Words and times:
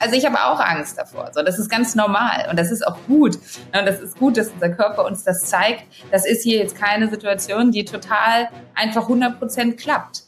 Also 0.00 0.14
ich 0.14 0.24
habe 0.24 0.36
auch 0.44 0.60
Angst 0.60 0.96
davor. 0.96 1.32
So, 1.34 1.42
das 1.42 1.58
ist 1.58 1.68
ganz 1.68 1.96
normal 1.96 2.46
und 2.48 2.56
das 2.56 2.70
ist 2.70 2.86
auch 2.86 2.96
gut. 3.08 3.34
Und 3.34 3.84
das 3.84 4.00
ist 4.00 4.16
gut, 4.16 4.36
dass 4.36 4.48
unser 4.50 4.68
Körper 4.68 5.04
uns 5.04 5.24
das 5.24 5.46
zeigt. 5.46 5.82
Das 6.12 6.24
ist 6.24 6.44
hier 6.44 6.58
jetzt 6.58 6.76
keine 6.76 7.10
Situation, 7.10 7.72
die 7.72 7.84
total 7.84 8.48
einfach 8.76 9.02
100 9.02 9.40
Prozent 9.40 9.76
klappt. 9.76 10.22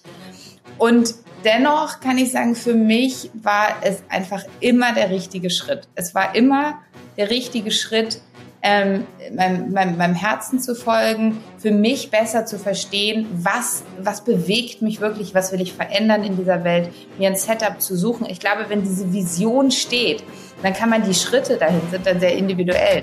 Und 0.77 1.15
dennoch 1.45 2.01
kann 2.01 2.19
ich 2.19 2.33
sagen, 2.33 2.57
für 2.57 2.75
mich 2.75 3.31
war 3.35 3.77
es 3.83 4.03
einfach 4.09 4.43
immer 4.59 4.93
der 4.93 5.11
richtige 5.11 5.51
Schritt. 5.51 5.87
Es 5.95 6.17
war 6.17 6.35
immer 6.35 6.81
der 7.17 7.31
richtige 7.31 7.71
Schritt, 7.71 8.21
ähm, 8.63 9.07
meinem, 9.35 9.73
meinem, 9.73 9.97
meinem 9.97 10.15
Herzen 10.15 10.61
zu 10.61 10.75
folgen, 10.75 11.43
für 11.59 11.71
mich 11.71 12.11
besser 12.11 12.47
zu 12.47 12.59
verstehen, 12.59 13.27
was, 13.33 13.85
was 14.03 14.23
bewegt 14.23 14.83
mich 14.83 15.01
wirklich, 15.01 15.35
was 15.35 15.53
will 15.53 15.61
ich 15.61 15.73
verändern 15.73 16.23
in 16.25 16.37
dieser 16.37 16.65
Welt, 16.65 16.91
mir 17.19 17.29
ein 17.29 17.37
Setup 17.37 17.81
zu 17.81 17.97
suchen. 17.97 18.27
Ich 18.29 18.41
glaube, 18.41 18.67
wenn 18.69 18.83
diese 18.83 19.13
Vision 19.13 19.71
steht, 19.71 20.23
dann 20.63 20.75
kann 20.75 20.91
man 20.91 21.03
die 21.03 21.15
Schritte 21.15 21.57
dahin 21.57 21.81
sind 21.91 22.07
dann 22.07 22.21
sehr 22.21 22.37
individuell. 22.37 23.01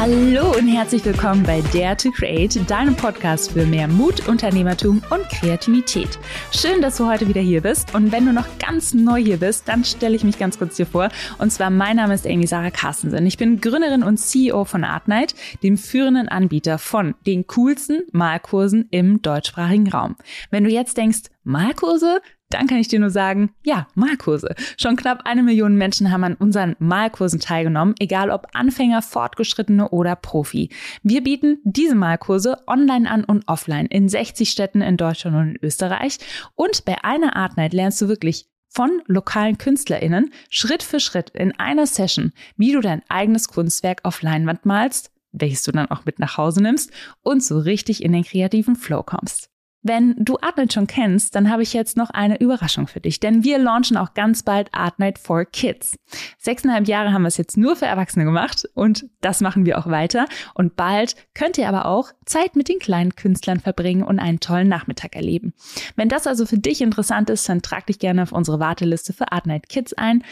Hallo 0.00 0.54
und 0.56 0.66
herzlich 0.66 1.04
willkommen 1.04 1.42
bei 1.42 1.60
Dare 1.74 1.94
to 1.94 2.10
Create, 2.10 2.58
deinem 2.70 2.96
Podcast 2.96 3.52
für 3.52 3.66
mehr 3.66 3.86
Mut, 3.86 4.26
Unternehmertum 4.28 5.02
und 5.10 5.28
Kreativität. 5.28 6.18
Schön, 6.52 6.80
dass 6.80 6.96
du 6.96 7.06
heute 7.06 7.28
wieder 7.28 7.42
hier 7.42 7.60
bist. 7.60 7.94
Und 7.94 8.10
wenn 8.10 8.24
du 8.24 8.32
noch 8.32 8.46
ganz 8.58 8.94
neu 8.94 9.22
hier 9.22 9.36
bist, 9.36 9.68
dann 9.68 9.84
stelle 9.84 10.16
ich 10.16 10.24
mich 10.24 10.38
ganz 10.38 10.58
kurz 10.58 10.76
dir 10.76 10.86
vor. 10.86 11.10
Und 11.36 11.52
zwar, 11.52 11.68
mein 11.68 11.96
Name 11.96 12.14
ist 12.14 12.26
Amy 12.26 12.46
Sarah 12.46 12.70
Carstensen. 12.70 13.26
Ich 13.26 13.36
bin 13.36 13.60
Gründerin 13.60 14.02
und 14.02 14.16
CEO 14.16 14.64
von 14.64 14.84
Artnight, 14.84 15.34
dem 15.62 15.76
führenden 15.76 16.30
Anbieter 16.30 16.78
von 16.78 17.14
den 17.26 17.46
coolsten 17.48 18.04
Malkursen 18.10 18.88
im 18.90 19.20
deutschsprachigen 19.20 19.90
Raum. 19.90 20.16
Wenn 20.50 20.64
du 20.64 20.70
jetzt 20.70 20.96
denkst, 20.96 21.24
Malkurse? 21.44 22.22
Dann 22.50 22.66
kann 22.66 22.78
ich 22.78 22.88
dir 22.88 23.00
nur 23.00 23.10
sagen, 23.10 23.50
ja, 23.64 23.86
Malkurse. 23.94 24.54
Schon 24.76 24.96
knapp 24.96 25.22
eine 25.24 25.42
Million 25.42 25.76
Menschen 25.76 26.10
haben 26.10 26.24
an 26.24 26.34
unseren 26.34 26.76
Malkursen 26.78 27.40
teilgenommen, 27.40 27.94
egal 27.98 28.30
ob 28.30 28.48
Anfänger, 28.52 29.02
Fortgeschrittene 29.02 29.88
oder 29.88 30.16
Profi. 30.16 30.70
Wir 31.02 31.22
bieten 31.22 31.58
diese 31.64 31.94
Malkurse 31.94 32.58
online 32.66 33.10
an 33.10 33.24
und 33.24 33.48
offline 33.48 33.86
in 33.86 34.08
60 34.08 34.50
Städten 34.50 34.82
in 34.82 34.96
Deutschland 34.96 35.36
und 35.36 35.48
in 35.50 35.58
Österreich. 35.62 36.18
Und 36.54 36.84
bei 36.84 37.02
einer 37.04 37.36
Art 37.36 37.56
Night 37.56 37.72
lernst 37.72 38.00
du 38.02 38.08
wirklich 38.08 38.46
von 38.68 39.02
lokalen 39.06 39.58
KünstlerInnen 39.58 40.32
Schritt 40.48 40.82
für 40.82 41.00
Schritt 41.00 41.30
in 41.30 41.52
einer 41.58 41.86
Session, 41.86 42.32
wie 42.56 42.72
du 42.72 42.80
dein 42.80 43.02
eigenes 43.08 43.48
Kunstwerk 43.48 44.00
auf 44.04 44.22
Leinwand 44.22 44.64
malst, 44.64 45.10
welches 45.32 45.62
du 45.62 45.72
dann 45.72 45.90
auch 45.90 46.04
mit 46.04 46.18
nach 46.18 46.36
Hause 46.36 46.62
nimmst 46.62 46.92
und 47.22 47.42
so 47.42 47.58
richtig 47.58 48.02
in 48.02 48.12
den 48.12 48.24
kreativen 48.24 48.76
Flow 48.76 49.02
kommst. 49.02 49.50
Wenn 49.82 50.14
du 50.18 50.36
Artnight 50.40 50.74
schon 50.74 50.86
kennst, 50.86 51.34
dann 51.34 51.50
habe 51.50 51.62
ich 51.62 51.72
jetzt 51.72 51.96
noch 51.96 52.10
eine 52.10 52.38
Überraschung 52.38 52.86
für 52.86 53.00
dich, 53.00 53.18
denn 53.18 53.44
wir 53.44 53.58
launchen 53.58 53.96
auch 53.96 54.12
ganz 54.12 54.42
bald 54.42 54.68
Artnight 54.72 55.18
for 55.18 55.46
Kids. 55.46 55.96
Sechseinhalb 56.38 56.86
Jahre 56.86 57.12
haben 57.12 57.22
wir 57.22 57.28
es 57.28 57.38
jetzt 57.38 57.56
nur 57.56 57.76
für 57.76 57.86
Erwachsene 57.86 58.26
gemacht 58.26 58.68
und 58.74 59.06
das 59.22 59.40
machen 59.40 59.64
wir 59.64 59.78
auch 59.78 59.86
weiter. 59.86 60.26
Und 60.52 60.76
bald 60.76 61.14
könnt 61.32 61.56
ihr 61.56 61.66
aber 61.66 61.86
auch 61.86 62.12
Zeit 62.26 62.56
mit 62.56 62.68
den 62.68 62.78
kleinen 62.78 63.16
Künstlern 63.16 63.58
verbringen 63.58 64.02
und 64.02 64.18
einen 64.18 64.40
tollen 64.40 64.68
Nachmittag 64.68 65.16
erleben. 65.16 65.54
Wenn 65.96 66.10
das 66.10 66.26
also 66.26 66.44
für 66.44 66.58
dich 66.58 66.82
interessant 66.82 67.30
ist, 67.30 67.48
dann 67.48 67.62
trag 67.62 67.86
dich 67.86 67.98
gerne 67.98 68.22
auf 68.22 68.32
unsere 68.32 68.60
Warteliste 68.60 69.14
für 69.14 69.32
Artnight 69.32 69.70
Kids 69.70 69.94
ein. 69.94 70.24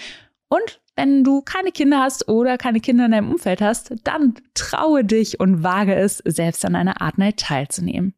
Und 0.49 0.81
wenn 0.95 1.25
du 1.25 1.41
keine 1.41 1.73
Kinder 1.73 2.01
hast 2.01 2.29
oder 2.29 2.59
keine 2.59 2.81
Kinder 2.81 3.07
in 3.07 3.13
deinem 3.13 3.31
Umfeld 3.31 3.63
hast, 3.63 3.95
dann 4.05 4.35
traue 4.53 5.05
dich 5.05 5.41
und 5.41 5.63
wage 5.63 5.95
es, 5.95 6.19
selbst 6.19 6.65
an 6.65 6.75
einer 6.75 7.01
Artnight 7.01 7.39
teilzunehmen. 7.39 8.15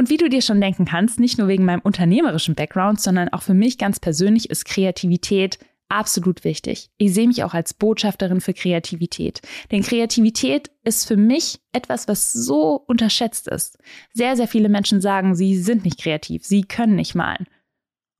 Und 0.00 0.08
wie 0.08 0.16
du 0.16 0.30
dir 0.30 0.40
schon 0.40 0.62
denken 0.62 0.86
kannst, 0.86 1.20
nicht 1.20 1.36
nur 1.36 1.46
wegen 1.46 1.66
meinem 1.66 1.82
unternehmerischen 1.82 2.54
Background, 2.54 3.02
sondern 3.02 3.28
auch 3.28 3.42
für 3.42 3.52
mich 3.52 3.76
ganz 3.76 4.00
persönlich 4.00 4.48
ist 4.48 4.64
Kreativität 4.64 5.58
absolut 5.90 6.42
wichtig. 6.42 6.88
Ich 6.96 7.12
sehe 7.12 7.26
mich 7.26 7.44
auch 7.44 7.52
als 7.52 7.74
Botschafterin 7.74 8.40
für 8.40 8.54
Kreativität. 8.54 9.42
Denn 9.70 9.82
Kreativität 9.82 10.70
ist 10.84 11.06
für 11.06 11.18
mich 11.18 11.60
etwas, 11.72 12.08
was 12.08 12.32
so 12.32 12.82
unterschätzt 12.86 13.46
ist. 13.46 13.76
Sehr, 14.14 14.36
sehr 14.36 14.48
viele 14.48 14.70
Menschen 14.70 15.02
sagen, 15.02 15.34
sie 15.34 15.54
sind 15.58 15.84
nicht 15.84 16.00
kreativ, 16.00 16.46
sie 16.46 16.62
können 16.62 16.96
nicht 16.96 17.14
malen. 17.14 17.46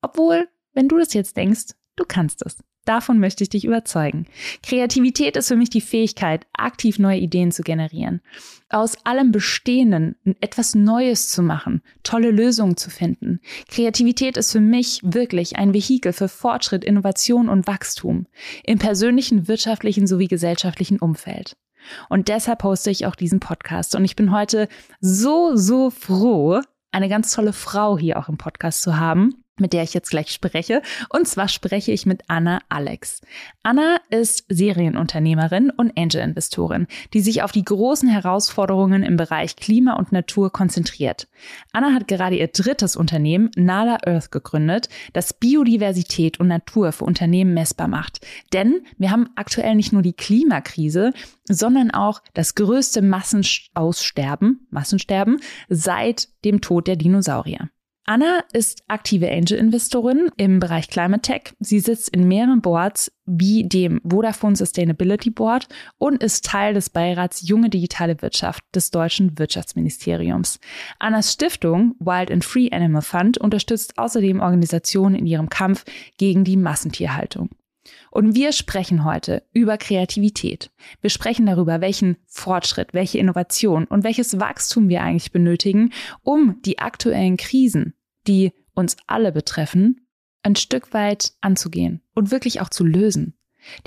Obwohl, 0.03 0.49
wenn 0.73 0.87
du 0.87 0.99
das 0.99 1.15
jetzt 1.15 1.35
denkst, 1.35 1.73
du 1.95 2.03
kannst 2.07 2.45
es. 2.45 2.59
Davon 2.85 3.19
möchte 3.19 3.43
ich 3.43 3.49
dich 3.49 3.65
überzeugen. 3.65 4.25
Kreativität 4.63 5.37
ist 5.37 5.49
für 5.49 5.55
mich 5.55 5.69
die 5.69 5.81
Fähigkeit, 5.81 6.47
aktiv 6.53 6.97
neue 6.97 7.19
Ideen 7.19 7.51
zu 7.51 7.61
generieren. 7.61 8.21
Aus 8.69 9.05
allem 9.05 9.31
Bestehenden 9.31 10.15
etwas 10.39 10.73
Neues 10.73 11.29
zu 11.29 11.43
machen, 11.43 11.83
tolle 12.01 12.31
Lösungen 12.31 12.77
zu 12.77 12.89
finden. 12.89 13.39
Kreativität 13.69 14.35
ist 14.35 14.51
für 14.51 14.61
mich 14.61 14.99
wirklich 15.03 15.57
ein 15.57 15.75
Vehikel 15.75 16.11
für 16.11 16.27
Fortschritt, 16.27 16.83
Innovation 16.83 17.49
und 17.49 17.67
Wachstum 17.67 18.25
im 18.63 18.79
persönlichen, 18.79 19.47
wirtschaftlichen 19.47 20.07
sowie 20.07 20.27
gesellschaftlichen 20.27 20.99
Umfeld. 20.99 21.57
Und 22.09 22.29
deshalb 22.29 22.59
poste 22.59 22.89
ich 22.89 23.05
auch 23.05 23.15
diesen 23.15 23.39
Podcast. 23.39 23.95
Und 23.95 24.05
ich 24.05 24.15
bin 24.15 24.31
heute 24.31 24.67
so, 24.99 25.55
so 25.55 25.91
froh, 25.91 26.61
eine 26.91 27.09
ganz 27.09 27.33
tolle 27.33 27.53
Frau 27.53 27.97
hier 27.97 28.17
auch 28.17 28.27
im 28.27 28.37
Podcast 28.37 28.81
zu 28.81 28.97
haben 28.99 29.35
mit 29.61 29.73
der 29.73 29.83
ich 29.83 29.93
jetzt 29.93 30.09
gleich 30.09 30.31
spreche. 30.31 30.81
Und 31.09 31.27
zwar 31.27 31.47
spreche 31.47 31.91
ich 31.91 32.05
mit 32.05 32.23
Anna 32.27 32.59
Alex. 32.69 33.21
Anna 33.63 33.97
ist 34.09 34.45
Serienunternehmerin 34.49 35.69
und 35.69 35.97
Angel-Investorin, 35.97 36.87
die 37.13 37.21
sich 37.21 37.43
auf 37.43 37.51
die 37.51 37.63
großen 37.63 38.09
Herausforderungen 38.09 39.03
im 39.03 39.15
Bereich 39.15 39.55
Klima 39.55 39.93
und 39.93 40.11
Natur 40.11 40.51
konzentriert. 40.51 41.27
Anna 41.71 41.93
hat 41.93 42.07
gerade 42.07 42.35
ihr 42.35 42.47
drittes 42.47 42.95
Unternehmen, 42.95 43.51
Nala 43.55 43.99
Earth, 44.05 44.31
gegründet, 44.31 44.89
das 45.13 45.33
Biodiversität 45.33 46.39
und 46.39 46.47
Natur 46.47 46.91
für 46.91 47.05
Unternehmen 47.05 47.53
messbar 47.53 47.87
macht. 47.87 48.25
Denn 48.53 48.81
wir 48.97 49.11
haben 49.11 49.29
aktuell 49.35 49.75
nicht 49.75 49.93
nur 49.93 50.01
die 50.01 50.13
Klimakrise, 50.13 51.11
sondern 51.47 51.91
auch 51.91 52.21
das 52.33 52.55
größte 52.55 53.01
Massenaussterben, 53.01 54.67
Massensterben 54.69 55.39
seit 55.69 56.29
dem 56.43 56.61
Tod 56.61 56.87
der 56.87 56.95
Dinosaurier. 56.95 57.69
Anna 58.05 58.43
ist 58.51 58.83
aktive 58.87 59.31
Angel-Investorin 59.31 60.31
im 60.35 60.59
Bereich 60.59 60.89
Climate 60.89 61.21
Tech. 61.21 61.53
Sie 61.59 61.79
sitzt 61.79 62.09
in 62.09 62.27
mehreren 62.27 62.61
Boards 62.61 63.11
wie 63.25 63.63
dem 63.63 64.01
Vodafone 64.03 64.55
Sustainability 64.55 65.29
Board 65.29 65.67
und 65.99 66.23
ist 66.23 66.43
Teil 66.43 66.73
des 66.73 66.89
Beirats 66.89 67.47
Junge 67.47 67.69
Digitale 67.69 68.19
Wirtschaft 68.23 68.63
des 68.73 68.89
deutschen 68.89 69.37
Wirtschaftsministeriums. 69.37 70.59
Annas 70.97 71.31
Stiftung 71.31 71.95
Wild 71.99 72.31
and 72.31 72.43
Free 72.43 72.69
Animal 72.71 73.03
Fund 73.03 73.37
unterstützt 73.37 73.97
außerdem 73.97 74.39
Organisationen 74.39 75.15
in 75.15 75.27
ihrem 75.27 75.49
Kampf 75.49 75.85
gegen 76.17 76.43
die 76.43 76.57
Massentierhaltung. 76.57 77.49
Und 78.11 78.35
wir 78.35 78.51
sprechen 78.51 79.05
heute 79.05 79.41
über 79.53 79.77
Kreativität. 79.77 80.69
Wir 80.99 81.09
sprechen 81.09 81.45
darüber, 81.45 81.79
welchen 81.79 82.17
Fortschritt, 82.27 82.93
welche 82.93 83.17
Innovation 83.17 83.85
und 83.85 84.03
welches 84.03 84.37
Wachstum 84.37 84.89
wir 84.89 85.01
eigentlich 85.01 85.31
benötigen, 85.31 85.93
um 86.21 86.61
die 86.63 86.79
aktuellen 86.79 87.37
Krisen, 87.37 87.93
die 88.27 88.51
uns 88.73 88.97
alle 89.07 89.31
betreffen, 89.31 90.05
ein 90.43 90.57
Stück 90.57 90.93
weit 90.93 91.31
anzugehen 91.39 92.01
und 92.13 92.31
wirklich 92.31 92.59
auch 92.59 92.69
zu 92.69 92.83
lösen. 92.83 93.33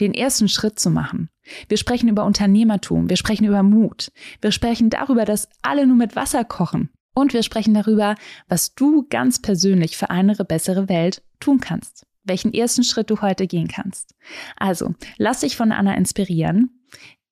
Den 0.00 0.14
ersten 0.14 0.48
Schritt 0.48 0.78
zu 0.78 0.88
machen. 0.88 1.28
Wir 1.68 1.76
sprechen 1.76 2.08
über 2.08 2.24
Unternehmertum, 2.24 3.10
wir 3.10 3.16
sprechen 3.16 3.44
über 3.44 3.62
Mut, 3.62 4.10
wir 4.40 4.52
sprechen 4.52 4.88
darüber, 4.88 5.26
dass 5.26 5.50
alle 5.60 5.86
nur 5.86 5.96
mit 5.96 6.16
Wasser 6.16 6.44
kochen 6.44 6.88
und 7.14 7.34
wir 7.34 7.42
sprechen 7.42 7.74
darüber, 7.74 8.14
was 8.48 8.74
du 8.74 9.06
ganz 9.10 9.42
persönlich 9.42 9.98
für 9.98 10.08
eine 10.08 10.34
bessere 10.36 10.88
Welt 10.88 11.22
tun 11.40 11.60
kannst 11.60 12.06
welchen 12.24 12.52
ersten 12.52 12.82
Schritt 12.82 13.10
du 13.10 13.20
heute 13.20 13.46
gehen 13.46 13.68
kannst. 13.68 14.13
Also, 14.56 14.94
lass 15.18 15.40
dich 15.40 15.56
von 15.56 15.72
Anna 15.72 15.94
inspirieren. 15.94 16.70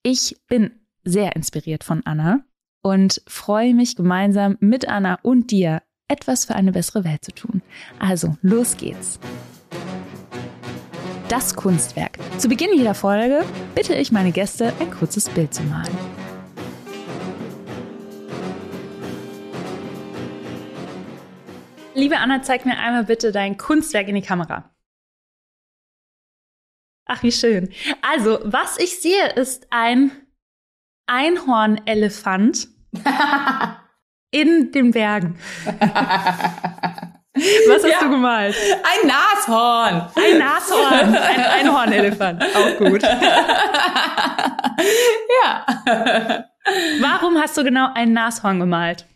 Ich 0.03 0.37
bin 0.49 0.71
sehr 1.05 1.37
inspiriert 1.37 1.85
von 1.85 2.03
Anna 2.05 2.45
und 2.83 3.23
freue 3.27 3.75
mich 3.75 3.97
gemeinsam 3.97 4.57
mit 4.61 4.89
Anna 4.89 5.19
und 5.23 5.51
dir 5.51 5.83
etwas 6.09 6.45
für 6.45 6.55
eine 6.55 6.73
bessere 6.73 7.05
Welt 7.05 7.25
zu 7.25 7.33
tun. 7.33 7.63
Also, 7.99 8.37
los 8.43 8.77
geht's. 8.77 9.19
Das 11.29 11.55
Kunstwerk. 11.55 12.19
Zu 12.39 12.49
Beginn 12.49 12.77
jeder 12.77 12.95
Folge 12.95 13.45
bitte 13.75 13.95
ich 13.95 14.13
meine 14.13 14.33
Gäste, 14.33 14.73
ein 14.81 14.91
kurzes 14.91 15.31
Bild 15.31 15.55
zu 15.55 15.63
malen. 15.63 15.97
Liebe 21.95 22.19
Anna, 22.19 22.43
zeig 22.43 22.67
mir 22.67 22.79
einmal 22.79 23.05
bitte 23.05 23.33
dein 23.33 23.57
Kunstwerk 23.57 24.09
in 24.09 24.15
die 24.15 24.23
Kamera. 24.23 24.72
Ach, 27.07 27.23
wie 27.23 27.33
schön. 27.33 27.73
Also, 28.01 28.39
was 28.45 28.79
ich 28.79 29.01
sehe, 29.01 29.31
ist 29.35 29.67
ein 29.71 30.13
Einhornelefant 31.07 32.69
in 34.31 34.73
den 34.73 34.93
Bergen. 34.93 35.39
Was 37.35 37.83
hast 37.83 37.91
ja, 37.91 38.01
du 38.01 38.11
gemalt? 38.11 38.55
Ein 38.55 39.09
Nashorn. 39.09 40.03
Ein 40.15 40.39
Nashorn. 40.39 41.17
Ein 41.17 41.41
Einhornelefant. 41.41 42.45
Auch 42.55 42.77
gut. 42.77 43.03
ja. 45.43 45.65
Warum 47.01 47.39
hast 47.39 47.57
du 47.57 47.65
genau 47.65 47.89
ein 47.95 48.13
Nashorn 48.13 48.61
gemalt? 48.61 49.07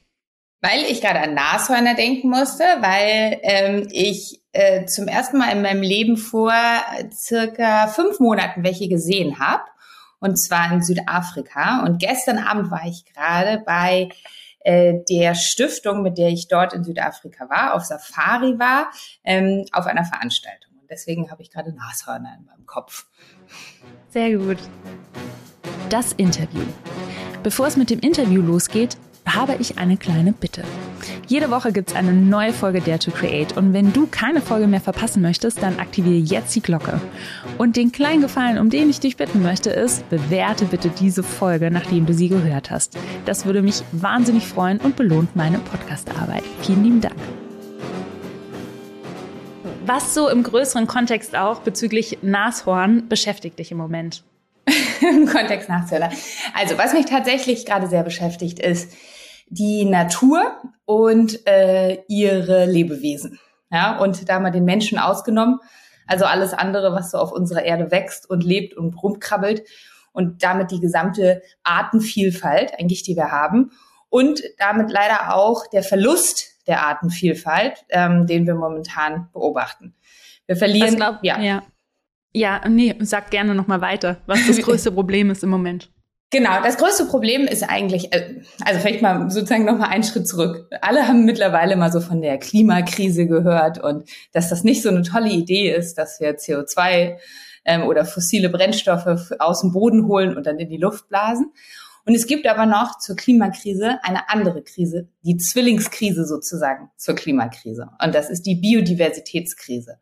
Weil 0.68 0.82
ich 0.90 1.00
gerade 1.00 1.20
an 1.20 1.34
Nashörner 1.34 1.94
denken 1.94 2.28
musste, 2.28 2.64
weil 2.80 3.38
ähm, 3.42 3.88
ich 3.92 4.42
äh, 4.50 4.84
zum 4.86 5.06
ersten 5.06 5.38
Mal 5.38 5.52
in 5.52 5.62
meinem 5.62 5.82
Leben 5.82 6.16
vor 6.16 6.52
circa 7.12 7.86
fünf 7.86 8.18
Monaten 8.18 8.64
welche 8.64 8.88
gesehen 8.88 9.38
habe. 9.38 9.62
Und 10.18 10.36
zwar 10.36 10.72
in 10.72 10.82
Südafrika. 10.82 11.84
Und 11.84 12.00
gestern 12.00 12.38
Abend 12.38 12.72
war 12.72 12.84
ich 12.84 13.04
gerade 13.04 13.62
bei 13.64 14.08
äh, 14.60 14.94
der 15.08 15.36
Stiftung, 15.36 16.02
mit 16.02 16.18
der 16.18 16.30
ich 16.30 16.48
dort 16.48 16.72
in 16.72 16.82
Südafrika 16.82 17.48
war, 17.48 17.74
auf 17.74 17.84
Safari 17.84 18.58
war, 18.58 18.90
ähm, 19.22 19.66
auf 19.70 19.86
einer 19.86 20.04
Veranstaltung. 20.04 20.72
Und 20.80 20.90
deswegen 20.90 21.30
habe 21.30 21.42
ich 21.42 21.50
gerade 21.52 21.72
Nashörner 21.72 22.34
in 22.40 22.44
meinem 22.44 22.66
Kopf. 22.66 23.06
Sehr 24.08 24.36
gut. 24.36 24.58
Das 25.90 26.12
Interview. 26.14 26.62
Bevor 27.44 27.68
es 27.68 27.76
mit 27.76 27.90
dem 27.90 28.00
Interview 28.00 28.42
losgeht, 28.42 28.96
habe 29.26 29.56
ich 29.58 29.78
eine 29.78 29.96
kleine 29.96 30.32
Bitte. 30.32 30.62
Jede 31.26 31.50
Woche 31.50 31.73
gibt 31.73 31.90
es 31.90 31.96
eine 31.96 32.12
neue 32.12 32.52
Folge 32.52 32.81
Dare 32.81 32.99
to 32.99 33.11
Create 33.11 33.56
und 33.56 33.73
wenn 33.73 33.93
du 33.93 34.06
keine 34.06 34.40
Folge 34.40 34.67
mehr 34.67 34.81
verpassen 34.81 35.20
möchtest, 35.20 35.62
dann 35.62 35.78
aktiviere 35.78 36.17
jetzt 36.17 36.55
die 36.55 36.62
Glocke. 36.62 37.00
Und 37.58 37.76
den 37.76 37.93
kleinen 37.93 38.23
Gefallen, 38.23 38.58
um 38.58 38.70
den 38.70 38.88
ich 38.88 39.00
dich 39.00 39.17
bitten 39.17 39.43
möchte, 39.43 39.70
ist, 39.70 40.08
bewerte 40.08 40.67
bitte 40.67 40.88
diese 40.88 41.23
Folge, 41.23 41.70
nachdem 41.70 42.06
du 42.06 42.14
sie 42.14 42.28
gehört 42.28 42.70
hast. 42.70 42.96
Das 43.25 43.44
würde 43.44 43.62
mich 43.62 43.82
wahnsinnig 43.93 44.46
freuen 44.46 44.78
und 44.78 44.96
belohnt 44.96 45.34
meine 45.34 45.58
Podcastarbeit. 45.58 46.44
Vielen 46.62 46.84
lieben 46.84 47.00
Dank. 47.00 47.17
Was 49.84 50.14
so 50.14 50.28
im 50.28 50.43
größeren 50.43 50.87
Kontext 50.87 51.37
auch 51.37 51.61
bezüglich 51.61 52.19
Nashorn 52.23 53.08
beschäftigt 53.08 53.58
dich 53.58 53.70
im 53.70 53.78
Moment? 53.78 54.25
Im 55.00 55.26
Kontext 55.26 55.69
Nashörner. 55.69 56.11
Also, 56.55 56.76
was 56.76 56.93
mich 56.93 57.06
tatsächlich 57.06 57.67
gerade 57.67 57.87
sehr 57.87 58.02
beschäftigt, 58.02 58.58
ist, 58.58 58.93
die 59.48 59.84
Natur 59.84 60.60
und 60.84 61.46
äh, 61.46 62.02
ihre 62.08 62.66
Lebewesen. 62.66 63.38
Ja, 63.70 63.98
und 63.98 64.28
da 64.28 64.38
mal 64.38 64.50
den 64.50 64.64
Menschen 64.64 64.98
ausgenommen, 64.98 65.58
also 66.06 66.25
alles 66.25 66.52
andere, 66.52 66.93
was 66.93 67.10
so 67.10 67.19
auf 67.19 67.32
unserer 67.32 67.64
Erde 67.64 67.90
wächst 67.90 68.31
und 68.31 68.44
lebt 68.44 68.76
und 68.76 68.94
rumkrabbelt 69.02 69.64
und 70.12 70.43
damit 70.43 70.70
die 70.70 70.81
gesamte 70.81 71.43
Artenvielfalt 71.64 72.72
eigentlich, 72.78 73.02
die 73.02 73.16
wir 73.16 73.32
haben 73.32 73.72
und 74.08 74.43
damit 74.58 74.90
leider 74.90 75.34
auch 75.34 75.66
der 75.66 75.82
Verlust 75.82 76.56
der 76.66 76.87
Artenvielfalt, 76.87 77.84
ähm, 77.90 78.26
den 78.26 78.46
wir 78.46 78.54
momentan 78.54 79.28
beobachten. 79.32 79.94
Wir 80.46 80.56
verlieren, 80.56 80.96
glaub, 80.96 81.19
ja. 81.22 81.40
ja. 81.40 81.62
Ja, 82.32 82.69
nee, 82.69 82.94
sag 83.00 83.31
gerne 83.31 83.54
noch 83.54 83.66
mal 83.66 83.81
weiter, 83.81 84.19
was 84.26 84.46
das 84.46 84.58
größte 84.62 84.92
Problem 84.92 85.31
ist 85.31 85.42
im 85.42 85.50
Moment. 85.50 85.90
Genau, 86.31 86.61
das 86.61 86.76
größte 86.76 87.05
Problem 87.05 87.43
ist 87.43 87.62
eigentlich, 87.62 88.12
äh, 88.12 88.40
also 88.64 88.81
vielleicht 88.81 89.00
mal 89.00 89.31
sozusagen 89.31 89.64
noch 89.64 89.78
mal 89.78 89.88
einen 89.88 90.02
Schritt 90.02 90.26
zurück. 90.26 90.67
Alle 90.81 91.06
haben 91.06 91.25
mittlerweile 91.25 91.76
mal 91.76 91.93
so 91.93 92.00
von 92.00 92.20
der 92.20 92.38
Klimakrise 92.38 93.26
gehört 93.26 93.78
und 93.82 94.08
dass 94.32 94.49
das 94.49 94.64
nicht 94.64 94.82
so 94.82 94.88
eine 94.88 95.02
tolle 95.02 95.31
Idee 95.31 95.73
ist, 95.73 95.94
dass 95.99 96.19
wir 96.19 96.37
CO2 96.37 97.19
ähm, 97.64 97.82
oder 97.84 98.05
fossile 98.05 98.49
Brennstoffe 98.49 99.34
aus 99.38 99.61
dem 99.61 99.73
Boden 99.73 100.08
holen 100.08 100.37
und 100.37 100.46
dann 100.46 100.58
in 100.58 100.69
die 100.69 100.78
Luft 100.78 101.08
blasen. 101.08 101.52
Und 102.06 102.14
es 102.14 102.26
gibt 102.26 102.46
aber 102.46 102.67
noch 102.67 102.99
zur 102.99 103.17
Klimakrise 103.17 103.99
eine 104.02 104.28
andere 104.28 104.62
Krise, 104.62 105.08
die 105.23 105.37
Zwillingskrise 105.37 106.25
sozusagen 106.25 106.90
zur 106.96 107.14
Klimakrise. 107.14 107.88
Und 108.02 108.14
das 108.14 108.31
ist 108.31 108.46
die 108.46 108.56
Biodiversitätskrise. 108.56 109.99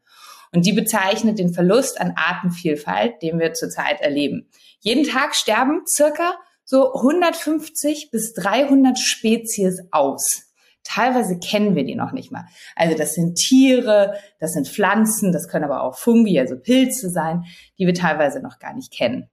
Und 0.54 0.64
die 0.66 0.72
bezeichnet 0.72 1.40
den 1.40 1.52
Verlust 1.52 2.00
an 2.00 2.14
Artenvielfalt, 2.16 3.20
den 3.22 3.40
wir 3.40 3.54
zurzeit 3.54 4.00
erleben. 4.00 4.48
Jeden 4.78 5.04
Tag 5.04 5.34
sterben 5.34 5.82
circa 5.86 6.34
so 6.64 6.94
150 6.94 8.10
bis 8.12 8.34
300 8.34 8.96
Spezies 8.96 9.80
aus. 9.90 10.44
Teilweise 10.84 11.38
kennen 11.38 11.74
wir 11.74 11.84
die 11.84 11.96
noch 11.96 12.12
nicht 12.12 12.30
mal. 12.30 12.46
Also 12.76 12.96
das 12.96 13.14
sind 13.14 13.34
Tiere, 13.34 14.14
das 14.38 14.52
sind 14.52 14.68
Pflanzen, 14.68 15.32
das 15.32 15.48
können 15.48 15.64
aber 15.64 15.82
auch 15.82 15.96
Fungi, 15.96 16.38
also 16.38 16.56
Pilze 16.56 17.10
sein, 17.10 17.44
die 17.78 17.86
wir 17.86 17.94
teilweise 17.94 18.40
noch 18.40 18.60
gar 18.60 18.74
nicht 18.74 18.92
kennen. 18.92 19.28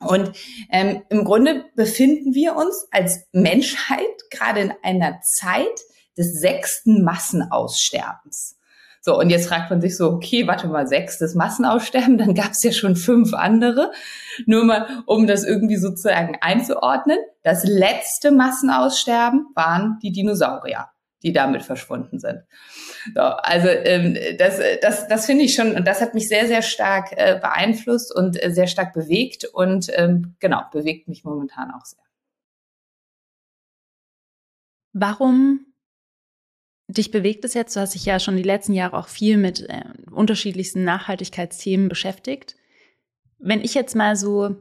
Und 0.00 0.32
ähm, 0.70 1.02
im 1.08 1.24
Grunde 1.24 1.64
befinden 1.74 2.34
wir 2.34 2.56
uns 2.56 2.86
als 2.90 3.26
Menschheit 3.32 4.00
gerade 4.30 4.60
in 4.60 4.72
einer 4.82 5.20
Zeit 5.20 5.80
des 6.18 6.38
sechsten 6.38 7.02
Massenaussterbens. 7.02 8.56
So, 9.02 9.18
und 9.18 9.30
jetzt 9.30 9.48
fragt 9.48 9.70
man 9.70 9.80
sich 9.80 9.96
so, 9.96 10.10
okay, 10.10 10.46
warte 10.46 10.68
mal, 10.68 10.86
sechstes 10.86 11.34
Massenaussterben, 11.34 12.18
dann 12.18 12.34
gab 12.34 12.50
es 12.50 12.62
ja 12.62 12.72
schon 12.72 12.96
fünf 12.96 13.32
andere. 13.32 13.92
Nur 14.44 14.64
mal, 14.64 15.02
um 15.06 15.26
das 15.26 15.44
irgendwie 15.44 15.76
sozusagen 15.76 16.36
einzuordnen. 16.42 17.18
Das 17.42 17.64
letzte 17.64 18.30
Massenaussterben 18.30 19.46
waren 19.54 19.98
die 20.02 20.12
Dinosaurier, 20.12 20.90
die 21.22 21.32
damit 21.32 21.62
verschwunden 21.62 22.18
sind. 22.18 22.42
So, 23.14 23.22
also 23.22 23.68
ähm, 23.68 24.18
das, 24.38 24.60
das, 24.82 25.08
das 25.08 25.24
finde 25.24 25.44
ich 25.44 25.54
schon, 25.54 25.74
und 25.74 25.86
das 25.86 26.02
hat 26.02 26.12
mich 26.12 26.28
sehr, 26.28 26.46
sehr 26.46 26.60
stark 26.60 27.12
äh, 27.12 27.38
beeinflusst 27.40 28.14
und 28.14 28.42
äh, 28.42 28.52
sehr 28.52 28.66
stark 28.66 28.92
bewegt 28.92 29.46
und 29.46 29.90
ähm, 29.94 30.36
genau, 30.40 30.60
bewegt 30.70 31.08
mich 31.08 31.24
momentan 31.24 31.70
auch 31.70 31.86
sehr. 31.86 31.98
Warum 34.92 35.69
Dich 36.90 37.12
bewegt 37.12 37.44
es 37.44 37.54
jetzt, 37.54 37.76
du 37.76 37.80
hast 37.80 37.94
dich 37.94 38.04
ja 38.04 38.18
schon 38.18 38.36
die 38.36 38.42
letzten 38.42 38.74
Jahre 38.74 38.96
auch 38.96 39.06
viel 39.06 39.36
mit 39.36 39.60
äh, 39.68 39.84
unterschiedlichsten 40.10 40.82
Nachhaltigkeitsthemen 40.82 41.88
beschäftigt. 41.88 42.56
Wenn 43.38 43.60
ich 43.60 43.74
jetzt 43.74 43.94
mal 43.94 44.16
so, 44.16 44.56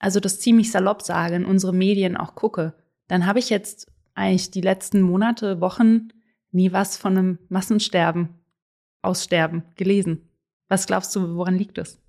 also 0.00 0.18
das 0.18 0.40
ziemlich 0.40 0.72
salopp 0.72 1.02
sage, 1.02 1.36
in 1.36 1.44
unsere 1.44 1.72
Medien 1.72 2.16
auch 2.16 2.34
gucke, 2.34 2.74
dann 3.06 3.26
habe 3.26 3.38
ich 3.38 3.48
jetzt 3.48 3.92
eigentlich 4.14 4.50
die 4.50 4.60
letzten 4.60 5.00
Monate, 5.00 5.60
Wochen 5.60 6.08
nie 6.50 6.72
was 6.72 6.96
von 6.96 7.16
einem 7.16 7.38
Massensterben, 7.48 8.30
Aussterben 9.02 9.62
gelesen. 9.76 10.28
Was 10.68 10.88
glaubst 10.88 11.14
du, 11.14 11.36
woran 11.36 11.56
liegt 11.56 11.78
es? 11.78 12.00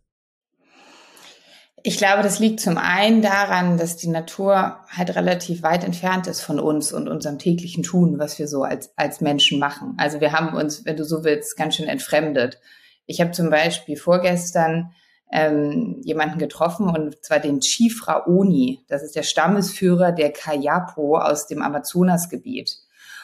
Ich 1.87 1.97
glaube, 1.97 2.21
das 2.21 2.39
liegt 2.39 2.59
zum 2.59 2.77
einen 2.77 3.21
daran, 3.21 3.77
dass 3.77 3.95
die 3.95 4.09
Natur 4.09 4.77
halt 4.89 5.15
relativ 5.15 5.63
weit 5.63 5.85
entfernt 5.85 6.27
ist 6.27 6.41
von 6.41 6.59
uns 6.59 6.91
und 6.91 7.07
unserem 7.07 7.39
täglichen 7.39 7.81
Tun, 7.81 8.19
was 8.19 8.37
wir 8.39 8.49
so 8.49 8.63
als, 8.63 8.91
als 8.97 9.21
Menschen 9.21 9.57
machen. 9.57 9.93
Also 9.97 10.19
wir 10.19 10.33
haben 10.33 10.53
uns, 10.53 10.83
wenn 10.83 10.97
du 10.97 11.05
so 11.05 11.23
willst, 11.23 11.55
ganz 11.55 11.77
schön 11.77 11.87
entfremdet. 11.87 12.59
Ich 13.05 13.21
habe 13.21 13.31
zum 13.31 13.49
Beispiel 13.49 13.95
vorgestern 13.95 14.91
ähm, 15.31 16.01
jemanden 16.03 16.39
getroffen 16.39 16.89
und 16.89 17.23
zwar 17.23 17.39
den 17.39 17.61
Chief 17.61 18.05
Raoni. 18.05 18.81
Das 18.89 19.01
ist 19.01 19.15
der 19.15 19.23
Stammesführer 19.23 20.11
der 20.11 20.33
Kayapo 20.33 21.17
aus 21.17 21.47
dem 21.47 21.61
Amazonasgebiet. 21.61 22.79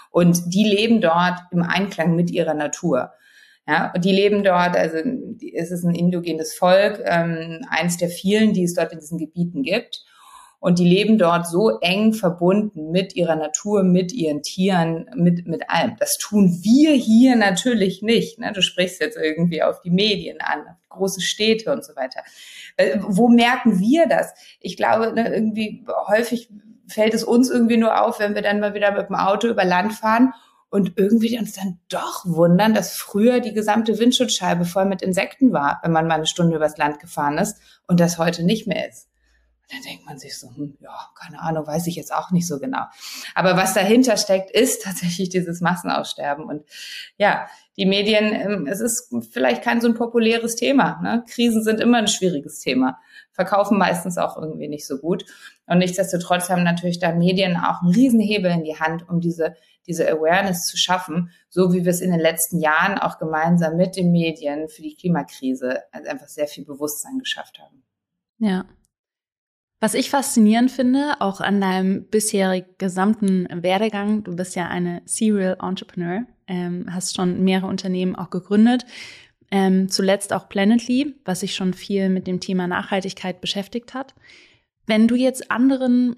Und 0.09 0.53
die 0.53 0.63
leben 0.63 1.01
dort 1.01 1.37
im 1.51 1.63
Einklang 1.63 2.15
mit 2.15 2.31
ihrer 2.31 2.53
Natur. 2.53 3.11
Ja, 3.67 3.93
und 3.95 4.03
die 4.03 4.11
leben 4.11 4.43
dort, 4.43 4.75
also 4.75 4.97
es 4.97 5.71
ist 5.71 5.85
ein 5.85 5.95
indogenes 5.95 6.53
Volk, 6.53 7.01
ähm, 7.05 7.65
eins 7.69 7.97
der 7.97 8.09
vielen, 8.09 8.53
die 8.53 8.63
es 8.63 8.73
dort 8.73 8.91
in 8.91 8.99
diesen 8.99 9.17
Gebieten 9.17 9.63
gibt. 9.63 10.03
Und 10.59 10.79
die 10.79 10.87
leben 10.87 11.17
dort 11.17 11.45
so 11.45 11.79
eng 11.81 12.13
verbunden 12.13 12.91
mit 12.91 13.15
ihrer 13.17 13.35
Natur, 13.35 13.83
mit 13.83 14.13
ihren 14.13 14.43
Tieren, 14.43 15.09
mit, 15.13 15.45
mit 15.45 15.69
allem. 15.69 15.97
Das 15.99 16.17
tun 16.17 16.59
wir 16.61 16.93
hier 16.93 17.35
natürlich 17.35 18.01
nicht. 18.01 18.39
Ne? 18.39 18.53
Du 18.53 18.61
sprichst 18.61 19.01
jetzt 19.01 19.17
irgendwie 19.17 19.61
auf 19.61 19.81
die 19.81 19.89
Medien 19.89 20.37
an, 20.39 20.63
große 20.87 21.19
Städte 21.19 21.71
und 21.73 21.83
so 21.83 21.97
weiter. 21.97 22.21
Äh, 22.77 22.97
wo 23.01 23.27
merken 23.27 23.79
wir 23.79 24.07
das? 24.07 24.33
Ich 24.61 24.77
glaube, 24.77 25.11
ne, 25.11 25.33
irgendwie 25.33 25.85
häufig 26.07 26.49
fällt 26.87 27.13
es 27.13 27.25
uns 27.25 27.49
irgendwie 27.49 27.77
nur 27.77 28.01
auf, 28.01 28.19
wenn 28.19 28.35
wir 28.35 28.41
dann 28.41 28.61
mal 28.61 28.73
wieder 28.73 28.91
mit 28.91 29.09
dem 29.09 29.15
Auto 29.15 29.47
über 29.47 29.65
Land 29.65 29.93
fahren 29.93 30.33
und 30.73 30.93
irgendwie 30.95 31.37
uns 31.37 31.53
dann 31.53 31.77
doch 31.87 32.25
wundern, 32.25 32.73
dass 32.73 32.93
früher 32.93 33.41
die 33.41 33.53
gesamte 33.53 33.99
Windschutzscheibe 33.99 34.65
voll 34.65 34.85
mit 34.85 35.03
Insekten 35.03 35.53
war, 35.53 35.79
wenn 35.83 35.91
man 35.91 36.07
mal 36.07 36.15
eine 36.15 36.25
Stunde 36.25 36.55
übers 36.55 36.77
Land 36.77 36.99
gefahren 36.99 37.37
ist 37.37 37.61
und 37.85 37.99
das 37.99 38.17
heute 38.17 38.43
nicht 38.43 38.65
mehr 38.65 38.89
ist. 38.89 39.07
Und 39.61 39.71
dann 39.71 39.83
denkt 39.83 40.07
man 40.07 40.17
sich 40.17 40.35
so, 40.35 40.49
hm, 40.49 40.75
ja, 40.79 41.11
keine 41.13 41.39
Ahnung, 41.43 41.67
weiß 41.67 41.85
ich 41.85 41.95
jetzt 41.95 42.11
auch 42.11 42.31
nicht 42.31 42.47
so 42.47 42.57
genau. 42.57 42.85
Aber 43.35 43.55
was 43.55 43.75
dahinter 43.75 44.17
steckt, 44.17 44.49
ist 44.49 44.81
tatsächlich 44.81 45.29
dieses 45.29 45.61
Massenaussterben. 45.61 46.45
Und 46.45 46.63
ja, 47.17 47.45
die 47.77 47.85
Medien, 47.85 48.33
ähm, 48.33 48.65
es 48.65 48.79
ist 48.79 49.13
vielleicht 49.29 49.61
kein 49.61 49.79
so 49.79 49.87
ein 49.87 49.93
populäres 49.93 50.55
Thema. 50.55 50.99
Ne? 51.03 51.23
Krisen 51.29 51.63
sind 51.63 51.81
immer 51.81 51.99
ein 51.99 52.07
schwieriges 52.07 52.61
Thema, 52.61 52.97
verkaufen 53.31 53.77
meistens 53.77 54.17
auch 54.17 54.37
irgendwie 54.37 54.69
nicht 54.69 54.87
so 54.87 54.97
gut. 54.97 55.23
Und 55.67 55.77
nichtsdestotrotz 55.77 56.49
haben 56.49 56.63
natürlich 56.63 56.97
da 56.97 57.13
Medien 57.13 57.57
auch 57.57 57.83
einen 57.83 57.93
Riesenhebel 57.93 58.51
in 58.51 58.63
die 58.63 58.79
Hand, 58.79 59.07
um 59.07 59.21
diese 59.21 59.55
diese 59.87 60.09
Awareness 60.09 60.65
zu 60.65 60.77
schaffen, 60.77 61.31
so 61.49 61.73
wie 61.73 61.83
wir 61.83 61.91
es 61.91 62.01
in 62.01 62.11
den 62.11 62.19
letzten 62.19 62.59
Jahren 62.59 62.97
auch 62.97 63.17
gemeinsam 63.19 63.77
mit 63.77 63.95
den 63.95 64.11
Medien 64.11 64.69
für 64.69 64.81
die 64.81 64.95
Klimakrise 64.95 65.83
also 65.91 66.09
einfach 66.09 66.27
sehr 66.27 66.47
viel 66.47 66.65
Bewusstsein 66.65 67.19
geschafft 67.19 67.59
haben. 67.59 67.83
Ja. 68.39 68.65
Was 69.79 69.95
ich 69.95 70.09
faszinierend 70.09 70.71
finde, 70.71 71.15
auch 71.19 71.41
an 71.41 71.59
deinem 71.59 72.05
bisherigen 72.05 72.69
gesamten 72.77 73.47
Werdegang, 73.51 74.23
du 74.23 74.33
bist 74.33 74.55
ja 74.55 74.69
eine 74.69 75.01
Serial 75.03 75.57
Entrepreneur, 75.61 76.25
ähm, 76.47 76.87
hast 76.89 77.15
schon 77.15 77.43
mehrere 77.43 77.67
Unternehmen 77.67 78.15
auch 78.15 78.29
gegründet, 78.29 78.85
ähm, 79.51 79.89
zuletzt 79.89 80.31
auch 80.31 80.47
Planetly, 80.47 81.15
was 81.25 81.41
sich 81.41 81.53
schon 81.53 81.73
viel 81.73 82.09
mit 82.09 82.27
dem 82.27 82.39
Thema 82.39 82.65
Nachhaltigkeit 82.65 83.41
beschäftigt 83.41 83.93
hat. 83.93 84.15
Wenn 84.87 85.07
du 85.07 85.15
jetzt 85.15 85.51
anderen 85.51 86.15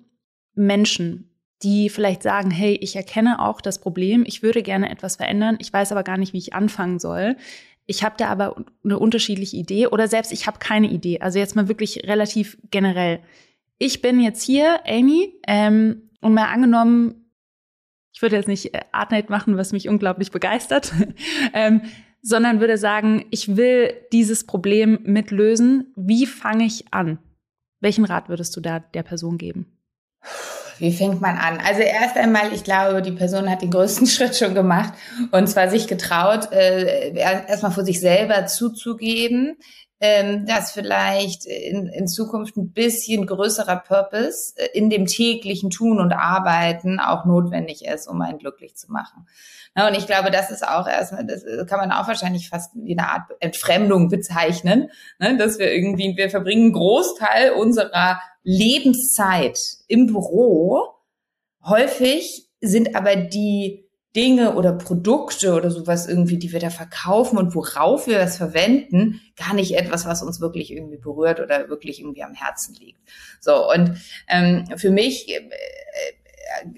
Menschen, 0.54 1.35
die 1.64 1.90
vielleicht 1.90 2.24
sagen, 2.24 2.52
hey, 2.52 2.78
ich 2.82 2.96
erkenne 2.96 3.40
auch 3.40 3.62
das 3.62 3.80
Problem, 3.80 4.24
ich 4.26 4.44
würde 4.44 4.62
gerne 4.62 4.90
etwas 4.90 5.16
verändern, 5.16 5.58
ich 5.60 5.72
weiß 5.72 5.92
aber 5.92 6.04
gar 6.04 6.18
nicht, 6.18 6.34
wie 6.34 6.38
ich 6.38 6.54
anfangen 6.54 7.00
soll. 7.00 7.38
Ich 7.88 8.04
habe 8.04 8.16
da 8.18 8.28
aber 8.28 8.56
eine 8.84 9.00
unterschiedliche 9.00 9.58
Idee 9.58 9.88
oder 9.88 10.08
selbst 10.08 10.32
ich 10.32 10.48
habe 10.48 10.60
keine 10.60 10.90
Idee. 10.90 11.20
Also 11.22 11.40
jetzt 11.40 11.56
mal 11.56 11.68
wirklich 11.68 12.08
relativ 12.08 12.58
generell. 12.72 13.20
Ich 13.78 14.02
bin 14.02 14.20
jetzt 14.20 14.42
hier, 14.42 14.80
Amy, 14.88 15.34
ähm, 15.48 16.10
und 16.22 16.34
mal 16.34 16.48
angenommen, 16.48 17.26
ich 18.14 18.22
würde 18.22 18.38
jetzt 18.38 18.48
nicht 18.48 18.74
äh, 18.74 18.82
Artnight 18.92 19.30
machen, 19.30 19.58
was 19.58 19.74
mich 19.74 19.90
unglaublich 19.90 20.32
begeistert, 20.32 20.94
ähm, 21.54 21.82
sondern 22.22 22.60
würde 22.60 22.78
sagen, 22.78 23.26
ich 23.30 23.56
will 23.56 23.94
dieses 24.12 24.46
Problem 24.46 25.00
mitlösen. 25.04 25.94
Wie 25.96 26.26
fange 26.26 26.66
ich 26.66 26.92
an? 26.92 27.20
Welchen 27.82 28.06
Rat 28.06 28.30
würdest 28.30 28.56
du 28.56 28.62
da 28.62 28.80
der 28.80 29.04
Person 29.04 29.38
geben? 29.38 29.78
Wie 30.78 30.92
fängt 30.92 31.22
man 31.22 31.38
an? 31.38 31.60
Also 31.66 31.82
erst 31.82 32.18
einmal, 32.18 32.54
ich 32.54 32.64
glaube, 32.64 33.02
die 33.02 33.12
Person 33.12 33.50
hat 33.50 33.62
den 33.62 33.72
größten 33.72 34.08
Schritt 34.08 34.36
schon 34.36 34.54
gemacht 34.54 34.94
und 35.32 35.48
zwar 35.48 35.70
sich 35.70 35.88
getraut, 35.88 36.52
äh, 36.52 37.16
erstmal 37.16 37.72
vor 37.72 37.86
sich 37.86 38.00
selber 38.00 38.46
zuzugeben, 38.46 39.58
ähm, 40.02 40.46
dass 40.46 40.72
vielleicht 40.72 41.46
in, 41.46 41.88
in 41.88 42.08
Zukunft 42.08 42.58
ein 42.58 42.74
bisschen 42.74 43.26
größerer 43.26 43.78
Purpose 43.78 44.54
äh, 44.58 44.68
in 44.78 44.90
dem 44.90 45.06
täglichen 45.06 45.70
Tun 45.70 46.00
und 46.00 46.12
Arbeiten 46.12 47.00
auch 47.00 47.26
notwendig 47.26 47.86
ist, 47.86 48.08
um 48.08 48.22
einen 48.22 48.38
glücklich 48.38 48.76
zu 48.76 48.92
machen. 48.92 49.26
Ja, 49.76 49.88
und 49.88 49.96
ich 49.96 50.06
glaube, 50.06 50.32
das 50.32 50.52
ist 50.52 50.68
auch 50.68 50.88
erstmal, 50.88 51.26
das 51.26 51.44
kann 51.68 51.80
man 51.80 51.92
auch 51.92 52.08
wahrscheinlich 52.08 52.50
fast 52.50 52.72
wie 52.76 52.98
eine 52.98 53.10
Art 53.10 53.32
Entfremdung 53.40 54.10
bezeichnen, 54.10 54.90
ne? 55.20 55.38
dass 55.38 55.60
wir 55.60 55.72
irgendwie, 55.72 56.16
wir 56.18 56.30
verbringen 56.30 56.66
einen 56.66 56.74
Großteil 56.74 57.52
unserer 57.52 58.20
Lebenszeit 58.46 59.60
im 59.88 60.06
Büro. 60.08 60.88
Häufig 61.64 62.48
sind 62.62 62.96
aber 62.96 63.16
die 63.16 63.90
Dinge 64.16 64.56
oder 64.56 64.72
Produkte 64.72 65.54
oder 65.56 65.70
sowas 65.70 66.08
irgendwie, 66.08 66.38
die 66.38 66.54
wir 66.54 66.62
da 66.62 66.70
verkaufen 66.70 67.38
und 67.38 67.54
worauf 67.54 68.08
wir 68.08 68.18
das 68.18 68.38
verwenden, 68.38 69.20
gar 69.36 69.54
nicht 69.54 69.76
etwas, 69.76 70.06
was 70.06 70.24
uns 70.24 70.40
wirklich 70.40 70.72
irgendwie 70.72 70.98
berührt 70.98 71.42
oder 71.42 71.68
wirklich 71.68 72.00
irgendwie 72.00 72.24
am 72.24 72.34
Herzen 72.34 72.76
liegt. 72.76 73.00
So 73.42 73.70
und 73.70 73.98
ähm, 74.30 74.66
für 74.78 74.92
mich 74.92 75.28
äh, 75.28 75.42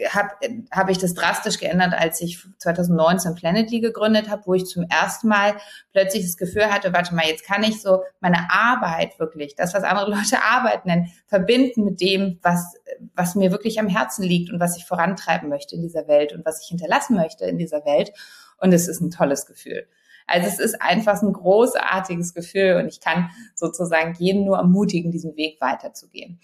habe 0.09 0.29
hab 0.71 0.89
ich 0.89 0.97
das 0.97 1.13
drastisch 1.13 1.59
geändert, 1.59 1.93
als 1.93 2.21
ich 2.21 2.39
2019 2.57 3.35
Planetly 3.35 3.79
gegründet 3.79 4.29
habe, 4.29 4.43
wo 4.45 4.53
ich 4.53 4.65
zum 4.65 4.83
ersten 4.83 5.27
Mal 5.27 5.55
plötzlich 5.91 6.23
das 6.23 6.37
Gefühl 6.37 6.71
hatte, 6.71 6.93
warte 6.93 7.15
mal, 7.15 7.25
jetzt 7.25 7.45
kann 7.45 7.63
ich 7.63 7.81
so 7.81 8.03
meine 8.19 8.49
Arbeit 8.51 9.19
wirklich, 9.19 9.55
das, 9.55 9.73
was 9.73 9.83
andere 9.83 10.09
Leute 10.15 10.43
Arbeit 10.43 10.85
nennen, 10.85 11.11
verbinden 11.27 11.83
mit 11.83 12.01
dem, 12.01 12.39
was, 12.41 12.75
was 13.15 13.35
mir 13.35 13.51
wirklich 13.51 13.79
am 13.79 13.87
Herzen 13.87 14.23
liegt 14.23 14.51
und 14.51 14.59
was 14.59 14.77
ich 14.77 14.85
vorantreiben 14.85 15.49
möchte 15.49 15.75
in 15.75 15.81
dieser 15.81 16.07
Welt 16.07 16.33
und 16.33 16.45
was 16.45 16.61
ich 16.61 16.67
hinterlassen 16.67 17.15
möchte 17.15 17.45
in 17.45 17.57
dieser 17.57 17.85
Welt. 17.85 18.11
Und 18.59 18.73
es 18.73 18.87
ist 18.87 19.01
ein 19.01 19.11
tolles 19.11 19.45
Gefühl. 19.45 19.87
Also 20.27 20.47
es 20.47 20.59
ist 20.59 20.81
einfach 20.81 21.21
ein 21.21 21.31
großartiges 21.31 22.33
Gefühl 22.33 22.75
und 22.75 22.87
ich 22.89 22.99
kann 22.99 23.29
sozusagen 23.55 24.13
jeden 24.19 24.43
nur 24.45 24.57
ermutigen, 24.57 25.09
diesen 25.09 25.37
Weg 25.37 25.59
weiterzugehen. 25.61 26.39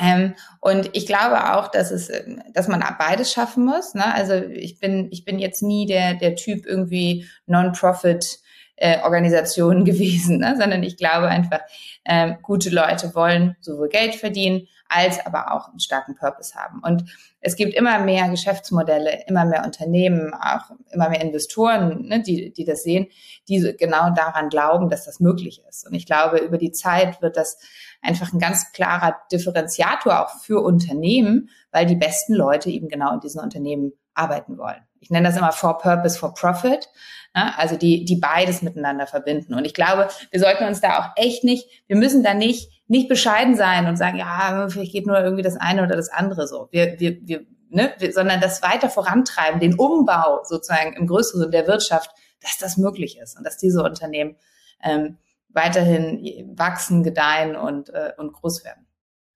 Ähm, 0.00 0.34
und 0.60 0.90
ich 0.92 1.06
glaube 1.06 1.54
auch, 1.54 1.68
dass 1.68 1.90
es, 1.90 2.10
dass 2.52 2.68
man 2.68 2.84
beides 2.98 3.32
schaffen 3.32 3.64
muss. 3.64 3.94
Ne? 3.94 4.12
Also 4.14 4.34
ich 4.34 4.78
bin, 4.78 5.08
ich 5.10 5.24
bin 5.24 5.38
jetzt 5.38 5.62
nie 5.62 5.86
der, 5.86 6.14
der 6.14 6.34
Typ 6.34 6.66
irgendwie 6.66 7.26
Non-Profit 7.46 8.40
äh, 8.76 9.00
Organisationen 9.02 9.84
gewesen, 9.84 10.38
ne? 10.38 10.56
sondern 10.58 10.82
ich 10.82 10.96
glaube 10.96 11.28
einfach, 11.28 11.60
äh, 12.04 12.34
gute 12.42 12.70
Leute 12.70 13.14
wollen 13.14 13.56
sowohl 13.60 13.88
Geld 13.88 14.14
verdienen, 14.16 14.66
als 14.88 15.24
aber 15.24 15.52
auch 15.52 15.68
einen 15.68 15.80
starken 15.80 16.14
Purpose 16.14 16.54
haben. 16.54 16.80
Und 16.82 17.04
es 17.40 17.56
gibt 17.56 17.74
immer 17.74 17.98
mehr 17.98 18.28
Geschäftsmodelle, 18.28 19.24
immer 19.26 19.44
mehr 19.44 19.64
Unternehmen, 19.64 20.34
auch 20.34 20.70
immer 20.92 21.08
mehr 21.08 21.20
Investoren, 21.20 22.06
ne, 22.06 22.22
die, 22.22 22.52
die 22.52 22.64
das 22.64 22.82
sehen, 22.82 23.08
die 23.48 23.74
genau 23.78 24.10
daran 24.14 24.50
glauben, 24.50 24.90
dass 24.90 25.04
das 25.04 25.20
möglich 25.20 25.62
ist. 25.68 25.86
Und 25.86 25.94
ich 25.94 26.06
glaube, 26.06 26.38
über 26.38 26.58
die 26.58 26.72
Zeit 26.72 27.22
wird 27.22 27.36
das 27.36 27.58
einfach 28.04 28.32
ein 28.32 28.38
ganz 28.38 28.72
klarer 28.72 29.16
Differenziator 29.32 30.24
auch 30.24 30.40
für 30.42 30.62
Unternehmen, 30.62 31.50
weil 31.72 31.86
die 31.86 31.96
besten 31.96 32.34
Leute 32.34 32.70
eben 32.70 32.88
genau 32.88 33.14
in 33.14 33.20
diesen 33.20 33.40
Unternehmen 33.40 33.92
arbeiten 34.14 34.58
wollen. 34.58 34.82
Ich 35.00 35.10
nenne 35.10 35.28
das 35.28 35.36
immer 35.36 35.52
for 35.52 35.78
purpose, 35.78 36.18
for 36.18 36.34
profit. 36.34 36.88
Ne? 37.34 37.58
Also 37.58 37.76
die, 37.76 38.04
die 38.04 38.16
beides 38.16 38.62
miteinander 38.62 39.06
verbinden. 39.06 39.54
Und 39.54 39.64
ich 39.64 39.74
glaube, 39.74 40.08
wir 40.30 40.40
sollten 40.40 40.64
uns 40.64 40.80
da 40.80 40.98
auch 40.98 41.08
echt 41.16 41.44
nicht, 41.44 41.68
wir 41.86 41.96
müssen 41.96 42.22
da 42.22 42.32
nicht, 42.32 42.70
nicht 42.86 43.08
bescheiden 43.08 43.56
sein 43.56 43.86
und 43.86 43.96
sagen, 43.96 44.18
ja, 44.18 44.66
vielleicht 44.68 44.92
geht 44.92 45.06
nur 45.06 45.18
irgendwie 45.18 45.42
das 45.42 45.56
eine 45.56 45.82
oder 45.82 45.96
das 45.96 46.10
andere 46.10 46.46
so. 46.46 46.68
Wir, 46.70 46.98
wir, 47.00 47.18
wir, 47.22 47.46
ne, 47.70 47.92
wir, 47.98 48.12
sondern 48.12 48.40
das 48.40 48.62
weiter 48.62 48.88
vorantreiben, 48.88 49.60
den 49.60 49.74
Umbau 49.74 50.42
sozusagen 50.44 50.94
im 50.94 51.06
größeren 51.06 51.50
der 51.50 51.66
Wirtschaft, 51.66 52.10
dass 52.40 52.58
das 52.58 52.76
möglich 52.76 53.18
ist 53.18 53.36
und 53.36 53.44
dass 53.44 53.56
diese 53.56 53.82
Unternehmen 53.82 54.36
ähm, 54.82 55.18
weiterhin 55.54 56.52
wachsen, 56.56 57.02
gedeihen 57.02 57.56
und, 57.56 57.88
äh, 57.90 58.12
und 58.18 58.32
groß 58.32 58.64
werden. 58.64 58.84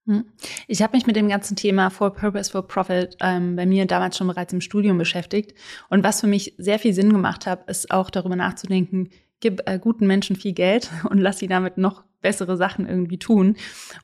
Hm. 0.05 0.25
Ich 0.67 0.81
habe 0.81 0.97
mich 0.97 1.05
mit 1.05 1.15
dem 1.15 1.29
ganzen 1.29 1.55
Thema 1.55 1.89
For 1.89 2.13
Purpose, 2.13 2.51
For 2.51 2.67
Profit 2.67 3.15
ähm, 3.21 3.55
bei 3.55 3.65
mir 3.65 3.85
damals 3.85 4.17
schon 4.17 4.27
bereits 4.27 4.53
im 4.53 4.61
Studium 4.61 4.97
beschäftigt. 4.97 5.53
Und 5.89 6.03
was 6.03 6.21
für 6.21 6.27
mich 6.27 6.55
sehr 6.57 6.79
viel 6.79 6.93
Sinn 6.93 7.13
gemacht 7.13 7.45
hat, 7.45 7.69
ist 7.69 7.91
auch 7.91 8.09
darüber 8.09 8.35
nachzudenken, 8.35 9.09
gib 9.39 9.61
äh, 9.69 9.79
guten 9.79 10.07
Menschen 10.07 10.35
viel 10.35 10.53
Geld 10.53 10.89
und 11.09 11.19
lass 11.19 11.39
sie 11.39 11.47
damit 11.47 11.77
noch 11.77 12.03
bessere 12.21 12.57
Sachen 12.57 12.87
irgendwie 12.87 13.17
tun. 13.17 13.55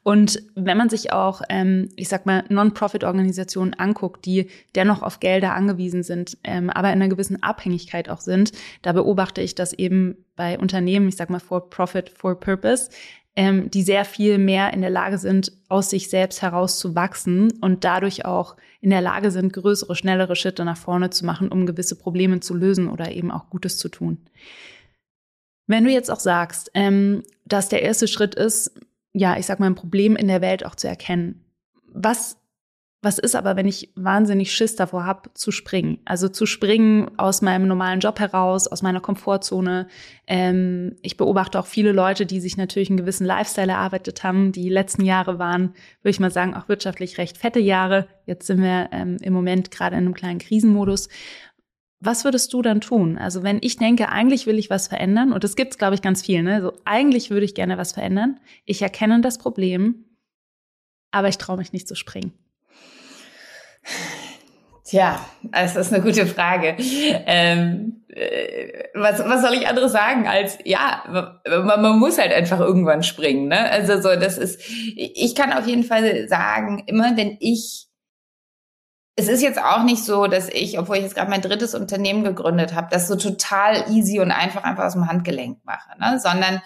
Und 0.03 0.41
wenn 0.55 0.77
man 0.77 0.89
sich 0.89 1.11
auch, 1.11 1.41
ähm, 1.49 1.89
ich 1.95 2.09
sag 2.09 2.25
mal, 2.25 2.43
Non-Profit-Organisationen 2.49 3.73
anguckt, 3.73 4.25
die 4.25 4.49
dennoch 4.75 5.01
auf 5.01 5.19
Gelder 5.19 5.53
angewiesen 5.53 6.03
sind, 6.03 6.37
ähm, 6.43 6.69
aber 6.69 6.89
in 6.89 7.01
einer 7.01 7.09
gewissen 7.09 7.43
Abhängigkeit 7.43 8.09
auch 8.09 8.21
sind, 8.21 8.51
da 8.81 8.93
beobachte 8.93 9.41
ich, 9.41 9.55
dass 9.55 9.73
eben 9.73 10.17
bei 10.35 10.57
Unternehmen, 10.57 11.07
ich 11.07 11.15
sag 11.15 11.29
mal, 11.29 11.39
for 11.39 11.69
Profit, 11.69 12.09
for 12.09 12.39
Purpose, 12.39 12.89
ähm, 13.35 13.69
die 13.69 13.83
sehr 13.83 14.05
viel 14.05 14.37
mehr 14.37 14.73
in 14.73 14.81
der 14.81 14.89
Lage 14.89 15.17
sind, 15.17 15.51
aus 15.67 15.89
sich 15.89 16.09
selbst 16.09 16.41
heraus 16.41 16.79
zu 16.79 16.95
wachsen 16.95 17.51
und 17.59 17.83
dadurch 17.83 18.25
auch 18.25 18.55
in 18.79 18.91
der 18.91 19.01
Lage 19.01 19.31
sind, 19.31 19.51
größere, 19.51 19.95
schnellere 19.95 20.35
Schritte 20.35 20.63
nach 20.63 20.77
vorne 20.77 21.09
zu 21.09 21.25
machen, 21.25 21.49
um 21.49 21.65
gewisse 21.65 21.97
Probleme 21.97 22.39
zu 22.39 22.53
lösen 22.53 22.89
oder 22.89 23.11
eben 23.11 23.31
auch 23.31 23.49
Gutes 23.49 23.77
zu 23.77 23.89
tun. 23.89 24.19
Wenn 25.67 25.83
du 25.83 25.91
jetzt 25.91 26.11
auch 26.11 26.19
sagst, 26.19 26.71
ähm, 26.73 27.23
dass 27.45 27.69
der 27.69 27.81
erste 27.81 28.07
Schritt 28.07 28.35
ist, 28.35 28.71
ja, 29.13 29.37
ich 29.37 29.45
sag 29.45 29.59
mal, 29.59 29.67
ein 29.67 29.75
Problem 29.75 30.15
in 30.15 30.27
der 30.27 30.41
Welt 30.41 30.65
auch 30.65 30.75
zu 30.75 30.87
erkennen. 30.87 31.45
Was, 31.87 32.37
was 33.01 33.17
ist 33.17 33.35
aber, 33.35 33.55
wenn 33.55 33.67
ich 33.67 33.93
wahnsinnig 33.95 34.51
Schiss 34.51 34.75
davor 34.75 35.05
habe, 35.05 35.29
zu 35.33 35.51
springen? 35.51 35.99
Also 36.03 36.27
zu 36.27 36.45
springen 36.45 37.09
aus 37.17 37.41
meinem 37.41 37.67
normalen 37.67 38.01
Job 38.01 38.19
heraus, 38.19 38.67
aus 38.67 38.81
meiner 38.81 38.99
Komfortzone. 38.99 39.87
Ähm, 40.27 40.97
ich 41.01 41.15
beobachte 41.15 41.57
auch 41.59 41.65
viele 41.65 41.93
Leute, 41.93 42.25
die 42.25 42.41
sich 42.41 42.57
natürlich 42.57 42.89
einen 42.89 42.97
gewissen 42.97 43.25
Lifestyle 43.25 43.71
erarbeitet 43.71 44.23
haben. 44.23 44.51
Die 44.51 44.69
letzten 44.69 45.05
Jahre 45.05 45.39
waren, 45.39 45.73
würde 46.01 46.09
ich 46.09 46.19
mal 46.19 46.31
sagen, 46.31 46.53
auch 46.53 46.67
wirtschaftlich 46.67 47.17
recht 47.17 47.37
fette 47.37 47.59
Jahre. 47.59 48.07
Jetzt 48.25 48.47
sind 48.47 48.61
wir 48.61 48.89
ähm, 48.91 49.17
im 49.21 49.33
Moment 49.33 49.71
gerade 49.71 49.95
in 49.95 50.03
einem 50.03 50.13
kleinen 50.13 50.39
Krisenmodus 50.39 51.07
was 52.05 52.23
würdest 52.23 52.53
du 52.53 52.61
dann 52.61 52.81
tun? 52.81 53.17
Also 53.17 53.43
wenn 53.43 53.59
ich 53.61 53.77
denke, 53.77 54.09
eigentlich 54.09 54.47
will 54.47 54.59
ich 54.59 54.69
was 54.69 54.87
verändern, 54.87 55.33
und 55.33 55.43
das 55.43 55.55
gibt's, 55.55 55.77
glaube 55.77 55.95
ich, 55.95 56.01
ganz 56.01 56.21
viel, 56.21 56.43
ne? 56.43 56.61
So, 56.61 56.73
eigentlich 56.85 57.29
würde 57.29 57.45
ich 57.45 57.55
gerne 57.55 57.77
was 57.77 57.93
verändern. 57.93 58.39
Ich 58.65 58.81
erkenne 58.81 59.21
das 59.21 59.37
Problem, 59.37 60.05
aber 61.11 61.27
ich 61.27 61.37
traue 61.37 61.57
mich 61.57 61.73
nicht 61.73 61.87
zu 61.87 61.95
springen. 61.95 62.33
Tja, 64.83 65.19
das 65.41 65.75
ist 65.75 65.91
eine 65.91 66.03
gute 66.03 66.27
Frage. 66.27 66.75
Ähm, 66.77 68.03
äh, 68.07 68.83
was, 68.93 69.19
was 69.19 69.41
soll 69.41 69.55
ich 69.55 69.67
anderes 69.67 69.91
sagen 69.91 70.27
als, 70.27 70.59
ja, 70.63 71.03
man, 71.47 71.81
man, 71.81 71.97
muss 71.97 72.19
halt 72.19 72.31
einfach 72.31 72.59
irgendwann 72.59 73.01
springen. 73.01 73.47
Ne? 73.47 73.71
Also 73.71 73.99
so, 73.99 74.15
das 74.15 74.37
ist, 74.37 74.61
ich 74.95 75.33
kann 75.33 75.53
auf 75.53 75.65
jeden 75.65 75.83
Fall 75.83 76.27
sagen, 76.27 76.83
immer 76.85 77.17
wenn 77.17 77.35
ich 77.39 77.84
es 79.15 79.29
ist 79.29 79.41
jetzt 79.41 79.61
auch 79.61 79.83
nicht 79.83 80.03
so, 80.03 80.27
dass 80.27 80.49
ich, 80.49 80.77
obwohl 80.77 80.97
ich 80.97 81.03
jetzt 81.03 81.15
gerade 81.15 81.29
mein 81.29 81.41
drittes 81.41 81.73
Unternehmen 81.73 82.23
gegründet 82.23 82.73
habe, 82.73 82.87
das 82.91 83.07
so 83.07 83.15
total 83.15 83.85
easy 83.89 84.19
und 84.19 84.31
einfach 84.31 84.63
einfach 84.63 84.85
aus 84.85 84.93
dem 84.93 85.07
Handgelenk 85.07 85.59
mache, 85.63 85.97
ne? 85.99 86.19
sondern 86.19 86.61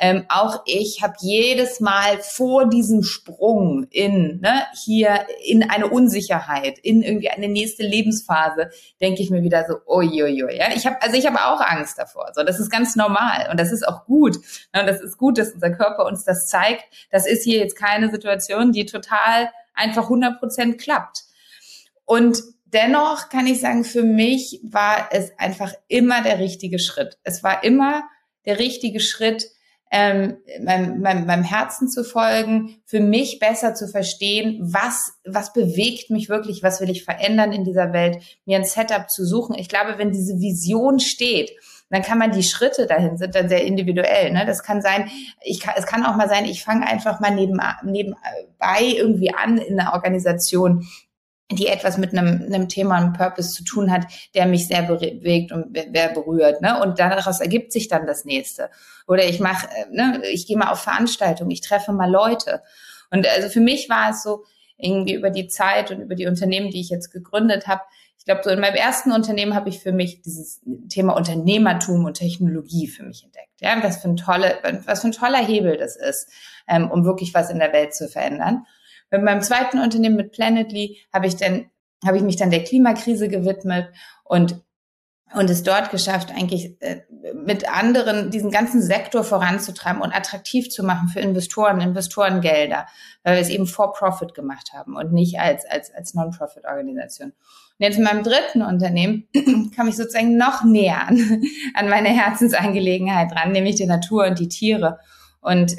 ähm, 0.00 0.24
auch 0.28 0.62
ich 0.64 1.02
habe 1.02 1.14
jedes 1.18 1.80
Mal 1.80 2.18
vor 2.20 2.68
diesem 2.68 3.02
Sprung 3.02 3.88
in 3.90 4.38
ne, 4.40 4.62
hier 4.84 5.26
in 5.44 5.68
eine 5.68 5.88
Unsicherheit, 5.88 6.78
in 6.78 7.02
irgendwie 7.02 7.30
eine 7.30 7.48
nächste 7.48 7.82
Lebensphase, 7.82 8.70
denke 9.00 9.22
ich 9.22 9.30
mir 9.30 9.42
wieder 9.42 9.66
so, 9.66 9.78
uiuiui, 9.92 10.56
ja. 10.56 10.66
Ich 10.72 10.86
habe 10.86 11.02
also 11.02 11.16
ich 11.16 11.26
habe 11.26 11.44
auch 11.44 11.60
Angst 11.60 11.98
davor. 11.98 12.30
So, 12.32 12.44
das 12.44 12.60
ist 12.60 12.70
ganz 12.70 12.94
normal 12.94 13.48
und 13.50 13.58
das 13.58 13.72
ist 13.72 13.86
auch 13.86 14.04
gut. 14.04 14.36
Ne, 14.72 14.86
das 14.86 15.00
ist 15.00 15.18
gut, 15.18 15.36
dass 15.36 15.50
unser 15.50 15.70
Körper 15.70 16.06
uns 16.06 16.22
das 16.22 16.46
zeigt. 16.46 16.84
Das 17.10 17.26
ist 17.26 17.42
hier 17.42 17.58
jetzt 17.58 17.74
keine 17.74 18.08
Situation, 18.08 18.70
die 18.70 18.86
total 18.86 19.50
einfach 19.74 20.04
100 20.04 20.38
Prozent 20.38 20.78
klappt. 20.78 21.24
Und 22.08 22.42
dennoch 22.64 23.28
kann 23.28 23.46
ich 23.46 23.60
sagen, 23.60 23.84
für 23.84 24.02
mich 24.02 24.60
war 24.62 25.10
es 25.12 25.30
einfach 25.38 25.74
immer 25.88 26.22
der 26.22 26.38
richtige 26.38 26.78
Schritt. 26.78 27.18
Es 27.22 27.44
war 27.44 27.62
immer 27.62 28.02
der 28.46 28.58
richtige 28.58 28.98
Schritt, 28.98 29.50
ähm, 29.90 30.38
meinem, 30.62 31.02
meinem, 31.02 31.26
meinem 31.26 31.44
Herzen 31.44 31.86
zu 31.86 32.04
folgen, 32.04 32.80
für 32.86 33.00
mich 33.00 33.38
besser 33.40 33.74
zu 33.74 33.88
verstehen, 33.88 34.58
was, 34.62 35.12
was 35.26 35.52
bewegt 35.52 36.08
mich 36.08 36.30
wirklich, 36.30 36.62
was 36.62 36.80
will 36.80 36.88
ich 36.88 37.04
verändern 37.04 37.52
in 37.52 37.64
dieser 37.64 37.92
Welt, 37.92 38.22
mir 38.46 38.56
ein 38.56 38.64
Setup 38.64 39.10
zu 39.10 39.26
suchen. 39.26 39.54
Ich 39.54 39.68
glaube, 39.68 39.98
wenn 39.98 40.10
diese 40.10 40.40
Vision 40.40 41.00
steht, 41.00 41.50
dann 41.90 42.02
kann 42.02 42.18
man 42.18 42.32
die 42.32 42.42
Schritte 42.42 42.86
dahin 42.86 43.18
sind 43.18 43.34
dann 43.34 43.50
sehr 43.50 43.64
individuell. 43.64 44.30
Ne? 44.32 44.44
Das 44.46 44.62
kann 44.62 44.80
sein, 44.80 45.10
ich 45.42 45.60
kann, 45.60 45.74
es 45.76 45.86
kann 45.86 46.04
auch 46.04 46.16
mal 46.16 46.28
sein, 46.28 46.46
ich 46.46 46.64
fange 46.64 46.86
einfach 46.86 47.20
mal 47.20 47.34
neben, 47.34 47.60
nebenbei 47.82 48.82
irgendwie 48.82 49.34
an 49.34 49.58
in 49.58 49.78
einer 49.78 49.92
Organisation, 49.92 50.86
die 51.50 51.66
etwas 51.66 51.96
mit 51.96 52.12
einem, 52.12 52.42
einem 52.42 52.68
Thema, 52.68 52.96
einem 52.96 53.14
Purpose 53.14 53.52
zu 53.52 53.64
tun 53.64 53.90
hat, 53.90 54.06
der 54.34 54.46
mich 54.46 54.66
sehr 54.66 54.82
bewegt 54.82 55.50
und 55.50 55.76
sehr 55.76 56.10
berührt. 56.10 56.60
Ne? 56.60 56.80
Und 56.82 56.98
daraus 56.98 57.40
ergibt 57.40 57.72
sich 57.72 57.88
dann 57.88 58.06
das 58.06 58.24
nächste. 58.24 58.70
Oder 59.06 59.24
ich 59.24 59.40
mache, 59.40 59.66
äh, 59.68 59.86
ne, 59.90 60.22
ich 60.30 60.46
gehe 60.46 60.58
mal 60.58 60.70
auf 60.70 60.80
Veranstaltungen, 60.80 61.50
ich 61.50 61.62
treffe 61.62 61.92
mal 61.92 62.10
Leute. 62.10 62.62
Und 63.10 63.26
also 63.26 63.48
für 63.48 63.60
mich 63.60 63.88
war 63.88 64.10
es 64.10 64.22
so, 64.22 64.44
irgendwie 64.78 65.14
über 65.14 65.30
die 65.30 65.48
Zeit 65.48 65.90
und 65.90 66.00
über 66.00 66.14
die 66.14 66.26
Unternehmen, 66.26 66.70
die 66.70 66.80
ich 66.80 66.88
jetzt 66.88 67.10
gegründet 67.10 67.66
habe. 67.66 67.82
Ich 68.16 68.24
glaube, 68.24 68.42
so 68.44 68.50
in 68.50 68.60
meinem 68.60 68.76
ersten 68.76 69.12
Unternehmen 69.12 69.54
habe 69.54 69.68
ich 69.68 69.80
für 69.80 69.92
mich 69.92 70.22
dieses 70.22 70.60
Thema 70.88 71.16
Unternehmertum 71.16 72.04
und 72.04 72.14
Technologie 72.14 72.86
für 72.86 73.02
mich 73.02 73.24
entdeckt. 73.24 73.60
Ja, 73.60 73.76
was 73.82 73.98
für 73.98 74.08
ein 74.08 74.16
tolle, 74.16 74.58
was 74.84 75.00
für 75.00 75.08
ein 75.08 75.12
toller 75.12 75.44
Hebel 75.44 75.76
das 75.76 75.96
ist, 75.96 76.30
ähm, 76.68 76.90
um 76.90 77.04
wirklich 77.04 77.34
was 77.34 77.50
in 77.50 77.58
der 77.58 77.72
Welt 77.72 77.94
zu 77.94 78.08
verändern. 78.08 78.66
Mit 79.10 79.22
meinem 79.22 79.42
zweiten 79.42 79.78
Unternehmen 79.78 80.16
mit 80.16 80.32
Planetly 80.32 80.98
habe 81.12 81.26
ich 81.26 81.36
dann 81.36 81.70
habe 82.04 82.16
ich 82.16 82.22
mich 82.22 82.36
dann 82.36 82.50
der 82.50 82.64
Klimakrise 82.64 83.28
gewidmet 83.28 83.88
und 84.24 84.62
und 85.34 85.50
es 85.50 85.62
dort 85.62 85.90
geschafft, 85.90 86.30
eigentlich 86.30 86.80
äh, 86.80 87.02
mit 87.34 87.70
anderen 87.70 88.30
diesen 88.30 88.50
ganzen 88.50 88.80
Sektor 88.80 89.24
voranzutreiben 89.24 90.00
und 90.00 90.14
attraktiv 90.14 90.70
zu 90.70 90.82
machen 90.82 91.08
für 91.08 91.20
Investoren, 91.20 91.82
Investorengelder, 91.82 92.86
weil 93.24 93.34
wir 93.34 93.42
es 93.42 93.50
eben 93.50 93.66
for 93.66 93.92
Profit 93.92 94.32
gemacht 94.32 94.70
haben 94.72 94.96
und 94.96 95.12
nicht 95.12 95.38
als 95.38 95.66
als 95.66 95.92
als 95.92 96.14
Non-Profit-Organisation. 96.14 97.30
Und 97.30 97.84
jetzt 97.84 97.98
in 97.98 98.04
meinem 98.04 98.22
dritten 98.22 98.62
Unternehmen 98.62 99.28
kam 99.76 99.88
ich 99.88 99.96
sozusagen 99.96 100.38
noch 100.38 100.64
näher 100.64 101.06
an, 101.06 101.42
an 101.74 101.88
meine 101.90 102.08
Herzensangelegenheit 102.08 103.30
dran, 103.30 103.52
nämlich 103.52 103.76
die 103.76 103.86
Natur 103.86 104.26
und 104.26 104.38
die 104.38 104.48
Tiere. 104.48 104.98
Und 105.40 105.76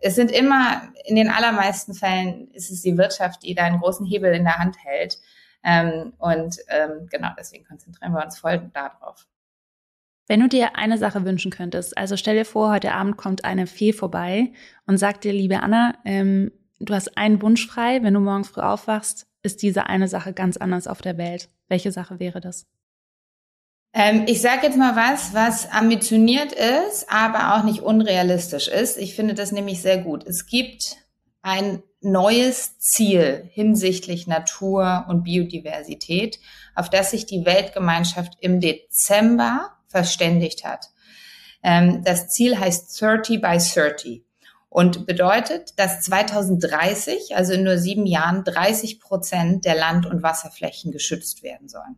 es 0.00 0.14
sind 0.14 0.30
immer, 0.30 0.92
in 1.04 1.16
den 1.16 1.30
allermeisten 1.30 1.94
Fällen 1.94 2.50
ist 2.52 2.70
es 2.70 2.82
die 2.82 2.96
Wirtschaft, 2.96 3.42
die 3.42 3.54
da 3.54 3.64
einen 3.64 3.80
großen 3.80 4.06
Hebel 4.06 4.32
in 4.34 4.44
der 4.44 4.58
Hand 4.58 4.76
hält. 4.84 5.18
Ähm, 5.64 6.12
und 6.18 6.58
ähm, 6.68 7.08
genau 7.10 7.28
deswegen 7.38 7.64
konzentrieren 7.64 8.12
wir 8.12 8.24
uns 8.24 8.38
voll 8.38 8.70
darauf. 8.72 9.26
Wenn 10.26 10.40
du 10.40 10.48
dir 10.48 10.76
eine 10.76 10.98
Sache 10.98 11.24
wünschen 11.24 11.50
könntest, 11.50 11.96
also 11.96 12.16
stell 12.16 12.36
dir 12.36 12.44
vor, 12.44 12.70
heute 12.70 12.92
Abend 12.92 13.16
kommt 13.16 13.44
eine 13.44 13.66
Fee 13.66 13.92
vorbei 13.92 14.52
und 14.86 14.98
sagt 14.98 15.24
dir, 15.24 15.32
liebe 15.32 15.60
Anna, 15.60 15.94
ähm, 16.04 16.52
du 16.80 16.94
hast 16.94 17.16
einen 17.16 17.40
Wunsch 17.40 17.66
frei, 17.66 18.02
wenn 18.02 18.14
du 18.14 18.20
morgens 18.20 18.48
früh 18.48 18.60
aufwachst, 18.60 19.26
ist 19.42 19.62
diese 19.62 19.86
eine 19.86 20.06
Sache 20.06 20.32
ganz 20.32 20.56
anders 20.56 20.86
auf 20.86 21.00
der 21.00 21.16
Welt. 21.16 21.48
Welche 21.68 21.92
Sache 21.92 22.20
wäre 22.20 22.40
das? 22.40 22.66
Ähm, 23.92 24.24
ich 24.26 24.40
sage 24.40 24.66
jetzt 24.66 24.76
mal 24.76 24.96
was, 24.96 25.34
was 25.34 25.70
ambitioniert 25.70 26.52
ist, 26.52 27.06
aber 27.08 27.56
auch 27.56 27.64
nicht 27.64 27.80
unrealistisch 27.80 28.68
ist. 28.68 28.98
Ich 28.98 29.14
finde 29.14 29.34
das 29.34 29.52
nämlich 29.52 29.80
sehr 29.80 29.98
gut. 29.98 30.26
Es 30.26 30.46
gibt 30.46 30.96
ein 31.42 31.82
neues 32.00 32.78
Ziel 32.78 33.48
hinsichtlich 33.50 34.26
Natur 34.26 35.06
und 35.08 35.24
Biodiversität, 35.24 36.38
auf 36.74 36.90
das 36.90 37.10
sich 37.10 37.26
die 37.26 37.44
Weltgemeinschaft 37.44 38.34
im 38.40 38.60
Dezember 38.60 39.70
verständigt 39.88 40.64
hat. 40.64 40.90
Ähm, 41.62 42.02
das 42.04 42.28
Ziel 42.28 42.58
heißt 42.58 43.00
30 43.00 43.40
by 43.40 43.58
30 43.58 44.22
und 44.68 45.06
bedeutet, 45.06 45.78
dass 45.78 46.02
2030, 46.02 47.34
also 47.34 47.54
in 47.54 47.64
nur 47.64 47.78
sieben 47.78 48.06
Jahren, 48.06 48.44
30 48.44 49.00
Prozent 49.00 49.64
der 49.64 49.74
Land- 49.74 50.06
und 50.06 50.22
Wasserflächen 50.22 50.92
geschützt 50.92 51.42
werden 51.42 51.68
sollen. 51.68 51.96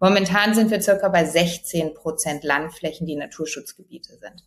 Momentan 0.00 0.54
sind 0.54 0.70
wir 0.70 0.80
circa 0.80 1.08
bei 1.10 1.26
16 1.26 1.92
Prozent 1.92 2.42
Landflächen, 2.42 3.06
die 3.06 3.16
Naturschutzgebiete 3.16 4.16
sind. 4.16 4.44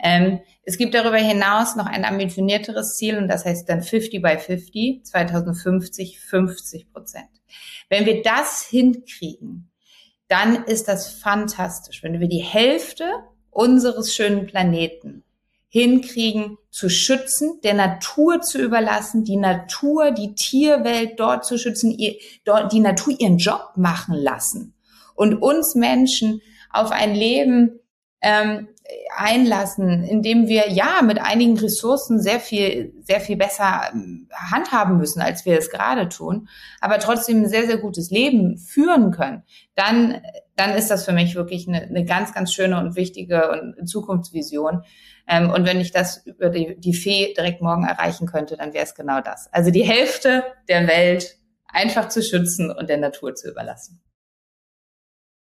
Ähm, 0.00 0.40
es 0.64 0.76
gibt 0.76 0.92
darüber 0.92 1.18
hinaus 1.18 1.76
noch 1.76 1.86
ein 1.86 2.04
ambitionierteres 2.04 2.96
Ziel 2.96 3.16
und 3.16 3.28
das 3.28 3.44
heißt 3.44 3.68
dann 3.68 3.80
50 3.80 4.20
by 4.20 4.36
50, 4.36 5.04
2050 5.04 6.18
50 6.18 6.92
Prozent. 6.92 7.28
Wenn 7.88 8.06
wir 8.06 8.22
das 8.22 8.64
hinkriegen, 8.64 9.70
dann 10.26 10.64
ist 10.64 10.88
das 10.88 11.08
fantastisch. 11.08 12.02
Wenn 12.02 12.18
wir 12.18 12.28
die 12.28 12.42
Hälfte 12.42 13.04
unseres 13.50 14.12
schönen 14.12 14.46
Planeten 14.46 15.22
hinkriegen, 15.68 16.58
zu 16.70 16.88
schützen, 16.88 17.60
der 17.62 17.74
Natur 17.74 18.40
zu 18.40 18.60
überlassen, 18.60 19.24
die 19.24 19.36
Natur, 19.36 20.10
die 20.10 20.34
Tierwelt 20.34 21.20
dort 21.20 21.44
zu 21.44 21.56
schützen, 21.56 21.92
ihr, 21.92 22.16
dort, 22.44 22.72
die 22.72 22.80
Natur 22.80 23.14
ihren 23.18 23.38
Job 23.38 23.72
machen 23.76 24.14
lassen 24.14 24.74
und 25.18 25.34
uns 25.42 25.74
Menschen 25.74 26.40
auf 26.70 26.92
ein 26.92 27.14
Leben 27.14 27.80
ähm, 28.20 28.68
einlassen, 29.16 30.04
indem 30.04 30.48
wir 30.48 30.70
ja 30.70 31.02
mit 31.02 31.20
einigen 31.20 31.58
Ressourcen 31.58 32.20
sehr 32.20 32.40
viel, 32.40 32.94
sehr 33.02 33.20
viel 33.20 33.36
besser 33.36 33.90
ähm, 33.92 34.28
handhaben 34.32 34.96
müssen, 34.96 35.20
als 35.20 35.44
wir 35.44 35.58
es 35.58 35.70
gerade 35.70 36.08
tun, 36.08 36.48
aber 36.80 36.98
trotzdem 36.98 37.42
ein 37.42 37.48
sehr, 37.48 37.66
sehr 37.66 37.78
gutes 37.78 38.10
Leben 38.10 38.58
führen 38.58 39.10
können, 39.10 39.42
dann, 39.74 40.22
dann 40.56 40.70
ist 40.70 40.90
das 40.90 41.04
für 41.04 41.12
mich 41.12 41.34
wirklich 41.34 41.68
eine, 41.68 41.82
eine 41.82 42.04
ganz, 42.04 42.32
ganz 42.32 42.52
schöne 42.52 42.78
und 42.80 42.96
wichtige 42.96 43.74
Zukunftsvision. 43.84 44.82
Ähm, 45.26 45.50
und 45.50 45.66
wenn 45.66 45.80
ich 45.80 45.92
das 45.92 46.24
über 46.26 46.48
die, 46.48 46.78
die 46.78 46.94
Fee 46.94 47.34
direkt 47.36 47.60
morgen 47.60 47.84
erreichen 47.84 48.26
könnte, 48.26 48.56
dann 48.56 48.72
wäre 48.72 48.84
es 48.84 48.94
genau 48.94 49.20
das. 49.20 49.52
Also 49.52 49.70
die 49.70 49.84
Hälfte 49.84 50.44
der 50.68 50.88
Welt 50.88 51.36
einfach 51.66 52.08
zu 52.08 52.22
schützen 52.22 52.70
und 52.70 52.88
der 52.88 52.98
Natur 52.98 53.34
zu 53.34 53.50
überlassen. 53.50 54.00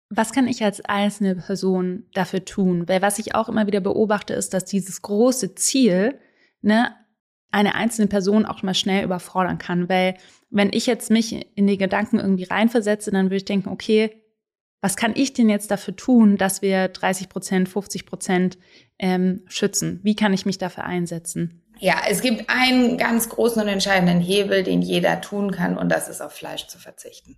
Was 0.09 0.31
kann 0.33 0.47
ich 0.47 0.63
als 0.63 0.83
einzelne 0.85 1.35
Person 1.35 2.05
dafür 2.13 2.43
tun? 2.43 2.87
Weil 2.87 3.01
was 3.01 3.19
ich 3.19 3.35
auch 3.35 3.47
immer 3.47 3.67
wieder 3.67 3.79
beobachte, 3.79 4.33
ist, 4.33 4.53
dass 4.53 4.65
dieses 4.65 5.01
große 5.01 5.55
Ziel, 5.55 6.19
ne, 6.61 6.95
eine 7.51 7.75
einzelne 7.75 8.07
Person 8.07 8.45
auch 8.45 8.63
mal 8.63 8.73
schnell 8.73 9.03
überfordern 9.03 9.57
kann. 9.57 9.89
Weil 9.89 10.15
wenn 10.49 10.71
ich 10.73 10.85
jetzt 10.85 11.09
mich 11.11 11.47
in 11.55 11.67
die 11.67 11.77
Gedanken 11.77 12.19
irgendwie 12.19 12.43
reinversetze, 12.43 13.11
dann 13.11 13.25
würde 13.25 13.37
ich 13.37 13.45
denken, 13.45 13.69
okay, 13.69 14.23
was 14.81 14.95
kann 14.95 15.13
ich 15.15 15.33
denn 15.33 15.49
jetzt 15.49 15.71
dafür 15.71 15.95
tun, 15.95 16.37
dass 16.37 16.61
wir 16.61 16.87
30 16.87 17.29
Prozent, 17.29 17.69
50 17.69 18.05
Prozent 18.05 18.57
ähm, 18.97 19.43
schützen? 19.47 19.99
Wie 20.03 20.15
kann 20.15 20.33
ich 20.33 20.45
mich 20.45 20.57
dafür 20.57 20.85
einsetzen? 20.85 21.63
Ja, 21.79 22.01
es 22.09 22.21
gibt 22.21 22.49
einen 22.49 22.97
ganz 22.97 23.29
großen 23.29 23.61
und 23.61 23.67
entscheidenden 23.67 24.19
Hebel, 24.19 24.63
den 24.63 24.81
jeder 24.81 25.21
tun 25.21 25.51
kann, 25.51 25.77
und 25.77 25.89
das 25.89 26.09
ist 26.09 26.21
auf 26.21 26.33
Fleisch 26.33 26.67
zu 26.67 26.77
verzichten. 26.77 27.37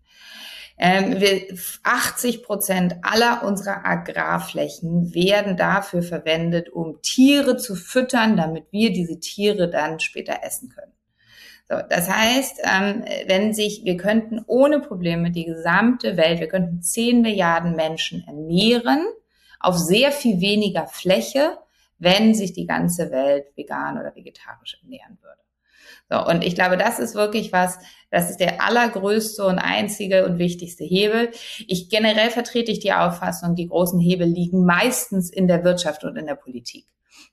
Ähm, 0.78 1.20
wir, 1.20 1.42
80 1.84 2.44
Prozent 2.44 2.96
aller 3.02 3.44
unserer 3.44 3.86
Agrarflächen 3.86 5.14
werden 5.14 5.58
dafür 5.58 6.02
verwendet, 6.02 6.70
um 6.70 7.02
Tiere 7.02 7.58
zu 7.58 7.76
füttern, 7.76 8.38
damit 8.38 8.66
wir 8.72 8.92
diese 8.92 9.20
Tiere 9.20 9.70
dann 9.70 10.00
später 10.00 10.40
essen 10.44 10.70
können. 10.70 10.94
So, 11.70 11.78
das 11.90 12.10
heißt, 12.10 12.62
ähm, 12.64 13.06
wenn 13.28 13.54
sich, 13.54 13.84
wir 13.86 13.96
könnten 13.96 14.42
ohne 14.46 14.80
Probleme 14.82 15.32
die 15.32 15.46
gesamte 15.46 16.18
Welt, 16.18 16.40
wir 16.40 16.50
könnten 16.50 16.82
10 16.82 17.22
Milliarden 17.22 17.76
Menschen 17.76 18.24
ernähren 18.28 19.06
auf 19.60 19.78
sehr 19.78 20.12
viel 20.12 20.42
weniger 20.42 20.88
Fläche, 20.88 21.58
wenn 21.98 22.34
sich 22.34 22.52
die 22.54 22.66
ganze 22.66 23.12
Welt 23.12 23.46
vegan 23.56 23.98
oder 24.00 24.16
vegetarisch 24.16 24.80
ernähren 24.82 25.18
würde. 25.22 25.42
So, 26.10 26.30
und 26.30 26.44
ich 26.44 26.56
glaube, 26.56 26.76
das 26.76 27.00
ist 27.00 27.16
wirklich 27.16 27.54
was, 27.54 27.78
das 28.12 28.30
ist 28.30 28.40
der 28.40 28.62
allergrößte 28.62 29.46
und 29.46 29.58
einzige 29.58 30.26
und 30.26 30.38
wichtigste 30.38 30.84
Hebel. 30.84 31.32
Ich 31.68 31.90
generell 31.90 32.30
vertrete 32.30 32.72
ich 32.72 32.80
die 32.80 32.94
Auffassung, 32.94 33.56
die 33.56 33.68
großen 33.68 34.00
Hebel 34.00 34.28
liegen 34.28 34.66
meistens 34.66 35.30
in 35.32 35.48
der 35.48 35.64
Wirtschaft 35.64 36.04
und 36.04 36.18
in 36.18 36.28
der 36.28 36.36
Politik. 36.36 36.86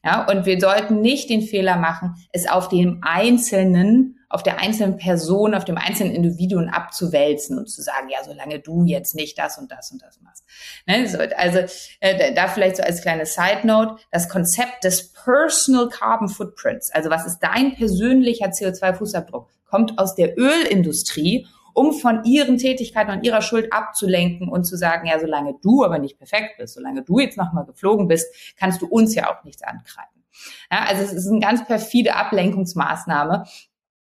Ja, 0.04 0.26
und 0.30 0.46
wir 0.46 0.60
sollten 0.60 1.00
nicht 1.00 1.28
den 1.28 1.42
Fehler 1.42 1.76
machen, 1.76 2.14
es 2.32 2.48
auf 2.48 2.68
dem 2.68 3.00
Einzelnen 3.02 4.14
auf 4.30 4.42
der 4.42 4.60
einzelnen 4.60 4.98
Person, 4.98 5.54
auf 5.54 5.64
dem 5.64 5.78
einzelnen 5.78 6.14
Individuum 6.14 6.68
abzuwälzen 6.68 7.58
und 7.58 7.68
zu 7.68 7.80
sagen, 7.80 8.08
ja, 8.10 8.22
solange 8.22 8.60
du 8.60 8.84
jetzt 8.84 9.14
nicht 9.14 9.38
das 9.38 9.56
und 9.56 9.72
das 9.72 9.90
und 9.90 10.02
das 10.02 10.20
machst. 10.20 10.44
Ne? 10.86 11.08
So, 11.08 11.18
also 11.36 11.60
äh, 12.00 12.34
da 12.34 12.48
vielleicht 12.48 12.76
so 12.76 12.82
als 12.82 13.00
kleine 13.00 13.24
Side 13.24 13.66
Note, 13.66 13.96
das 14.10 14.28
Konzept 14.28 14.84
des 14.84 15.14
Personal 15.14 15.88
Carbon 15.88 16.28
Footprints, 16.28 16.90
also 16.92 17.08
was 17.08 17.26
ist 17.26 17.38
dein 17.38 17.74
persönlicher 17.74 18.48
CO2-Fußabdruck, 18.48 19.46
kommt 19.68 19.98
aus 19.98 20.14
der 20.14 20.38
Ölindustrie 20.38 21.46
um 21.78 21.92
von 21.92 22.24
ihren 22.24 22.58
Tätigkeiten 22.58 23.12
und 23.12 23.24
ihrer 23.24 23.40
Schuld 23.40 23.72
abzulenken 23.72 24.48
und 24.48 24.64
zu 24.64 24.76
sagen, 24.76 25.06
ja, 25.06 25.20
solange 25.20 25.54
du 25.62 25.84
aber 25.84 26.00
nicht 26.00 26.18
perfekt 26.18 26.56
bist, 26.58 26.74
solange 26.74 27.04
du 27.04 27.20
jetzt 27.20 27.38
nochmal 27.38 27.66
geflogen 27.66 28.08
bist, 28.08 28.26
kannst 28.58 28.82
du 28.82 28.86
uns 28.86 29.14
ja 29.14 29.30
auch 29.30 29.44
nichts 29.44 29.62
ankreiden. 29.62 30.24
Ja, 30.72 30.86
also 30.88 31.02
es 31.02 31.12
ist 31.12 31.28
eine 31.28 31.38
ganz 31.38 31.64
perfide 31.64 32.16
Ablenkungsmaßnahme, 32.16 33.44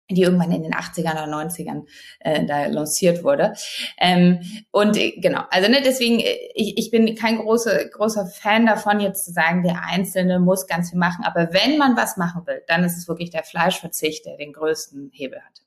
die 0.10 0.22
irgendwann 0.22 0.52
in 0.52 0.63
den 0.63 0.74
80ern 0.74 1.13
oder 1.13 1.26
90ern 1.26 1.84
äh, 2.20 2.46
da 2.46 2.68
lanciert 2.68 3.24
wurde. 3.24 3.54
Ähm, 4.00 4.39
und 4.72 4.98
äh, 4.98 5.20
genau, 5.20 5.41
also 5.50 5.70
ne, 5.70 5.82
deswegen, 5.84 6.20
äh, 6.20 6.38
ich, 6.54 6.78
ich 6.78 6.91
bin 6.91 7.15
kein 7.15 7.38
großer, 7.39 7.86
großer 7.89 8.28
Fan 8.28 8.65
davon, 8.65 9.00
jetzt 9.00 9.26
zu 9.26 9.32
sagen, 9.32 9.63
der 9.63 9.84
Einzelne 9.84 10.39
muss 10.39 10.68
ganz 10.68 10.91
viel 10.91 11.00
machen. 11.00 11.26
Aber 11.26 11.54
wenn 11.54 11.78
man 11.78 11.98
was 11.98 12.18
machen 12.18 12.46
will, 12.46 12.62
dann 12.68 12.84
ist 12.84 12.98
es 12.98 13.08
wirklich 13.08 13.32
der 13.32 13.44
Fleischverzicht, 13.44 14.26
der 14.26 14.38
den 14.38 14.54
größten 14.54 15.10
Hebel 15.12 15.39
hat. 15.39 15.65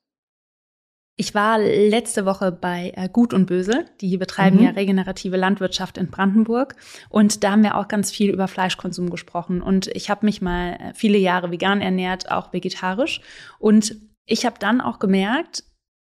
Ich 1.17 1.35
war 1.35 1.59
letzte 1.59 2.25
Woche 2.25 2.53
bei 2.53 2.93
äh, 2.95 3.09
Gut 3.09 3.33
und 3.33 3.45
Böse. 3.45 3.83
Die 3.99 4.15
betreiben 4.15 4.59
mhm. 4.59 4.63
ja 4.63 4.69
regenerative 4.69 5.35
Landwirtschaft 5.35 5.97
in 5.97 6.09
Brandenburg. 6.09 6.77
Und 7.09 7.43
da 7.43 7.51
haben 7.51 7.63
wir 7.63 7.75
auch 7.75 7.89
ganz 7.89 8.09
viel 8.09 8.29
über 8.29 8.47
Fleischkonsum 8.47 9.09
gesprochen. 9.09 9.61
Und 9.61 9.87
ich 9.87 10.09
habe 10.09 10.25
mich 10.25 10.41
mal 10.41 10.75
äh, 10.75 10.93
viele 10.93 11.17
Jahre 11.17 11.51
vegan 11.51 11.81
ernährt, 11.81 12.31
auch 12.31 12.53
vegetarisch. 12.53 13.19
Und 13.59 13.97
ich 14.29 14.45
habe 14.45 14.57
dann 14.59 14.81
auch 14.81 14.99
gemerkt, 14.99 15.63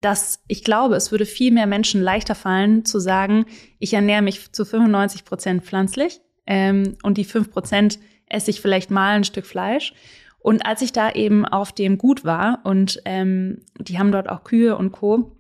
dass 0.02 0.44
ich 0.48 0.64
glaube, 0.64 0.96
es 0.96 1.12
würde 1.12 1.26
viel 1.26 1.52
mehr 1.52 1.68
Menschen 1.68 2.02
leichter 2.02 2.36
fallen 2.36 2.86
zu 2.86 3.00
sagen, 3.00 3.46
ich 3.80 3.94
ernähre 3.94 4.22
mich 4.22 4.52
zu 4.52 4.66
95 4.66 5.26
Prozent 5.26 5.64
pflanzlich 5.64 6.22
ähm, 6.46 6.98
und 7.04 7.18
die 7.18 7.26
5 7.26 7.52
Prozent 7.52 8.00
esse 8.28 8.52
ich 8.52 8.62
vielleicht 8.62 8.92
mal 8.92 9.16
ein 9.16 9.24
Stück 9.24 9.46
Fleisch. 9.46 9.94
Und 10.40 10.66
als 10.66 10.84
ich 10.84 10.94
da 10.94 11.12
eben 11.12 11.46
auf 11.46 11.72
dem 11.72 11.98
Gut 11.98 12.24
war 12.24 12.60
und 12.64 13.02
ähm, 13.06 13.62
die 13.80 13.98
haben 13.98 14.12
dort 14.12 14.30
auch 14.30 14.44
Kühe 14.44 14.78
und 14.78 14.92
Co. 14.92 15.36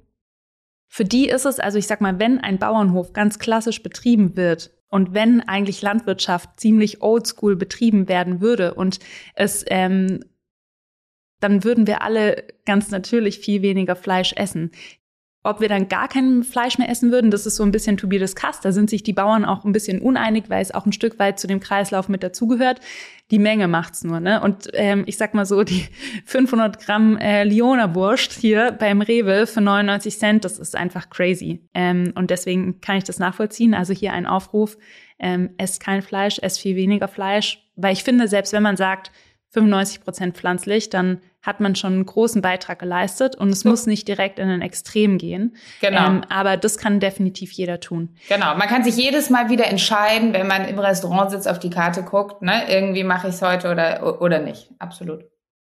Für 0.88 1.06
die 1.06 1.28
ist 1.30 1.46
es, 1.46 1.60
also 1.60 1.78
ich 1.78 1.86
sag 1.86 2.02
mal, 2.02 2.20
wenn 2.20 2.40
ein 2.40 2.58
Bauernhof 2.58 3.14
ganz 3.14 3.38
klassisch 3.38 3.84
betrieben 3.84 4.36
wird 4.36 4.72
und 4.88 5.14
wenn 5.14 5.42
eigentlich 5.42 5.82
Landwirtschaft 5.82 6.60
ziemlich 6.60 7.04
oldschool 7.04 7.56
betrieben 7.56 8.08
werden 8.08 8.42
würde 8.42 8.74
und 8.74 9.00
es 9.36 9.64
ähm, 9.68 10.22
dann 11.46 11.64
würden 11.64 11.86
wir 11.86 12.02
alle 12.02 12.44
ganz 12.66 12.90
natürlich 12.90 13.38
viel 13.38 13.62
weniger 13.62 13.96
Fleisch 13.96 14.34
essen. 14.34 14.72
Ob 15.44 15.62
wir 15.62 15.70
dann 15.70 15.90
gar 15.90 16.08
kein 16.08 16.42
Fleisch 16.42 16.80
mehr 16.80 16.90
essen 16.90 17.12
würden, 17.12 17.30
das 17.30 17.46
ist 17.46 17.58
so 17.58 17.62
ein 17.62 17.72
bisschen 17.72 17.98
to 17.98 18.08
be 18.08 18.18
discussed. 18.18 18.66
Da 18.66 18.72
sind 18.72 18.90
sich 18.90 19.04
die 19.04 19.14
Bauern 19.14 19.46
auch 19.46 19.64
ein 19.64 19.74
bisschen 19.74 20.02
uneinig, 20.02 20.46
weil 20.48 20.64
es 20.64 20.74
auch 20.74 20.88
ein 20.88 20.92
Stück 20.92 21.20
weit 21.20 21.40
zu 21.40 21.46
dem 21.46 21.60
Kreislauf 21.60 22.10
mit 22.10 22.24
dazugehört. 22.24 22.80
Die 23.30 23.38
Menge 23.38 23.68
macht's 23.68 24.04
nur, 24.04 24.20
ne? 24.20 24.42
Und 24.42 24.70
ähm, 24.74 25.04
ich 25.06 25.18
sag 25.18 25.36
mal 25.36 25.46
so, 25.46 25.64
die 25.64 25.86
500 26.26 26.84
Gramm 26.84 27.16
äh, 27.18 27.44
Liona 27.44 27.94
Wurst 27.94 28.34
hier 28.34 28.72
beim 28.72 29.02
Rewe 29.02 29.46
für 29.46 29.62
99 29.62 30.18
Cent, 30.18 30.46
das 30.46 30.58
ist 30.58 30.76
einfach 30.76 31.12
crazy. 31.12 31.62
Ähm, 31.76 32.12
und 32.16 32.32
deswegen 32.32 32.82
kann 32.82 32.98
ich 32.98 33.04
das 33.04 33.20
nachvollziehen. 33.20 33.76
Also 33.76 33.94
hier 33.94 34.14
ein 34.14 34.26
Aufruf, 34.26 34.80
ähm, 35.20 35.52
esst 35.60 35.80
kein 35.80 36.02
Fleisch, 36.02 36.40
esst 36.42 36.60
viel 36.60 36.76
weniger 36.76 37.08
Fleisch. 37.08 37.64
Weil 37.76 37.94
ich 37.94 38.04
finde, 38.04 38.28
selbst 38.28 38.52
wenn 38.52 38.64
man 38.64 38.78
sagt, 38.78 39.12
95 39.56 40.02
Prozent 40.02 40.38
pflanzlich, 40.38 40.90
dann 40.90 41.22
hat 41.46 41.60
man 41.60 41.76
schon 41.76 41.94
einen 41.94 42.06
großen 42.06 42.42
Beitrag 42.42 42.80
geleistet 42.80 43.36
und 43.36 43.50
es 43.50 43.62
so. 43.62 43.70
muss 43.70 43.86
nicht 43.86 44.08
direkt 44.08 44.40
in 44.40 44.50
ein 44.50 44.62
Extrem 44.62 45.18
gehen. 45.18 45.56
Genau. 45.82 46.08
Ähm, 46.08 46.22
aber 46.30 46.58
das 46.58 46.78
kann 46.78 47.00
definitiv 47.00 47.52
jeder 47.52 47.80
tun. 47.80 48.16
Genau. 48.30 48.56
Man 48.56 48.68
kann 48.68 48.84
sich 48.84 48.98
jedes 48.98 49.30
Mal 49.30 49.50
wieder 49.50 49.68
entscheiden, 49.68 50.34
wenn 50.34 50.48
man 50.48 50.66
im 50.66 50.80
Restaurant 50.80 51.32
sitzt, 51.32 51.48
auf 51.48 51.60
die 51.60 51.70
Karte 51.70 52.04
guckt, 52.04 52.42
ne, 52.42 52.64
irgendwie 52.70 53.04
mache 53.04 53.28
ich 53.28 53.36
es 53.36 53.42
heute 53.42 53.72
oder, 53.72 54.22
oder 54.22 54.40
nicht. 54.40 54.70
Absolut. 54.80 55.26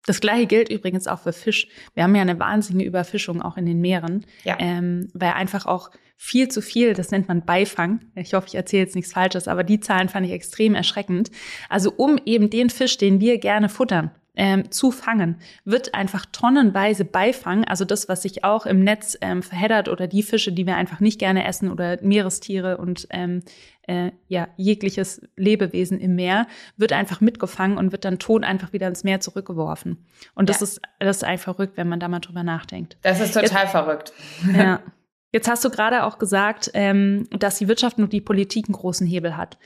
Das 0.05 0.21
gleiche 0.21 0.47
gilt 0.47 0.69
übrigens 0.69 1.07
auch 1.07 1.21
für 1.21 1.33
Fisch. 1.33 1.69
Wir 1.95 2.03
haben 2.03 2.15
ja 2.15 2.23
eine 2.23 2.39
wahnsinnige 2.39 2.89
Überfischung 2.89 3.41
auch 3.41 3.57
in 3.57 3.67
den 3.67 3.81
Meeren, 3.81 4.27
ja. 4.43 4.57
ähm, 4.59 5.09
weil 5.15 5.33
einfach 5.33 5.65
auch 5.65 5.91
viel 6.17 6.49
zu 6.49 6.61
viel, 6.61 6.95
das 6.95 7.11
nennt 7.11 7.29
man 7.29 7.45
Beifang. 7.45 8.01
Ich 8.15 8.35
hoffe, 8.35 8.49
ich 8.49 8.55
erzähle 8.55 8.85
jetzt 8.85 8.97
nichts 8.97 9.13
Falsches, 9.13 9.49
aber 9.49 9.65
die 9.65 9.81
Zahlen 9.81 10.09
fand 10.09 10.27
ich 10.27 10.33
extrem 10.33 10.75
erschreckend. 10.75 11.31
Also 11.69 11.93
um 11.97 12.19
eben 12.25 12.51
den 12.51 12.71
Fisch, 12.71 12.97
den 12.97 13.21
wir 13.21 13.39
gerne 13.39 13.69
futtern, 13.69 14.11
ähm, 14.35 14.71
zu 14.71 14.91
fangen, 14.91 15.37
wird 15.65 15.95
einfach 15.95 16.25
tonnenweise 16.33 17.05
Beifang, 17.05 17.65
also 17.65 17.85
das, 17.85 18.09
was 18.09 18.23
sich 18.23 18.45
auch 18.45 18.65
im 18.65 18.83
Netz 18.83 19.17
ähm, 19.21 19.43
verheddert 19.43 19.89
oder 19.89 20.07
die 20.07 20.23
Fische, 20.23 20.53
die 20.53 20.67
wir 20.67 20.77
einfach 20.77 21.01
nicht 21.01 21.19
gerne 21.19 21.45
essen 21.47 21.71
oder 21.71 21.99
Meerestiere 22.03 22.79
und 22.79 23.07
ähm, 23.11 23.43
äh, 23.83 24.13
ja, 24.29 24.49
jegliches 24.57 25.21
Lebewesen 25.37 26.01
im 26.01 26.15
Meer, 26.15 26.47
wird 26.77 26.93
einfach 26.93 27.21
mitgefangen 27.21 27.77
und 27.77 27.93
wird 27.93 28.05
dann 28.05 28.19
tot 28.19 28.45
einfach 28.45 28.73
wieder 28.73 28.89
ins 28.89 29.05
Meer 29.05 29.21
zurückgeworfen. 29.21 30.07
Und 30.35 30.49
das, 30.49 30.61
ja. 30.61 30.65
ist, 30.65 30.81
das 30.99 31.17
ist 31.19 31.25
einfach 31.25 31.43
verrückt, 31.43 31.77
wenn 31.77 31.89
man 31.89 32.01
da 32.01 32.09
mal 32.09 32.21
drüber 32.21 32.43
nachdenkt. 32.43 32.97
Das 33.03 33.21
ist 33.21 33.35
total 33.35 33.65
Jetzt, 33.65 33.71
verrückt. 33.71 34.13
Ja. 34.55 34.81
Jetzt 35.35 35.49
hast 35.49 35.65
du 35.65 35.71
gerade 35.71 36.05
auch 36.05 36.19
gesagt, 36.19 36.71
ähm, 36.75 37.27
dass 37.31 37.57
die 37.57 37.67
Wirtschaft 37.67 37.97
und 37.97 38.13
die 38.13 38.21
Politik 38.21 38.67
einen 38.67 38.75
großen 38.75 39.07
Hebel 39.07 39.37
hat. 39.37 39.57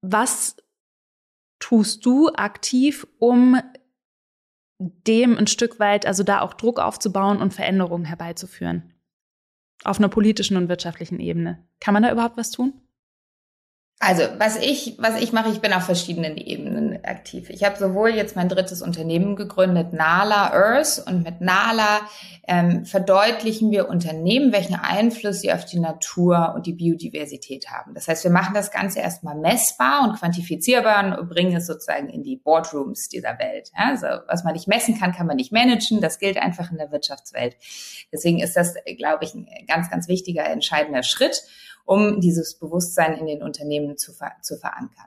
Was 0.00 0.56
tust 1.62 2.04
du 2.04 2.28
aktiv, 2.34 3.06
um 3.20 3.56
dem 4.80 5.38
ein 5.38 5.46
Stück 5.46 5.78
weit, 5.78 6.06
also 6.06 6.24
da 6.24 6.40
auch 6.40 6.54
Druck 6.54 6.80
aufzubauen 6.80 7.40
und 7.40 7.54
Veränderungen 7.54 8.04
herbeizuführen? 8.04 8.92
Auf 9.84 9.98
einer 9.98 10.08
politischen 10.08 10.56
und 10.56 10.68
wirtschaftlichen 10.68 11.20
Ebene. 11.20 11.64
Kann 11.78 11.94
man 11.94 12.02
da 12.02 12.10
überhaupt 12.10 12.36
was 12.36 12.50
tun? 12.50 12.81
Also, 14.04 14.24
was 14.38 14.56
ich, 14.56 14.96
was 14.98 15.20
ich 15.20 15.32
mache, 15.32 15.50
ich 15.50 15.60
bin 15.60 15.72
auf 15.72 15.84
verschiedenen 15.84 16.36
Ebenen 16.36 17.04
aktiv. 17.04 17.48
Ich 17.50 17.62
habe 17.62 17.76
sowohl 17.78 18.10
jetzt 18.10 18.34
mein 18.34 18.48
drittes 18.48 18.82
Unternehmen 18.82 19.36
gegründet, 19.36 19.92
Nala 19.92 20.52
Earth, 20.52 21.04
und 21.06 21.22
mit 21.22 21.40
Nala 21.40 22.00
ähm, 22.48 22.84
verdeutlichen 22.84 23.70
wir 23.70 23.88
Unternehmen, 23.88 24.52
welchen 24.52 24.74
Einfluss 24.74 25.40
sie 25.40 25.52
auf 25.52 25.66
die 25.66 25.78
Natur 25.78 26.52
und 26.56 26.66
die 26.66 26.72
Biodiversität 26.72 27.70
haben. 27.70 27.94
Das 27.94 28.08
heißt, 28.08 28.24
wir 28.24 28.32
machen 28.32 28.54
das 28.54 28.72
Ganze 28.72 28.98
erstmal 28.98 29.36
messbar 29.36 30.02
und 30.02 30.18
quantifizierbar 30.18 31.20
und 31.20 31.28
bringen 31.28 31.56
es 31.56 31.68
sozusagen 31.68 32.08
in 32.08 32.24
die 32.24 32.38
Boardrooms 32.38 33.08
dieser 33.08 33.38
Welt. 33.38 33.70
Also, 33.74 34.08
was 34.26 34.42
man 34.42 34.54
nicht 34.54 34.66
messen 34.66 34.98
kann, 34.98 35.12
kann 35.12 35.28
man 35.28 35.36
nicht 35.36 35.52
managen. 35.52 36.00
Das 36.00 36.18
gilt 36.18 36.38
einfach 36.38 36.72
in 36.72 36.78
der 36.78 36.90
Wirtschaftswelt. 36.90 37.56
Deswegen 38.12 38.40
ist 38.40 38.56
das, 38.56 38.74
glaube 38.98 39.24
ich, 39.24 39.34
ein 39.34 39.46
ganz, 39.68 39.88
ganz 39.90 40.08
wichtiger, 40.08 40.44
entscheidender 40.44 41.04
Schritt 41.04 41.44
um 41.84 42.20
dieses 42.20 42.58
Bewusstsein 42.58 43.16
in 43.16 43.26
den 43.26 43.42
Unternehmen 43.42 43.96
zu, 43.96 44.12
ver 44.12 44.32
zu 44.42 44.56
verankern. 44.56 45.06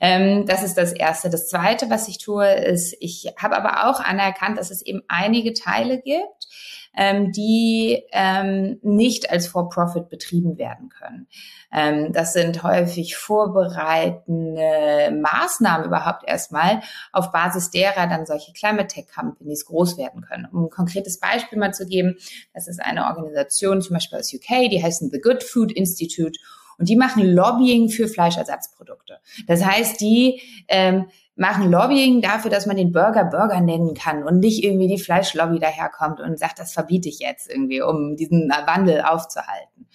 Ähm, 0.00 0.46
das 0.46 0.62
ist 0.62 0.76
das 0.76 0.92
Erste. 0.92 1.30
Das 1.30 1.48
Zweite, 1.48 1.90
was 1.90 2.08
ich 2.08 2.18
tue, 2.18 2.48
ist, 2.50 2.96
ich 3.00 3.32
habe 3.36 3.56
aber 3.56 3.88
auch 3.88 4.00
anerkannt, 4.00 4.58
dass 4.58 4.70
es 4.70 4.82
eben 4.82 5.02
einige 5.08 5.52
Teile 5.52 6.00
gibt, 6.00 6.48
ähm, 6.96 7.32
die 7.32 8.02
ähm, 8.12 8.78
nicht 8.82 9.30
als 9.30 9.46
For-Profit 9.48 10.08
betrieben 10.08 10.58
werden 10.58 10.88
können. 10.88 11.28
Ähm, 11.72 12.12
das 12.12 12.32
sind 12.32 12.62
häufig 12.62 13.16
vorbereitende 13.16 15.12
Maßnahmen 15.22 15.86
überhaupt 15.86 16.28
erstmal, 16.28 16.82
auf 17.12 17.32
Basis 17.32 17.70
derer 17.70 18.06
dann 18.06 18.26
solche 18.26 18.52
Climate 18.52 18.88
Tech 18.88 19.06
Companies 19.14 19.64
groß 19.66 19.98
werden 19.98 20.22
können. 20.22 20.46
Um 20.52 20.64
ein 20.64 20.70
konkretes 20.70 21.20
Beispiel 21.20 21.58
mal 21.58 21.72
zu 21.72 21.86
geben, 21.86 22.16
das 22.54 22.68
ist 22.68 22.80
eine 22.80 23.06
Organisation 23.06 23.82
zum 23.82 23.94
Beispiel 23.94 24.18
aus 24.18 24.34
UK, 24.34 24.70
die 24.70 24.82
heißen 24.82 25.10
The 25.10 25.20
Good 25.20 25.42
Food 25.44 25.72
Institute 25.72 26.38
und 26.80 26.88
die 26.88 26.96
machen 26.96 27.24
Lobbying 27.24 27.90
für 27.90 28.08
Fleischersatzprodukte. 28.08 29.18
Das 29.46 29.64
heißt, 29.64 30.00
die 30.00 30.40
ähm, 30.66 31.08
machen 31.40 31.70
Lobbying 31.70 32.20
dafür, 32.20 32.50
dass 32.50 32.66
man 32.66 32.76
den 32.76 32.92
Burger 32.92 33.24
Burger 33.24 33.62
nennen 33.62 33.94
kann 33.94 34.24
und 34.24 34.40
nicht 34.40 34.62
irgendwie 34.62 34.88
die 34.88 35.02
Fleischlobby 35.02 35.58
daherkommt 35.58 36.20
und 36.20 36.38
sagt, 36.38 36.58
das 36.58 36.74
verbiete 36.74 37.08
ich 37.08 37.18
jetzt 37.18 37.50
irgendwie, 37.50 37.80
um 37.80 38.14
diesen 38.14 38.50
Wandel 38.50 39.00
aufzuhalten. 39.00 39.88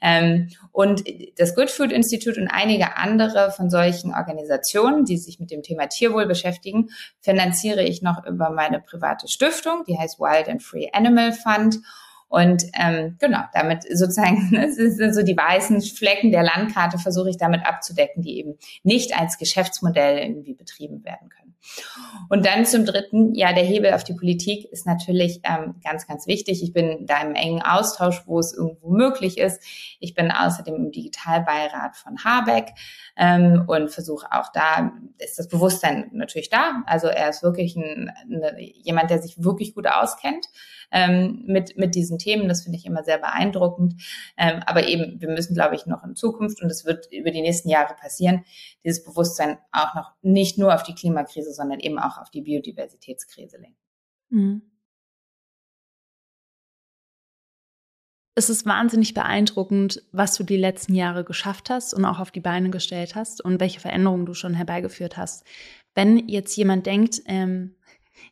Ähm, 0.00 0.48
und 0.72 1.04
das 1.36 1.54
Good 1.54 1.70
Food 1.70 1.92
Institute 1.92 2.40
und 2.40 2.48
einige 2.48 2.96
andere 2.96 3.50
von 3.50 3.68
solchen 3.68 4.14
Organisationen, 4.14 5.04
die 5.04 5.18
sich 5.18 5.38
mit 5.38 5.50
dem 5.50 5.62
Thema 5.62 5.86
Tierwohl 5.86 6.24
beschäftigen, 6.24 6.88
finanziere 7.20 7.82
ich 7.82 8.00
noch 8.00 8.24
über 8.24 8.48
meine 8.48 8.80
private 8.80 9.28
Stiftung, 9.28 9.84
die 9.86 9.98
heißt 9.98 10.18
Wild 10.18 10.48
and 10.48 10.62
Free 10.62 10.88
Animal 10.94 11.34
Fund. 11.34 11.78
Und 12.28 12.64
ähm, 12.78 13.16
genau, 13.18 13.40
damit 13.52 13.84
sozusagen, 13.84 14.50
das 14.52 14.74
sind 14.74 15.14
so 15.14 15.22
die 15.22 15.36
weißen 15.36 15.80
Flecken 15.82 16.32
der 16.32 16.42
Landkarte, 16.42 16.98
versuche 16.98 17.30
ich 17.30 17.36
damit 17.36 17.64
abzudecken, 17.64 18.22
die 18.22 18.38
eben 18.38 18.58
nicht 18.82 19.18
als 19.18 19.38
Geschäftsmodell 19.38 20.18
irgendwie 20.18 20.54
betrieben 20.54 21.04
werden 21.04 21.28
können. 21.28 21.46
Und 22.28 22.46
dann 22.46 22.64
zum 22.64 22.84
Dritten, 22.84 23.34
ja, 23.34 23.52
der 23.52 23.64
Hebel 23.64 23.92
auf 23.92 24.04
die 24.04 24.14
Politik 24.14 24.70
ist 24.70 24.86
natürlich 24.86 25.40
ähm, 25.44 25.76
ganz, 25.82 26.06
ganz 26.06 26.26
wichtig. 26.26 26.62
Ich 26.62 26.72
bin 26.72 27.06
da 27.06 27.20
im 27.22 27.34
engen 27.34 27.62
Austausch, 27.62 28.22
wo 28.26 28.38
es 28.38 28.54
irgendwo 28.54 28.90
möglich 28.90 29.38
ist. 29.38 29.62
Ich 30.00 30.14
bin 30.14 30.30
außerdem 30.30 30.74
im 30.74 30.92
Digitalbeirat 30.92 31.96
von 31.96 32.22
Habeck 32.24 32.70
ähm, 33.16 33.64
und 33.66 33.90
versuche 33.90 34.26
auch 34.30 34.50
da, 34.52 34.92
ist 35.18 35.38
das 35.38 35.48
Bewusstsein 35.48 36.10
natürlich 36.12 36.50
da. 36.50 36.82
Also 36.86 37.08
er 37.08 37.28
ist 37.28 37.42
wirklich 37.42 37.76
ein, 37.76 38.12
eine, 38.30 38.60
jemand, 38.60 39.10
der 39.10 39.20
sich 39.20 39.42
wirklich 39.42 39.74
gut 39.74 39.86
auskennt 39.86 40.46
ähm, 40.90 41.44
mit, 41.46 41.76
mit 41.76 41.94
diesen 41.94 42.18
Themen. 42.18 42.48
Das 42.48 42.62
finde 42.62 42.78
ich 42.78 42.86
immer 42.86 43.04
sehr 43.04 43.18
beeindruckend. 43.18 44.02
Ähm, 44.36 44.60
aber 44.66 44.86
eben, 44.86 45.20
wir 45.20 45.28
müssen, 45.28 45.54
glaube 45.54 45.74
ich, 45.74 45.86
noch 45.86 46.04
in 46.04 46.14
Zukunft, 46.14 46.62
und 46.62 46.68
das 46.68 46.84
wird 46.84 47.12
über 47.12 47.30
die 47.30 47.42
nächsten 47.42 47.68
Jahre 47.68 47.94
passieren, 47.94 48.44
dieses 48.84 49.04
Bewusstsein 49.04 49.58
auch 49.72 49.94
noch 49.94 50.12
nicht 50.22 50.58
nur 50.58 50.74
auf 50.74 50.82
die 50.82 50.94
Klimakrise, 50.94 51.52
sondern 51.52 51.80
eben 51.80 51.98
auch 51.98 52.18
auf 52.18 52.30
die 52.30 52.42
Biodiversitätskrise 52.42 53.58
lenken. 53.58 53.76
Mhm. 54.30 54.62
es 58.38 58.50
ist 58.50 58.66
wahnsinnig 58.66 59.14
beeindruckend, 59.14 60.02
was 60.12 60.36
du 60.36 60.44
die 60.44 60.58
letzten 60.58 60.94
Jahre 60.94 61.24
geschafft 61.24 61.70
hast 61.70 61.94
und 61.94 62.04
auch 62.04 62.20
auf 62.20 62.30
die 62.30 62.40
Beine 62.40 62.68
gestellt 62.68 63.14
hast 63.14 63.42
und 63.42 63.60
welche 63.60 63.80
Veränderungen 63.80 64.26
du 64.26 64.34
schon 64.34 64.52
herbeigeführt 64.52 65.16
hast. 65.16 65.44
Wenn 65.94 66.28
jetzt 66.28 66.54
jemand 66.54 66.84
denkt, 66.84 67.22
ähm, 67.24 67.74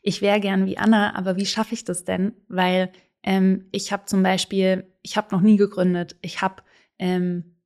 ich 0.04 0.20
wäre 0.22 0.38
gern 0.38 0.66
wie 0.66 0.78
Anna, 0.78 1.16
aber 1.16 1.36
wie 1.36 1.46
schaffe 1.46 1.74
ich 1.74 1.84
das 1.84 2.04
denn? 2.04 2.34
Weil 2.46 2.92
ähm, 3.22 3.66
ich 3.72 3.90
habe 3.90 4.04
zum 4.04 4.22
Beispiel, 4.22 4.86
ich 5.02 5.16
habe 5.16 5.34
noch 5.34 5.40
nie 5.40 5.56
gegründet, 5.56 6.16
ich 6.20 6.42
habe 6.42 6.62
ähm, 6.98 7.56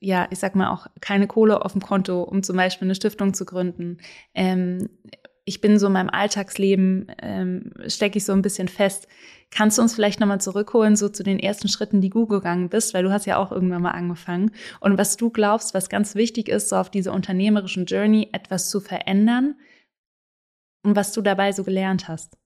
ja, 0.00 0.26
ich 0.30 0.38
sag 0.38 0.54
mal 0.54 0.70
auch 0.70 0.86
keine 1.00 1.26
Kohle 1.26 1.64
auf 1.64 1.72
dem 1.72 1.80
Konto, 1.80 2.22
um 2.22 2.42
zum 2.42 2.56
Beispiel 2.56 2.86
eine 2.86 2.94
Stiftung 2.94 3.32
zu 3.32 3.44
gründen. 3.44 3.98
Ähm, 4.34 4.88
ich 5.46 5.60
bin 5.60 5.78
so 5.78 5.86
in 5.86 5.92
meinem 5.92 6.10
Alltagsleben, 6.10 7.06
ähm, 7.22 7.72
stecke 7.86 8.18
ich 8.18 8.24
so 8.24 8.32
ein 8.32 8.42
bisschen 8.42 8.68
fest. 8.68 9.08
Kannst 9.50 9.76
du 9.76 9.82
uns 9.82 9.94
vielleicht 9.94 10.20
nochmal 10.20 10.40
zurückholen, 10.40 10.96
so 10.96 11.08
zu 11.10 11.22
den 11.22 11.38
ersten 11.38 11.68
Schritten, 11.68 12.00
die 12.00 12.10
du 12.10 12.26
gegangen 12.26 12.70
bist, 12.70 12.94
weil 12.94 13.02
du 13.02 13.12
hast 13.12 13.26
ja 13.26 13.36
auch 13.36 13.52
irgendwann 13.52 13.82
mal 13.82 13.90
angefangen. 13.90 14.52
Und 14.80 14.98
was 14.98 15.16
du 15.16 15.30
glaubst, 15.30 15.74
was 15.74 15.90
ganz 15.90 16.14
wichtig 16.14 16.48
ist, 16.48 16.70
so 16.70 16.76
auf 16.76 16.90
dieser 16.90 17.12
unternehmerischen 17.12 17.84
Journey 17.84 18.28
etwas 18.32 18.70
zu 18.70 18.80
verändern 18.80 19.56
und 20.84 20.94
was 20.94 21.12
du 21.12 21.22
dabei 21.22 21.52
so 21.52 21.64
gelernt 21.64 22.06
hast. 22.06 22.36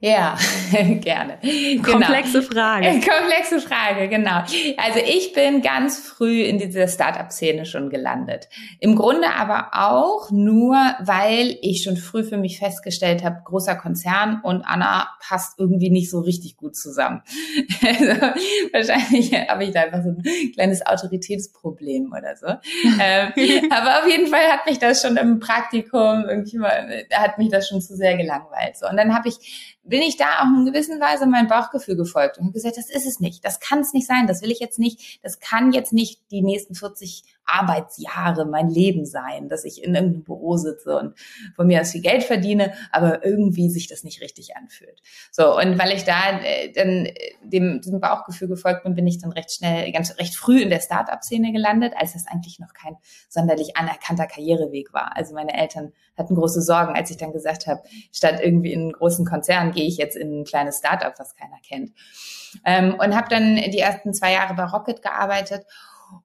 Ja, 0.00 0.38
gerne. 1.00 1.38
Genau. 1.42 1.82
Komplexe 1.82 2.40
Frage. 2.42 2.86
Komplexe 3.00 3.58
Frage, 3.60 4.08
genau. 4.08 4.42
Also 4.76 5.00
ich 5.04 5.32
bin 5.32 5.60
ganz 5.60 5.98
früh 5.98 6.42
in 6.42 6.58
dieser 6.58 6.86
Startup-Szene 6.86 7.66
schon 7.66 7.90
gelandet. 7.90 8.48
Im 8.78 8.94
Grunde 8.94 9.28
aber 9.34 9.70
auch 9.72 10.30
nur, 10.30 10.76
weil 11.00 11.58
ich 11.62 11.82
schon 11.82 11.96
früh 11.96 12.22
für 12.22 12.36
mich 12.36 12.60
festgestellt 12.60 13.24
habe, 13.24 13.42
großer 13.44 13.74
Konzern 13.74 14.40
und 14.44 14.62
Anna 14.62 15.08
passt 15.20 15.58
irgendwie 15.58 15.90
nicht 15.90 16.10
so 16.10 16.20
richtig 16.20 16.56
gut 16.56 16.76
zusammen. 16.76 17.22
Also 17.88 18.06
wahrscheinlich 18.72 19.32
habe 19.48 19.64
ich 19.64 19.72
da 19.72 19.82
einfach 19.82 20.02
so 20.02 20.10
ein 20.10 20.52
kleines 20.52 20.84
Autoritätsproblem 20.84 22.12
oder 22.12 22.36
so. 22.36 22.46
ähm, 23.00 23.32
aber 23.70 24.00
auf 24.00 24.08
jeden 24.08 24.26
Fall 24.26 24.46
hat 24.50 24.66
mich 24.66 24.78
das 24.78 25.00
schon 25.00 25.16
im 25.16 25.38
Praktikum 25.38 26.24
irgendwie 26.28 26.58
mal, 26.58 27.04
hat 27.12 27.38
mich 27.38 27.50
das 27.50 27.68
schon 27.68 27.80
zu 27.80 27.96
sehr 27.96 28.16
gelangweilt. 28.16 28.76
So. 28.76 28.88
Und 28.88 28.96
dann 28.96 29.14
habe 29.14 29.28
ich 29.28 29.77
bin 29.88 30.02
ich 30.02 30.16
da 30.16 30.40
auch 30.40 30.44
in 30.44 30.66
gewisser 30.66 31.00
Weise 31.00 31.26
mein 31.26 31.48
Bauchgefühl 31.48 31.96
gefolgt 31.96 32.38
und 32.38 32.52
gesagt, 32.52 32.76
das 32.76 32.90
ist 32.90 33.06
es 33.06 33.20
nicht, 33.20 33.44
das 33.44 33.58
kann 33.60 33.80
es 33.80 33.92
nicht 33.92 34.06
sein, 34.06 34.26
das 34.26 34.42
will 34.42 34.50
ich 34.50 34.60
jetzt 34.60 34.78
nicht, 34.78 35.18
das 35.22 35.40
kann 35.40 35.72
jetzt 35.72 35.92
nicht 35.92 36.20
die 36.30 36.42
nächsten 36.42 36.74
40 36.74 37.24
Arbeitsjahre 37.48 38.46
mein 38.46 38.68
Leben 38.68 39.06
sein, 39.06 39.48
dass 39.48 39.64
ich 39.64 39.82
in 39.82 39.94
irgendeinem 39.94 40.24
Büro 40.24 40.56
sitze 40.56 40.96
und 40.96 41.14
von 41.56 41.66
mir 41.66 41.80
aus 41.80 41.92
viel 41.92 42.02
Geld 42.02 42.22
verdiene, 42.22 42.72
aber 42.92 43.24
irgendwie 43.24 43.70
sich 43.70 43.88
das 43.88 44.04
nicht 44.04 44.20
richtig 44.20 44.56
anfühlt. 44.56 45.00
So, 45.30 45.56
und 45.56 45.78
weil 45.78 45.92
ich 45.92 46.04
da 46.04 46.40
äh, 46.40 46.72
dann 46.72 47.06
äh, 47.06 47.14
dem, 47.42 47.80
diesem 47.80 48.00
Bauchgefühl 48.00 48.48
gefolgt 48.48 48.84
bin, 48.84 48.94
bin 48.94 49.06
ich 49.06 49.20
dann 49.20 49.32
recht 49.32 49.52
schnell, 49.52 49.90
ganz 49.92 50.16
recht 50.18 50.34
früh 50.34 50.60
in 50.60 50.70
der 50.70 50.80
Start-up-Szene 50.80 51.52
gelandet, 51.52 51.94
als 51.96 52.12
das 52.12 52.26
eigentlich 52.26 52.58
noch 52.58 52.72
kein 52.72 52.96
sonderlich 53.28 53.76
anerkannter 53.76 54.26
Karriereweg 54.26 54.92
war. 54.92 55.16
Also 55.16 55.34
meine 55.34 55.54
Eltern 55.54 55.92
hatten 56.16 56.34
große 56.34 56.62
Sorgen, 56.62 56.94
als 56.94 57.10
ich 57.10 57.16
dann 57.16 57.32
gesagt 57.32 57.66
habe, 57.66 57.82
statt 58.12 58.40
irgendwie 58.42 58.72
in 58.72 58.80
einen 58.80 58.92
großen 58.92 59.24
Konzern 59.24 59.72
gehe 59.72 59.86
ich 59.86 59.96
jetzt 59.96 60.16
in 60.16 60.40
ein 60.40 60.44
kleines 60.44 60.78
Start-up, 60.78 61.14
was 61.18 61.34
keiner 61.36 61.58
kennt. 61.66 61.92
Ähm, 62.64 62.94
und 62.94 63.14
habe 63.14 63.28
dann 63.28 63.56
die 63.56 63.78
ersten 63.78 64.12
zwei 64.12 64.32
Jahre 64.32 64.54
bei 64.54 64.64
Rocket 64.64 65.02
gearbeitet 65.02 65.64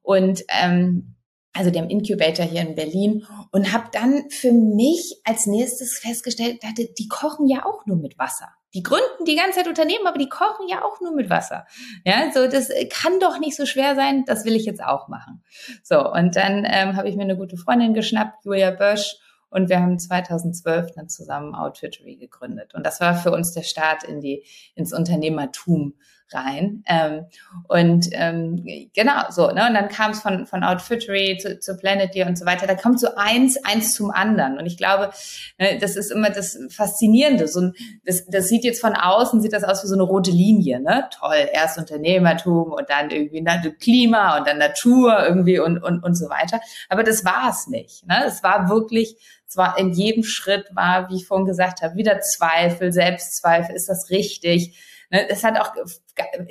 und 0.01 0.43
ähm, 0.49 1.15
also 1.53 1.69
dem 1.69 1.87
Incubator 1.87 2.45
hier 2.45 2.61
in 2.61 2.75
Berlin 2.75 3.25
und 3.51 3.71
habe 3.71 3.85
dann 3.91 4.29
für 4.29 4.51
mich 4.51 5.21
als 5.23 5.45
nächstes 5.45 5.99
festgestellt, 5.99 6.63
dachte, 6.63 6.89
die 6.97 7.07
kochen 7.07 7.47
ja 7.47 7.65
auch 7.65 7.85
nur 7.85 7.97
mit 7.97 8.17
Wasser. 8.17 8.49
Die 8.73 8.81
gründen 8.81 9.25
die 9.27 9.35
ganze 9.35 9.59
Zeit 9.59 9.67
Unternehmen, 9.67 10.07
aber 10.07 10.17
die 10.17 10.29
kochen 10.29 10.67
ja 10.67 10.83
auch 10.83 10.99
nur 10.99 11.13
mit 11.13 11.29
Wasser. 11.29 11.67
Ja, 12.05 12.31
so 12.33 12.47
das 12.47 12.69
kann 12.89 13.19
doch 13.19 13.39
nicht 13.39 13.55
so 13.55 13.67
schwer 13.67 13.95
sein. 13.95 14.23
Das 14.25 14.45
will 14.45 14.55
ich 14.55 14.65
jetzt 14.65 14.83
auch 14.83 15.07
machen. 15.09 15.43
So 15.83 16.11
und 16.11 16.35
dann 16.35 16.65
ähm, 16.67 16.95
habe 16.95 17.07
ich 17.07 17.15
mir 17.15 17.23
eine 17.23 17.37
gute 17.37 17.55
Freundin 17.55 17.93
geschnappt, 17.93 18.45
Julia 18.45 18.71
Bösch, 18.71 19.15
und 19.53 19.69
wir 19.69 19.79
haben 19.79 19.99
2012 19.99 20.93
dann 20.95 21.09
zusammen 21.09 21.53
Outfittery 21.53 22.15
gegründet. 22.15 22.73
Und 22.73 22.87
das 22.87 22.99
war 22.99 23.15
für 23.15 23.31
uns 23.31 23.53
der 23.53 23.61
Start 23.61 24.03
in 24.03 24.19
die 24.19 24.43
ins 24.73 24.93
Unternehmertum 24.93 25.93
rein. 26.33 26.83
Ähm, 26.87 27.25
und 27.67 28.09
ähm, 28.11 28.65
genau 28.93 29.29
so, 29.29 29.47
ne? 29.51 29.67
Und 29.67 29.73
dann 29.73 29.89
kam 29.89 30.11
es 30.11 30.21
von, 30.21 30.45
von 30.45 30.63
Outfittery 30.63 31.37
zu, 31.41 31.59
zu 31.59 31.77
Planet 31.77 32.13
Deer 32.13 32.27
und 32.27 32.37
so 32.37 32.45
weiter. 32.45 32.67
Da 32.67 32.75
kommt 32.75 32.99
so 32.99 33.07
eins, 33.15 33.57
eins 33.63 33.93
zum 33.93 34.11
anderen. 34.11 34.57
Und 34.57 34.65
ich 34.65 34.77
glaube, 34.77 35.11
ne, 35.57 35.77
das 35.79 35.95
ist 35.95 36.11
immer 36.11 36.29
das 36.29 36.57
Faszinierende. 36.69 37.47
So 37.47 37.61
ein, 37.61 37.73
das, 38.05 38.25
das 38.25 38.47
sieht 38.47 38.63
jetzt 38.63 38.81
von 38.81 38.95
außen, 38.95 39.41
sieht 39.41 39.53
das 39.53 39.63
aus 39.63 39.83
wie 39.83 39.87
so 39.87 39.95
eine 39.95 40.03
rote 40.03 40.31
Linie, 40.31 40.79
ne? 40.79 41.09
Toll, 41.17 41.47
erst 41.51 41.77
Unternehmertum 41.77 42.71
und 42.71 42.89
dann 42.89 43.09
irgendwie 43.09 43.41
ne, 43.41 43.75
Klima 43.79 44.37
und 44.37 44.47
dann 44.47 44.57
Natur 44.57 45.25
irgendwie 45.25 45.59
und, 45.59 45.81
und, 45.83 46.03
und 46.03 46.15
so 46.15 46.29
weiter. 46.29 46.59
Aber 46.89 47.03
das 47.03 47.25
war 47.25 47.49
es 47.49 47.67
nicht. 47.67 48.05
Ne? 48.07 48.23
Es 48.25 48.43
war 48.43 48.69
wirklich 48.69 49.17
es 49.53 49.57
war 49.57 49.77
in 49.77 49.91
jedem 49.91 50.23
Schritt 50.23 50.65
war, 50.73 51.09
wie 51.09 51.17
ich 51.17 51.27
vorhin 51.27 51.45
gesagt 51.45 51.83
habe, 51.83 51.95
wieder 51.95 52.19
Zweifel, 52.21 52.91
Selbstzweifel, 52.91 53.75
ist 53.75 53.87
das 53.87 54.09
richtig? 54.09 54.75
Ne, 55.13 55.29
es 55.29 55.43
hat 55.43 55.59
auch 55.59 55.75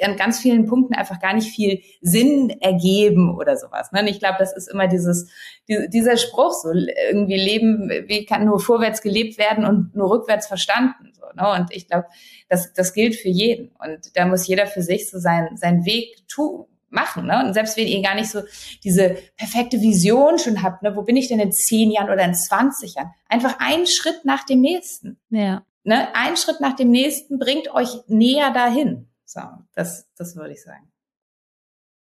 an 0.05 0.17
ganz 0.17 0.39
vielen 0.39 0.67
Punkten 0.67 0.95
einfach 0.95 1.19
gar 1.19 1.35
nicht 1.35 1.53
viel 1.53 1.83
Sinn 2.01 2.49
ergeben 2.61 3.37
oder 3.37 3.57
sowas. 3.57 3.91
Ne? 3.91 4.03
Und 4.03 4.07
ich 4.07 4.21
glaube, 4.21 4.37
das 4.39 4.57
ist 4.57 4.69
immer 4.69 4.87
dieses, 4.87 5.29
dieser 5.67 6.17
Spruch, 6.17 6.53
so 6.53 6.69
irgendwie 6.71 7.41
Leben, 7.41 7.91
wie 8.07 8.25
kann 8.25 8.45
nur 8.45 8.61
vorwärts 8.61 9.03
gelebt 9.03 9.37
werden 9.37 9.67
und 9.67 9.97
nur 9.97 10.11
rückwärts 10.11 10.47
verstanden. 10.47 11.13
Ne? 11.35 11.51
Und 11.51 11.75
ich 11.75 11.89
glaube, 11.89 12.07
das, 12.49 12.73
das 12.73 12.93
gilt 12.93 13.17
für 13.17 13.31
jeden. 13.31 13.73
Und 13.81 14.17
da 14.17 14.27
muss 14.27 14.47
jeder 14.47 14.69
für 14.69 14.83
sich 14.83 15.11
so 15.11 15.19
sein, 15.19 15.57
seinen 15.57 15.85
Weg 15.85 16.29
tun 16.29 16.67
machen. 16.89 17.27
Ne? 17.27 17.45
Und 17.45 17.55
selbst 17.55 17.77
wenn 17.77 17.89
ihr 17.89 18.01
gar 18.01 18.15
nicht 18.15 18.31
so 18.31 18.43
diese 18.85 19.17
perfekte 19.37 19.81
Vision 19.81 20.39
schon 20.39 20.63
habt, 20.63 20.85
ne? 20.85 20.95
wo 20.95 21.03
bin 21.03 21.17
ich 21.17 21.27
denn 21.27 21.41
in 21.41 21.51
zehn 21.51 21.91
Jahren 21.91 22.11
oder 22.11 22.23
in 22.23 22.35
20 22.37 22.95
Jahren? 22.95 23.11
Einfach 23.29 23.59
einen 23.59 23.89
Schritt 23.89 24.25
nach 24.25 24.47
dem 24.47 24.61
nächsten. 24.61 25.19
Ja 25.31 25.65
ne, 25.85 26.15
ein 26.15 26.37
Schritt 26.37 26.61
nach 26.61 26.77
dem 26.77 26.91
nächsten 26.91 27.39
bringt 27.39 27.73
euch 27.75 27.89
näher 28.07 28.53
dahin. 28.53 29.09
So, 29.25 29.41
das, 29.75 30.09
das 30.17 30.37
würde 30.37 30.53
ich 30.53 30.63
sagen. 30.63 30.93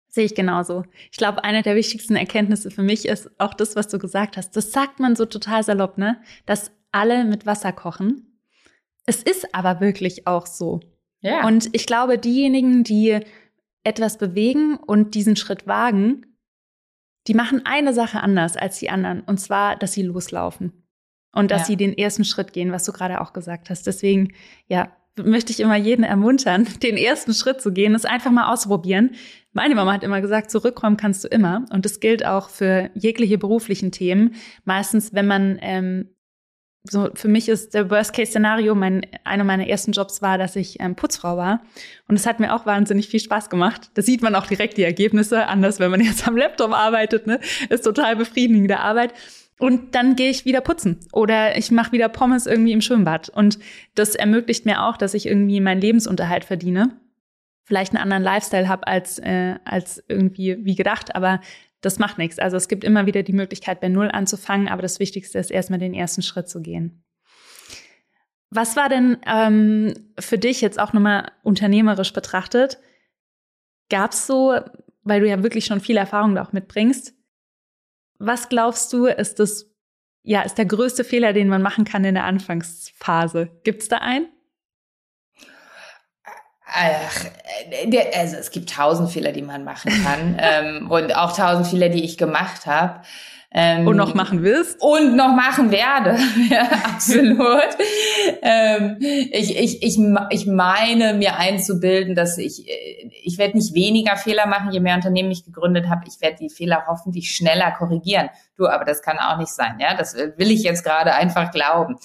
Sehe 0.08 0.24
ich 0.24 0.34
genauso. 0.34 0.84
Ich 1.12 1.18
glaube, 1.18 1.44
eine 1.44 1.62
der 1.62 1.76
wichtigsten 1.76 2.16
Erkenntnisse 2.16 2.72
für 2.72 2.82
mich 2.82 3.06
ist 3.06 3.30
auch 3.38 3.54
das, 3.54 3.76
was 3.76 3.86
du 3.86 3.98
gesagt 3.98 4.36
hast. 4.36 4.56
Das 4.56 4.72
sagt 4.72 4.98
man 4.98 5.14
so 5.14 5.24
total 5.24 5.62
salopp, 5.62 5.98
ne? 5.98 6.20
Dass 6.46 6.72
alle 6.90 7.24
mit 7.24 7.46
Wasser 7.46 7.72
kochen. 7.72 8.40
Es 9.06 9.22
ist 9.22 9.54
aber 9.54 9.80
wirklich 9.80 10.26
auch 10.26 10.46
so. 10.46 10.80
Ja. 11.20 11.46
Und 11.46 11.68
ich 11.72 11.86
glaube, 11.86 12.18
diejenigen, 12.18 12.82
die 12.82 13.20
etwas 13.84 14.18
bewegen 14.18 14.76
und 14.76 15.14
diesen 15.14 15.36
Schritt 15.36 15.68
wagen, 15.68 16.26
die 17.28 17.34
machen 17.34 17.64
eine 17.64 17.94
Sache 17.94 18.20
anders 18.20 18.56
als 18.56 18.80
die 18.80 18.90
anderen. 18.90 19.20
Und 19.20 19.38
zwar, 19.38 19.76
dass 19.76 19.92
sie 19.92 20.02
loslaufen 20.02 20.79
und 21.32 21.50
dass 21.50 21.62
ja. 21.62 21.66
sie 21.66 21.76
den 21.76 21.96
ersten 21.96 22.24
Schritt 22.24 22.52
gehen, 22.52 22.72
was 22.72 22.84
du 22.84 22.92
gerade 22.92 23.20
auch 23.20 23.32
gesagt 23.32 23.70
hast. 23.70 23.86
Deswegen, 23.86 24.32
ja, 24.66 24.90
möchte 25.16 25.52
ich 25.52 25.60
immer 25.60 25.76
jeden 25.76 26.04
ermuntern, 26.04 26.66
den 26.82 26.96
ersten 26.96 27.34
Schritt 27.34 27.60
zu 27.60 27.72
gehen, 27.72 27.94
es 27.94 28.04
einfach 28.04 28.30
mal 28.30 28.52
ausprobieren. 28.52 29.12
Meine 29.52 29.74
Mama 29.74 29.92
hat 29.92 30.04
immer 30.04 30.20
gesagt, 30.20 30.50
zurückräumen 30.50 30.96
kannst 30.96 31.24
du 31.24 31.28
immer. 31.28 31.64
Und 31.70 31.84
das 31.84 32.00
gilt 32.00 32.24
auch 32.24 32.48
für 32.48 32.90
jegliche 32.94 33.38
beruflichen 33.38 33.90
Themen. 33.90 34.34
Meistens, 34.64 35.12
wenn 35.12 35.26
man 35.26 35.58
ähm, 35.60 36.08
so 36.84 37.10
für 37.14 37.28
mich 37.28 37.48
ist 37.48 37.74
der 37.74 37.90
Worst-Case-Szenario, 37.90 38.74
mein, 38.74 39.04
einer 39.24 39.44
meiner 39.44 39.66
ersten 39.66 39.92
Jobs 39.92 40.22
war, 40.22 40.38
dass 40.38 40.56
ich 40.56 40.80
ähm, 40.80 40.94
Putzfrau 40.94 41.36
war. 41.36 41.62
Und 42.08 42.16
es 42.16 42.26
hat 42.26 42.40
mir 42.40 42.54
auch 42.54 42.64
wahnsinnig 42.64 43.08
viel 43.08 43.20
Spaß 43.20 43.50
gemacht. 43.50 43.90
Da 43.94 44.02
sieht 44.02 44.22
man 44.22 44.34
auch 44.34 44.46
direkt 44.46 44.78
die 44.78 44.82
Ergebnisse, 44.82 45.46
anders 45.46 45.78
wenn 45.78 45.90
man 45.90 46.00
jetzt 46.00 46.26
am 46.26 46.36
Laptop 46.36 46.72
arbeitet, 46.72 47.26
ne? 47.26 47.40
Ist 47.68 47.84
total 47.84 48.16
befriedigende 48.16 48.80
Arbeit. 48.80 49.12
Und 49.60 49.94
dann 49.94 50.16
gehe 50.16 50.30
ich 50.30 50.46
wieder 50.46 50.62
putzen 50.62 51.00
oder 51.12 51.58
ich 51.58 51.70
mache 51.70 51.92
wieder 51.92 52.08
Pommes 52.08 52.46
irgendwie 52.46 52.72
im 52.72 52.80
Schwimmbad. 52.80 53.28
Und 53.28 53.58
das 53.94 54.14
ermöglicht 54.14 54.64
mir 54.64 54.82
auch, 54.84 54.96
dass 54.96 55.12
ich 55.12 55.26
irgendwie 55.26 55.60
meinen 55.60 55.82
Lebensunterhalt 55.82 56.46
verdiene. 56.46 56.98
Vielleicht 57.64 57.94
einen 57.94 58.02
anderen 58.02 58.22
Lifestyle 58.22 58.68
habe 58.68 58.86
als, 58.86 59.18
äh, 59.18 59.56
als 59.66 60.02
irgendwie 60.08 60.64
wie 60.64 60.76
gedacht, 60.76 61.14
aber 61.14 61.42
das 61.82 61.98
macht 61.98 62.16
nichts. 62.16 62.38
Also 62.38 62.56
es 62.56 62.68
gibt 62.68 62.84
immer 62.84 63.04
wieder 63.04 63.22
die 63.22 63.34
Möglichkeit, 63.34 63.82
bei 63.82 63.90
Null 63.90 64.10
anzufangen, 64.10 64.66
aber 64.66 64.80
das 64.80 64.98
Wichtigste 64.98 65.38
ist 65.38 65.50
erstmal 65.50 65.78
den 65.78 65.92
ersten 65.92 66.22
Schritt 66.22 66.48
zu 66.48 66.62
gehen. 66.62 67.04
Was 68.48 68.76
war 68.76 68.88
denn 68.88 69.18
ähm, 69.26 69.92
für 70.18 70.38
dich 70.38 70.62
jetzt 70.62 70.80
auch 70.80 70.94
nochmal 70.94 71.32
unternehmerisch 71.42 72.14
betrachtet? 72.14 72.78
Gab 73.90 74.12
es 74.12 74.26
so, 74.26 74.58
weil 75.02 75.20
du 75.20 75.28
ja 75.28 75.42
wirklich 75.42 75.66
schon 75.66 75.80
viel 75.80 75.98
Erfahrung 75.98 76.34
da 76.34 76.44
auch 76.44 76.52
mitbringst, 76.52 77.14
was 78.20 78.48
glaubst 78.50 78.92
du, 78.92 79.06
ist 79.06 79.40
das, 79.40 79.66
ja, 80.22 80.42
ist 80.42 80.58
der 80.58 80.66
größte 80.66 81.02
Fehler, 81.04 81.32
den 81.32 81.48
man 81.48 81.62
machen 81.62 81.84
kann 81.84 82.04
in 82.04 82.14
der 82.14 82.24
Anfangsphase? 82.24 83.50
Gibt 83.64 83.82
es 83.82 83.88
da 83.88 83.96
einen? 83.98 84.28
Ach, 86.66 87.24
also 88.14 88.36
es 88.36 88.50
gibt 88.52 88.70
tausend 88.70 89.10
Fehler, 89.10 89.32
die 89.32 89.42
man 89.42 89.64
machen 89.64 89.90
kann 90.04 90.36
ähm, 90.40 90.90
und 90.90 91.16
auch 91.16 91.34
tausend 91.34 91.66
Fehler, 91.66 91.88
die 91.88 92.04
ich 92.04 92.16
gemacht 92.18 92.66
habe. 92.66 93.02
Ähm, 93.52 93.88
und 93.88 93.96
noch 93.96 94.14
machen 94.14 94.44
wirst? 94.44 94.80
Und 94.80 95.16
noch 95.16 95.34
machen 95.34 95.72
werde. 95.72 96.16
ja, 96.50 96.68
absolut. 96.84 97.76
ähm, 98.42 98.96
ich, 99.00 99.58
ich, 99.58 99.82
ich, 99.82 99.98
ich 100.30 100.46
meine, 100.46 101.14
mir 101.14 101.36
einzubilden, 101.36 102.14
dass 102.14 102.38
ich, 102.38 102.64
ich 103.24 103.38
werde 103.38 103.56
nicht 103.56 103.74
weniger 103.74 104.16
Fehler 104.16 104.46
machen, 104.46 104.70
je 104.70 104.78
mehr 104.78 104.94
Unternehmen 104.94 105.32
ich 105.32 105.44
gegründet 105.44 105.88
habe. 105.88 106.04
Ich 106.06 106.20
werde 106.20 106.36
die 106.36 106.48
Fehler 106.48 106.84
hoffentlich 106.86 107.34
schneller 107.34 107.72
korrigieren. 107.72 108.30
Du, 108.56 108.68
aber 108.68 108.84
das 108.84 109.02
kann 109.02 109.18
auch 109.18 109.38
nicht 109.38 109.52
sein. 109.52 109.78
Ja, 109.80 109.96
das 109.96 110.14
will 110.14 110.52
ich 110.52 110.62
jetzt 110.62 110.84
gerade 110.84 111.12
einfach 111.14 111.50
glauben. 111.50 111.96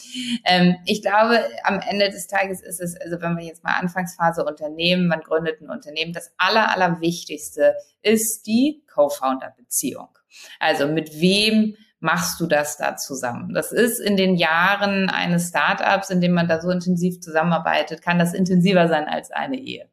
Ähm, 0.45 0.77
ich 0.85 1.03
glaube, 1.03 1.41
am 1.63 1.79
Ende 1.79 2.09
des 2.09 2.25
Tages 2.25 2.61
ist 2.61 2.81
es, 2.81 2.99
also 2.99 3.21
wenn 3.21 3.37
wir 3.37 3.45
jetzt 3.45 3.63
mal 3.63 3.75
Anfangsphase 3.79 4.43
Unternehmen, 4.43 5.07
man 5.07 5.19
gründet 5.19 5.61
ein 5.61 5.69
Unternehmen, 5.69 6.11
das 6.11 6.31
aller, 6.37 6.73
allerwichtigste 6.73 7.75
ist 8.01 8.47
die 8.47 8.83
Co-Founder-Beziehung. 8.91 10.14
Also 10.59 10.87
mit 10.87 11.19
wem 11.19 11.75
machst 11.99 12.39
du 12.39 12.47
das 12.47 12.77
da 12.77 12.95
zusammen? 12.95 13.53
Das 13.53 13.71
ist 13.71 13.99
in 13.99 14.17
den 14.17 14.35
Jahren 14.35 15.09
eines 15.09 15.49
Startups, 15.49 16.09
in 16.09 16.21
dem 16.21 16.33
man 16.33 16.47
da 16.47 16.61
so 16.61 16.69
intensiv 16.69 17.19
zusammenarbeitet, 17.19 18.01
kann 18.01 18.19
das 18.19 18.33
intensiver 18.33 18.87
sein 18.87 19.07
als 19.07 19.31
eine 19.31 19.57
Ehe. 19.57 19.89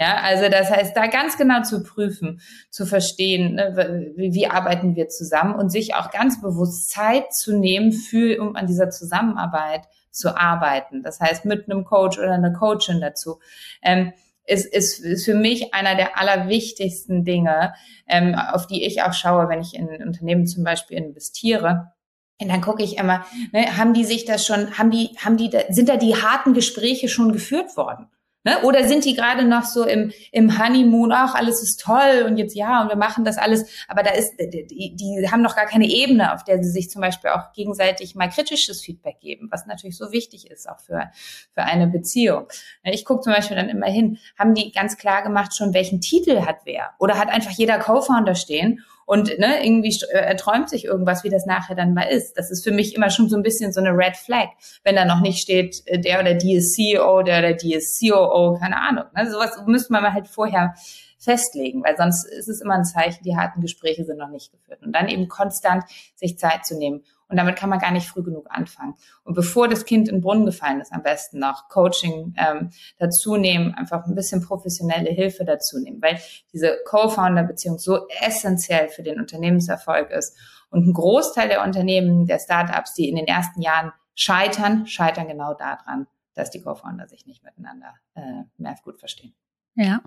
Ja, 0.00 0.18
also 0.22 0.48
das 0.48 0.70
heißt, 0.70 0.96
da 0.96 1.08
ganz 1.08 1.36
genau 1.36 1.62
zu 1.62 1.82
prüfen, 1.82 2.40
zu 2.70 2.86
verstehen, 2.86 3.54
ne, 3.54 4.14
wie, 4.16 4.32
wie, 4.32 4.46
arbeiten 4.46 4.94
wir 4.94 5.08
zusammen 5.08 5.56
und 5.56 5.70
sich 5.70 5.96
auch 5.96 6.12
ganz 6.12 6.40
bewusst 6.40 6.90
Zeit 6.90 7.34
zu 7.34 7.58
nehmen, 7.58 7.92
für, 7.92 8.40
um 8.40 8.54
an 8.54 8.68
dieser 8.68 8.90
Zusammenarbeit 8.90 9.88
zu 10.12 10.36
arbeiten. 10.36 11.02
Das 11.02 11.18
heißt, 11.18 11.44
mit 11.46 11.68
einem 11.68 11.84
Coach 11.84 12.16
oder 12.18 12.30
einer 12.30 12.52
Coachin 12.52 13.00
dazu. 13.00 13.40
Ähm, 13.82 14.12
ist, 14.48 14.66
ist, 14.66 15.00
ist 15.00 15.24
für 15.24 15.34
mich 15.34 15.74
einer 15.74 15.94
der 15.94 16.18
allerwichtigsten 16.18 17.24
Dinge, 17.24 17.74
ähm, 18.08 18.34
auf 18.34 18.66
die 18.66 18.84
ich 18.84 19.02
auch 19.02 19.12
schaue, 19.12 19.48
wenn 19.48 19.60
ich 19.60 19.74
in 19.74 19.88
Unternehmen 19.88 20.46
zum 20.46 20.64
Beispiel 20.64 20.96
investiere. 20.96 21.92
Und 22.40 22.48
dann 22.48 22.60
gucke 22.60 22.82
ich 22.82 22.96
immer, 22.96 23.24
ne, 23.52 23.76
haben 23.76 23.94
die 23.94 24.04
sich 24.04 24.24
das 24.24 24.46
schon, 24.46 24.78
haben 24.78 24.90
die, 24.90 25.10
haben 25.18 25.36
die, 25.36 25.50
sind 25.70 25.88
da 25.88 25.96
die 25.96 26.16
harten 26.16 26.54
Gespräche 26.54 27.08
schon 27.08 27.32
geführt 27.32 27.76
worden? 27.76 28.08
Ne? 28.44 28.62
Oder 28.62 28.86
sind 28.86 29.04
die 29.04 29.14
gerade 29.14 29.44
noch 29.44 29.64
so 29.64 29.84
im, 29.84 30.12
im 30.30 30.58
Honeymoon, 30.58 31.10
ach, 31.12 31.34
alles 31.34 31.60
ist 31.60 31.80
toll 31.80 32.24
und 32.24 32.36
jetzt 32.36 32.54
ja 32.54 32.82
und 32.82 32.88
wir 32.88 32.96
machen 32.96 33.24
das 33.24 33.36
alles, 33.36 33.68
aber 33.88 34.04
da 34.04 34.10
ist, 34.10 34.34
die, 34.38 34.94
die 34.94 35.28
haben 35.30 35.42
noch 35.42 35.56
gar 35.56 35.66
keine 35.66 35.86
Ebene, 35.86 36.32
auf 36.32 36.44
der 36.44 36.62
sie 36.62 36.70
sich 36.70 36.88
zum 36.88 37.02
Beispiel 37.02 37.30
auch 37.30 37.52
gegenseitig 37.52 38.14
mal 38.14 38.28
kritisches 38.28 38.80
Feedback 38.80 39.18
geben, 39.18 39.48
was 39.50 39.66
natürlich 39.66 39.96
so 39.98 40.12
wichtig 40.12 40.48
ist 40.50 40.68
auch 40.68 40.78
für, 40.80 41.10
für 41.52 41.62
eine 41.62 41.88
Beziehung. 41.88 42.46
Ich 42.84 43.04
gucke 43.04 43.22
zum 43.22 43.32
Beispiel 43.32 43.56
dann 43.56 43.68
immer 43.68 43.88
hin, 43.88 44.18
haben 44.38 44.54
die 44.54 44.70
ganz 44.70 44.96
klar 44.96 45.22
gemacht 45.22 45.56
schon, 45.56 45.74
welchen 45.74 46.00
Titel 46.00 46.42
hat 46.42 46.58
wer? 46.64 46.90
Oder 47.00 47.18
hat 47.18 47.30
einfach 47.30 47.50
jeder 47.50 47.78
Co-Founder 47.78 48.36
stehen 48.36 48.84
und 49.08 49.38
ne, 49.38 49.64
irgendwie 49.64 49.98
äh, 50.12 50.18
er 50.18 50.36
träumt 50.36 50.68
sich 50.68 50.84
irgendwas, 50.84 51.24
wie 51.24 51.30
das 51.30 51.46
nachher 51.46 51.74
dann 51.74 51.94
mal 51.94 52.02
ist. 52.02 52.34
Das 52.36 52.50
ist 52.50 52.62
für 52.62 52.72
mich 52.72 52.94
immer 52.94 53.08
schon 53.08 53.30
so 53.30 53.36
ein 53.36 53.42
bisschen 53.42 53.72
so 53.72 53.80
eine 53.80 53.96
Red 53.96 54.18
Flag, 54.18 54.48
wenn 54.84 54.96
da 54.96 55.06
noch 55.06 55.22
nicht 55.22 55.40
steht, 55.40 55.82
äh, 55.86 55.98
der 55.98 56.20
oder 56.20 56.34
die 56.34 56.56
ist 56.56 56.74
CEO, 56.74 57.22
der 57.22 57.38
oder 57.38 57.54
die 57.54 57.72
ist 57.72 57.98
COO, 57.98 58.58
keine 58.60 58.76
Ahnung. 58.76 59.04
Ne? 59.16 59.30
Sowas 59.30 59.62
müsste 59.64 59.94
man 59.94 60.12
halt 60.12 60.28
vorher 60.28 60.74
festlegen, 61.18 61.82
weil 61.82 61.96
sonst 61.96 62.26
ist 62.26 62.48
es 62.48 62.60
immer 62.60 62.74
ein 62.74 62.84
Zeichen, 62.84 63.24
die 63.24 63.34
harten 63.34 63.62
Gespräche 63.62 64.04
sind 64.04 64.18
noch 64.18 64.28
nicht 64.28 64.52
geführt. 64.52 64.82
Und 64.82 64.92
dann 64.92 65.08
eben 65.08 65.26
konstant 65.26 65.84
sich 66.14 66.38
Zeit 66.38 66.66
zu 66.66 66.76
nehmen 66.76 67.02
und 67.28 67.36
damit 67.36 67.56
kann 67.56 67.68
man 67.68 67.78
gar 67.78 67.90
nicht 67.90 68.08
früh 68.08 68.22
genug 68.22 68.46
anfangen. 68.50 68.94
Und 69.22 69.34
bevor 69.34 69.68
das 69.68 69.84
Kind 69.84 70.08
in 70.08 70.16
den 70.16 70.20
Brunnen 70.22 70.46
gefallen 70.46 70.80
ist, 70.80 70.92
am 70.92 71.02
besten 71.02 71.38
noch 71.38 71.68
Coaching 71.68 72.34
ähm, 72.38 72.70
dazu 72.98 73.36
nehmen, 73.36 73.74
einfach 73.74 74.06
ein 74.06 74.14
bisschen 74.14 74.42
professionelle 74.42 75.10
Hilfe 75.10 75.44
dazu 75.44 75.78
nehmen, 75.78 76.00
weil 76.00 76.18
diese 76.52 76.78
Co-Founder-Beziehung 76.86 77.78
so 77.78 78.06
essentiell 78.22 78.88
für 78.88 79.02
den 79.02 79.20
Unternehmenserfolg 79.20 80.10
ist. 80.10 80.36
Und 80.70 80.86
ein 80.86 80.92
Großteil 80.92 81.48
der 81.48 81.62
Unternehmen, 81.62 82.26
der 82.26 82.38
Startups, 82.38 82.94
die 82.94 83.08
in 83.08 83.16
den 83.16 83.26
ersten 83.26 83.60
Jahren 83.60 83.92
scheitern, 84.14 84.86
scheitern 84.86 85.28
genau 85.28 85.54
daran, 85.54 86.06
dass 86.34 86.50
die 86.50 86.62
Co-Founder 86.62 87.08
sich 87.08 87.26
nicht 87.26 87.44
miteinander 87.44 87.94
äh, 88.14 88.44
mehr 88.56 88.76
gut 88.82 88.98
verstehen. 88.98 89.34
Ja, 89.74 90.00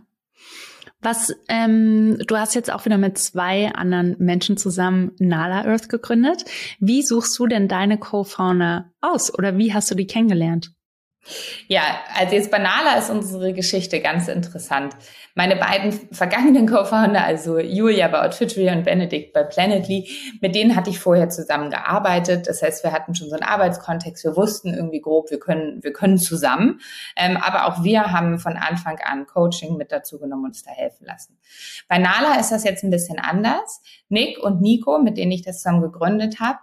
was, 1.02 1.34
ähm, 1.48 2.20
du 2.28 2.38
hast 2.38 2.54
jetzt 2.54 2.72
auch 2.72 2.86
wieder 2.86 2.98
mit 2.98 3.18
zwei 3.18 3.74
anderen 3.74 4.16
Menschen 4.20 4.58
zusammen 4.58 5.14
Nala 5.18 5.66
Earth 5.66 5.90
gegründet. 5.90 6.46
Wie 6.80 7.02
suchst 7.02 7.38
du 7.40 7.48
denn 7.48 7.68
deine 7.68 7.98
Co-Founder 7.98 8.92
aus 9.02 9.34
oder 9.34 9.58
wie 9.58 9.74
hast 9.74 9.90
du 9.90 9.96
die 9.96 10.08
kennengelernt? 10.08 10.72
Ja, 11.68 12.00
also 12.16 12.36
jetzt 12.36 12.50
banaler 12.50 12.98
ist 12.98 13.10
unsere 13.10 13.54
Geschichte 13.54 14.02
ganz 14.02 14.28
interessant. 14.28 14.96
Meine 15.36 15.56
beiden 15.56 15.94
vergangenen 16.12 16.68
Co-Founder, 16.68 17.24
also 17.24 17.60
Julia 17.60 18.08
bei 18.08 18.26
Outfittery 18.26 18.70
und 18.70 18.84
Benedikt 18.84 19.32
bei 19.32 19.44
Planetly, 19.44 20.10
mit 20.42 20.56
denen 20.56 20.76
hatte 20.76 20.90
ich 20.90 21.00
vorher 21.00 21.30
zusammengearbeitet. 21.30 22.48
Das 22.48 22.62
heißt, 22.62 22.84
wir 22.84 22.92
hatten 22.92 23.16
schon 23.16 23.30
so 23.30 23.36
einen 23.36 23.44
Arbeitskontext. 23.44 24.24
Wir 24.26 24.36
wussten 24.36 24.74
irgendwie 24.74 25.00
grob, 25.00 25.30
wir 25.30 25.40
können, 25.40 25.82
wir 25.84 25.94
können 25.94 26.18
zusammen. 26.18 26.82
Ähm, 27.16 27.38
aber 27.38 27.68
auch 27.68 27.84
wir 27.84 28.12
haben 28.12 28.40
von 28.40 28.58
Anfang 28.58 29.00
an 29.06 29.26
Coaching 29.26 29.78
mit 29.78 29.92
dazu 29.92 30.20
genommen 30.20 30.46
und 30.46 30.50
uns 30.50 30.64
da 30.64 30.72
helfen 30.72 31.06
lassen. 31.06 31.38
Bei 31.88 31.98
Nala 31.98 32.40
ist 32.40 32.52
das 32.52 32.64
jetzt 32.64 32.84
ein 32.84 32.90
bisschen 32.90 33.20
anders. 33.20 33.82
Nick 34.10 34.38
und 34.40 34.60
Nico, 34.60 35.00
mit 35.00 35.18
denen 35.18 35.32
ich 35.32 35.44
das 35.44 35.58
zusammen 35.58 35.82
gegründet 35.82 36.40
habe, 36.40 36.60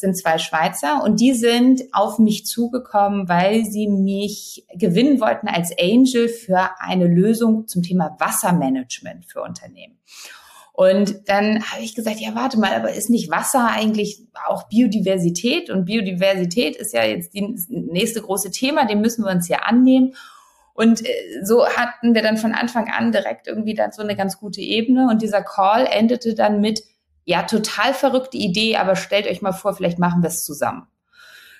sind 0.00 0.16
zwei 0.16 0.38
Schweizer 0.38 1.02
und 1.04 1.20
die 1.20 1.34
sind 1.34 1.82
auf 1.92 2.18
mich 2.18 2.46
zugekommen, 2.46 3.28
weil 3.28 3.64
sie 3.64 3.86
mich 3.86 4.64
gewinnen 4.74 5.20
wollten 5.20 5.46
als 5.46 5.72
Angel 5.78 6.28
für 6.28 6.70
eine 6.78 7.06
Lösung 7.06 7.68
zum 7.68 7.82
Thema 7.82 8.16
Wassermanagement 8.18 9.26
für 9.26 9.42
Unternehmen. 9.42 9.98
Und 10.72 11.28
dann 11.28 11.62
habe 11.62 11.82
ich 11.82 11.94
gesagt, 11.94 12.20
ja, 12.20 12.34
warte 12.34 12.58
mal, 12.58 12.72
aber 12.72 12.92
ist 12.92 13.10
nicht 13.10 13.30
Wasser 13.30 13.68
eigentlich 13.70 14.22
auch 14.46 14.68
Biodiversität? 14.68 15.68
Und 15.68 15.84
Biodiversität 15.84 16.74
ist 16.74 16.94
ja 16.94 17.04
jetzt 17.04 17.34
das 17.34 17.66
nächste 17.68 18.22
große 18.22 18.50
Thema, 18.50 18.86
dem 18.86 19.02
müssen 19.02 19.24
wir 19.24 19.30
uns 19.30 19.48
ja 19.48 19.58
annehmen. 19.58 20.14
Und 20.72 21.04
äh, 21.06 21.44
so 21.44 21.66
hatten 21.66 22.14
wir 22.14 22.22
dann 22.22 22.38
von 22.38 22.54
Anfang 22.54 22.88
an 22.88 23.12
direkt 23.12 23.46
irgendwie 23.46 23.74
dann 23.74 23.92
so 23.92 24.00
eine 24.00 24.16
ganz 24.16 24.38
gute 24.38 24.62
Ebene. 24.62 25.08
Und 25.10 25.20
dieser 25.20 25.42
Call 25.42 25.86
endete 25.86 26.34
dann 26.34 26.62
mit, 26.62 26.82
ja, 27.30 27.44
total 27.44 27.94
verrückte 27.94 28.36
Idee, 28.36 28.76
aber 28.76 28.96
stellt 28.96 29.28
euch 29.28 29.40
mal 29.40 29.52
vor, 29.52 29.72
vielleicht 29.72 30.00
machen 30.00 30.22
wir 30.22 30.28
es 30.28 30.44
zusammen. 30.44 30.88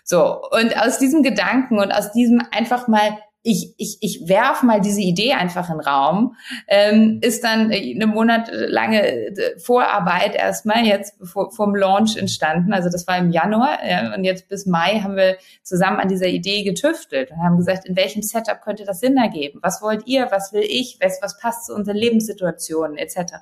So, 0.02 0.42
und 0.50 0.76
aus 0.76 0.98
diesem 0.98 1.22
Gedanken 1.22 1.78
und 1.78 1.92
aus 1.92 2.10
diesem 2.10 2.42
einfach 2.50 2.88
mal 2.88 3.16
ich, 3.42 3.72
ich, 3.78 3.96
ich 4.02 4.28
werf 4.28 4.62
mal 4.62 4.82
diese 4.82 5.00
Idee 5.00 5.32
einfach 5.32 5.70
in 5.70 5.78
den 5.78 5.86
Raum, 5.86 6.36
ähm, 6.68 7.20
ist 7.22 7.42
dann 7.42 7.70
eine 7.72 8.06
monatelange 8.06 9.02
äh, 9.02 9.58
Vorarbeit 9.58 10.34
erstmal 10.34 10.84
jetzt 10.84 11.14
vor, 11.26 11.50
vom 11.50 11.74
Launch 11.74 12.16
entstanden. 12.18 12.74
Also 12.74 12.90
das 12.90 13.06
war 13.06 13.16
im 13.16 13.30
Januar 13.30 13.78
ja, 13.82 14.14
und 14.14 14.24
jetzt 14.24 14.48
bis 14.48 14.66
Mai 14.66 15.00
haben 15.00 15.16
wir 15.16 15.38
zusammen 15.62 16.00
an 16.00 16.08
dieser 16.08 16.26
Idee 16.26 16.64
getüftelt 16.64 17.30
und 17.30 17.42
haben 17.42 17.56
gesagt, 17.56 17.86
in 17.86 17.96
welchem 17.96 18.20
Setup 18.20 18.60
könnte 18.60 18.84
das 18.84 19.00
Sinn 19.00 19.16
ergeben? 19.16 19.60
Was 19.62 19.80
wollt 19.80 20.06
ihr? 20.06 20.28
Was 20.30 20.52
will 20.52 20.64
ich? 20.68 20.98
Was, 21.00 21.20
was 21.22 21.38
passt 21.38 21.64
zu 21.64 21.74
unseren 21.74 21.96
Lebenssituationen 21.96 22.98
etc. 22.98 23.36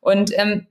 Und 0.00 0.30
ähm, 0.38 0.68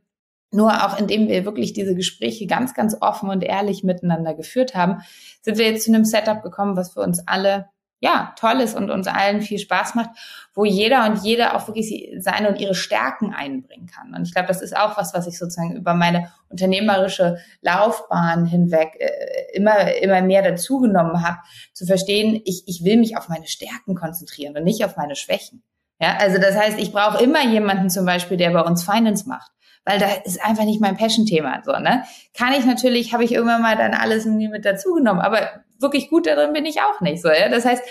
nur 0.51 0.85
auch 0.85 0.97
indem 0.97 1.27
wir 1.27 1.45
wirklich 1.45 1.73
diese 1.73 1.95
Gespräche 1.95 2.47
ganz, 2.47 2.73
ganz 2.73 2.95
offen 3.01 3.29
und 3.29 3.43
ehrlich 3.43 3.83
miteinander 3.83 4.33
geführt 4.33 4.75
haben, 4.75 5.01
sind 5.41 5.57
wir 5.57 5.69
jetzt 5.69 5.85
zu 5.85 5.93
einem 5.93 6.05
Setup 6.05 6.41
gekommen, 6.41 6.77
was 6.77 6.93
für 6.93 7.01
uns 7.01 7.27
alle 7.27 7.69
ja, 7.99 8.33
toll 8.37 8.61
ist 8.61 8.75
und 8.75 8.91
uns 8.91 9.07
allen 9.07 9.41
viel 9.41 9.57
Spaß 9.57 9.95
macht, 9.95 10.11
wo 10.53 10.65
jeder 10.65 11.05
und 11.05 11.23
jede 11.23 11.55
auch 11.55 11.67
wirklich 11.67 12.13
seine 12.19 12.49
und 12.49 12.59
ihre 12.59 12.75
Stärken 12.75 13.33
einbringen 13.33 13.87
kann. 13.87 14.13
Und 14.13 14.27
ich 14.27 14.33
glaube, 14.33 14.47
das 14.47 14.61
ist 14.61 14.77
auch 14.77 14.97
was, 14.97 15.15
was 15.15 15.25
ich 15.25 15.39
sozusagen 15.39 15.75
über 15.75 15.95
meine 15.95 16.31
unternehmerische 16.49 17.39
Laufbahn 17.61 18.45
hinweg 18.45 18.95
äh, 18.99 19.55
immer, 19.55 19.95
immer 19.95 20.21
mehr 20.21 20.43
dazugenommen 20.43 21.25
habe, 21.25 21.37
zu 21.73 21.87
verstehen, 21.87 22.39
ich, 22.45 22.63
ich 22.67 22.83
will 22.83 22.97
mich 22.97 23.17
auf 23.17 23.29
meine 23.29 23.47
Stärken 23.47 23.95
konzentrieren 23.95 24.55
und 24.55 24.63
nicht 24.63 24.85
auf 24.85 24.95
meine 24.95 25.15
Schwächen. 25.15 25.63
Ja, 25.99 26.17
also 26.19 26.37
das 26.39 26.55
heißt, 26.55 26.77
ich 26.77 26.91
brauche 26.91 27.23
immer 27.23 27.43
jemanden 27.43 27.89
zum 27.89 28.05
Beispiel, 28.05 28.37
der 28.37 28.51
bei 28.51 28.61
uns 28.61 28.83
Finance 28.83 29.27
macht 29.27 29.51
weil 29.87 29.99
da 29.99 30.07
ist 30.25 30.43
einfach 30.43 30.65
nicht 30.65 30.81
mein 30.81 30.97
Passion-Thema. 30.97 31.61
So, 31.65 31.71
ne? 31.71 32.03
Kann 32.33 32.53
ich 32.53 32.65
natürlich, 32.65 33.13
habe 33.13 33.23
ich 33.23 33.31
irgendwann 33.31 33.61
mal 33.61 33.77
dann 33.77 33.93
alles 33.93 34.25
mit 34.25 34.65
dazugenommen, 34.65 35.21
aber 35.21 35.63
wirklich 35.79 36.09
gut 36.09 36.25
darin 36.25 36.53
bin 36.53 36.65
ich 36.65 36.81
auch 36.81 36.99
nicht. 37.01 37.21
So, 37.21 37.29
ja? 37.29 37.49
Das 37.49 37.63
heißt, 37.65 37.83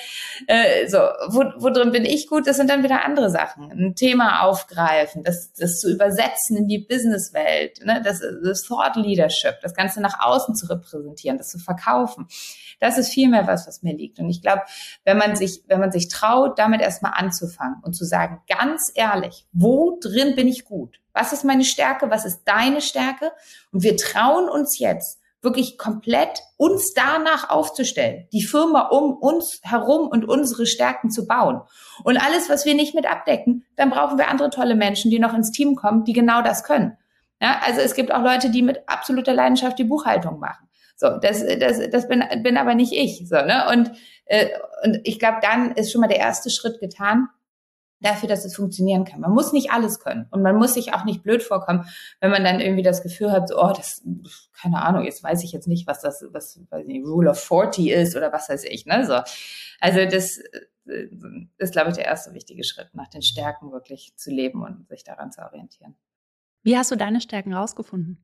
äh, 0.47 0.89
so, 0.89 0.99
wo, 1.29 1.45
wo 1.57 1.71
drin 1.71 1.93
bin 1.93 2.05
ich 2.05 2.27
gut, 2.27 2.47
das 2.47 2.57
sind 2.57 2.69
dann 2.69 2.83
wieder 2.83 3.05
andere 3.05 3.31
Sachen. 3.31 3.71
Ein 3.71 3.95
Thema 3.95 4.43
aufgreifen, 4.43 5.25
das, 5.25 5.55
das 5.55 5.81
zu 5.81 5.91
übersetzen 5.91 6.57
in 6.57 6.69
die 6.69 6.79
Businesswelt, 6.79 7.85
ne? 7.85 8.03
das, 8.05 8.21
das 8.45 8.65
Thought 8.65 8.97
Leadership, 8.97 9.61
das 9.63 9.75
Ganze 9.75 10.01
nach 10.01 10.21
außen 10.21 10.55
zu 10.55 10.67
repräsentieren, 10.67 11.39
das 11.39 11.49
zu 11.49 11.59
verkaufen. 11.59 12.27
Das 12.79 12.99
ist 12.99 13.13
vielmehr 13.13 13.47
was, 13.47 13.67
was 13.67 13.83
mir 13.83 13.95
liegt. 13.95 14.19
Und 14.19 14.29
ich 14.29 14.43
glaube, 14.43 14.63
wenn 15.05 15.17
man 15.17 15.37
sich, 15.37 15.63
wenn 15.67 15.81
man 15.81 15.93
sich 15.93 16.09
traut, 16.09 16.59
damit 16.59 16.81
erstmal 16.81 17.13
anzufangen 17.15 17.83
und 17.83 17.95
zu 17.95 18.05
sagen, 18.05 18.41
ganz 18.49 18.93
ehrlich, 18.95 19.47
wo 19.53 19.99
drin 20.01 20.37
bin 20.37 20.49
ich 20.49 20.65
gut? 20.65 21.01
Was 21.13 21.33
ist 21.33 21.45
meine 21.45 21.65
Stärke? 21.65 22.11
Was 22.11 22.25
ist 22.25 22.43
deine 22.45 22.81
Stärke? 22.81 23.33
Und 23.73 23.83
wir 23.83 23.97
trauen 23.97 24.49
uns 24.49 24.79
jetzt, 24.79 25.21
wirklich 25.47 25.79
komplett 25.79 26.41
uns 26.57 26.93
danach 26.93 27.49
aufzustellen, 27.51 28.27
die 28.33 28.43
Firma 28.43 28.89
um 28.89 29.15
uns 29.15 29.61
herum 29.63 30.09
und 30.09 30.29
unsere 30.29 30.67
Stärken 30.67 31.11
zu 31.11 31.27
bauen. 31.27 31.61
Und 32.03 32.17
alles, 32.17 32.51
was 32.51 32.65
wir 32.65 32.75
nicht 32.75 32.95
mit 32.95 33.07
abdecken, 33.07 33.65
dann 33.77 33.91
brauchen 33.91 34.19
wir 34.19 34.29
andere 34.29 34.51
tolle 34.51 34.75
Menschen, 34.75 35.11
die 35.11 35.21
noch 35.21 35.35
ins 35.35 35.53
Team 35.53 35.77
kommen, 35.77 36.05
die 36.05 36.13
genau 36.13 36.43
das 36.43 36.65
können. 36.65 36.97
Ja, 37.41 37.61
also 37.65 37.81
es 37.81 37.95
gibt 37.95 38.13
auch 38.13 38.23
Leute, 38.23 38.51
die 38.51 38.63
mit 38.63 38.89
absoluter 38.89 39.35
Leidenschaft 39.35 39.79
die 39.79 39.85
Buchhaltung 39.85 40.41
machen. 40.41 40.66
So, 40.97 41.19
das, 41.19 41.45
das, 41.61 41.91
das 41.91 42.09
bin, 42.09 42.25
bin 42.43 42.57
aber 42.57 42.75
nicht 42.75 42.93
ich. 42.93 43.29
So, 43.29 43.37
ne? 43.37 43.67
Und, 43.71 43.93
äh, 44.25 44.49
und 44.83 45.01
ich 45.05 45.19
glaube, 45.19 45.39
dann 45.43 45.73
ist 45.73 45.93
schon 45.93 46.01
mal 46.01 46.09
der 46.09 46.19
erste 46.19 46.51
Schritt 46.51 46.81
getan, 46.81 47.29
dafür, 48.01 48.29
dass 48.29 48.45
es 48.45 48.55
funktionieren 48.55 49.05
kann. 49.05 49.21
Man 49.21 49.33
muss 49.33 49.53
nicht 49.53 49.71
alles 49.71 50.01
können 50.01 50.27
und 50.31 50.43
man 50.43 50.57
muss 50.57 50.75
sich 50.75 50.93
auch 50.93 51.05
nicht 51.05 51.23
blöd 51.23 51.43
vorkommen, 51.43 51.87
wenn 52.21 52.31
man 52.31 52.45
dann 52.45 52.61
irgendwie 52.61 52.83
das 52.83 53.03
Gefühl 53.03 53.33
hat, 53.33 53.49
so, 53.49 53.59
oh, 53.59 53.73
das, 53.75 54.03
keine 54.61 54.83
Ahnung, 54.83 55.05
jetzt 55.05 55.23
weiß 55.23 55.43
ich 55.45 55.53
jetzt 55.53 55.69
nicht, 55.69 55.87
was 55.87 56.01
das, 56.01 56.25
was, 56.31 56.61
weiß 56.71 56.87
nicht, 56.87 57.07
Rule 57.07 57.31
of 57.31 57.39
40 57.39 57.89
ist 57.89 58.17
oder 58.17 58.33
was 58.33 58.49
weiß 58.49 58.65
ich, 58.65 58.87
ne, 58.87 59.07
so. 59.07 59.21
Also 59.81 60.05
das 60.05 60.39
äh, 60.39 61.09
ist, 61.59 61.73
glaube 61.73 61.91
ich, 61.91 61.97
der 61.97 62.05
erste 62.05 62.35
wichtige 62.35 62.65
Schritt, 62.65 62.91
nach 62.93 63.09
den 63.09 63.23
Stärken 63.23 63.73
wirklich 63.73 64.15
zu 64.17 64.31
leben 64.31 64.63
und 64.63 64.89
sich 64.89 65.05
daran 65.05 65.33
zu 65.33 65.43
orientieren. 65.43 65.95
Wie 66.63 66.77
hast 66.77 66.91
du 66.91 66.97
deine 66.97 67.21
Stärken 67.21 67.55
rausgefunden? 67.55 68.19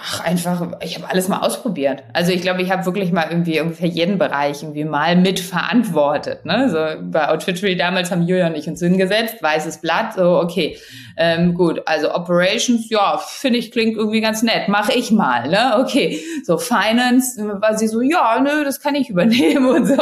Ach, 0.00 0.20
einfach, 0.20 0.64
ich 0.80 0.94
habe 0.94 1.10
alles 1.10 1.26
mal 1.26 1.40
ausprobiert. 1.40 2.04
Also 2.12 2.30
ich 2.30 2.40
glaube, 2.40 2.62
ich 2.62 2.70
habe 2.70 2.86
wirklich 2.86 3.10
mal 3.10 3.26
irgendwie 3.28 3.60
ungefähr 3.60 3.88
jeden 3.88 4.16
Bereich 4.16 4.62
irgendwie 4.62 4.84
mal 4.84 5.16
mitverantwortet. 5.16 6.44
Ne? 6.44 6.70
So 6.70 7.02
bei 7.10 7.28
Outfittery 7.28 7.76
damals 7.76 8.12
haben 8.12 8.22
Julia 8.22 8.46
und 8.46 8.54
ich 8.54 8.68
uns 8.68 8.78
hingesetzt, 8.78 9.42
weißes 9.42 9.80
Blatt, 9.80 10.14
so 10.14 10.38
okay, 10.38 10.78
ähm, 11.16 11.52
gut. 11.52 11.82
Also 11.86 12.14
Operations, 12.14 12.88
ja, 12.90 13.18
finde 13.18 13.58
ich 13.58 13.72
klingt 13.72 13.96
irgendwie 13.96 14.20
ganz 14.20 14.44
nett, 14.44 14.68
mache 14.68 14.92
ich 14.92 15.10
mal. 15.10 15.48
Ne? 15.48 15.78
Okay, 15.80 16.20
so 16.44 16.58
Finance 16.58 17.36
war 17.60 17.76
sie 17.76 17.88
so, 17.88 18.00
ja, 18.00 18.38
nö, 18.40 18.62
das 18.62 18.80
kann 18.80 18.94
ich 18.94 19.10
übernehmen 19.10 19.66
und 19.74 19.84
so. 19.84 20.00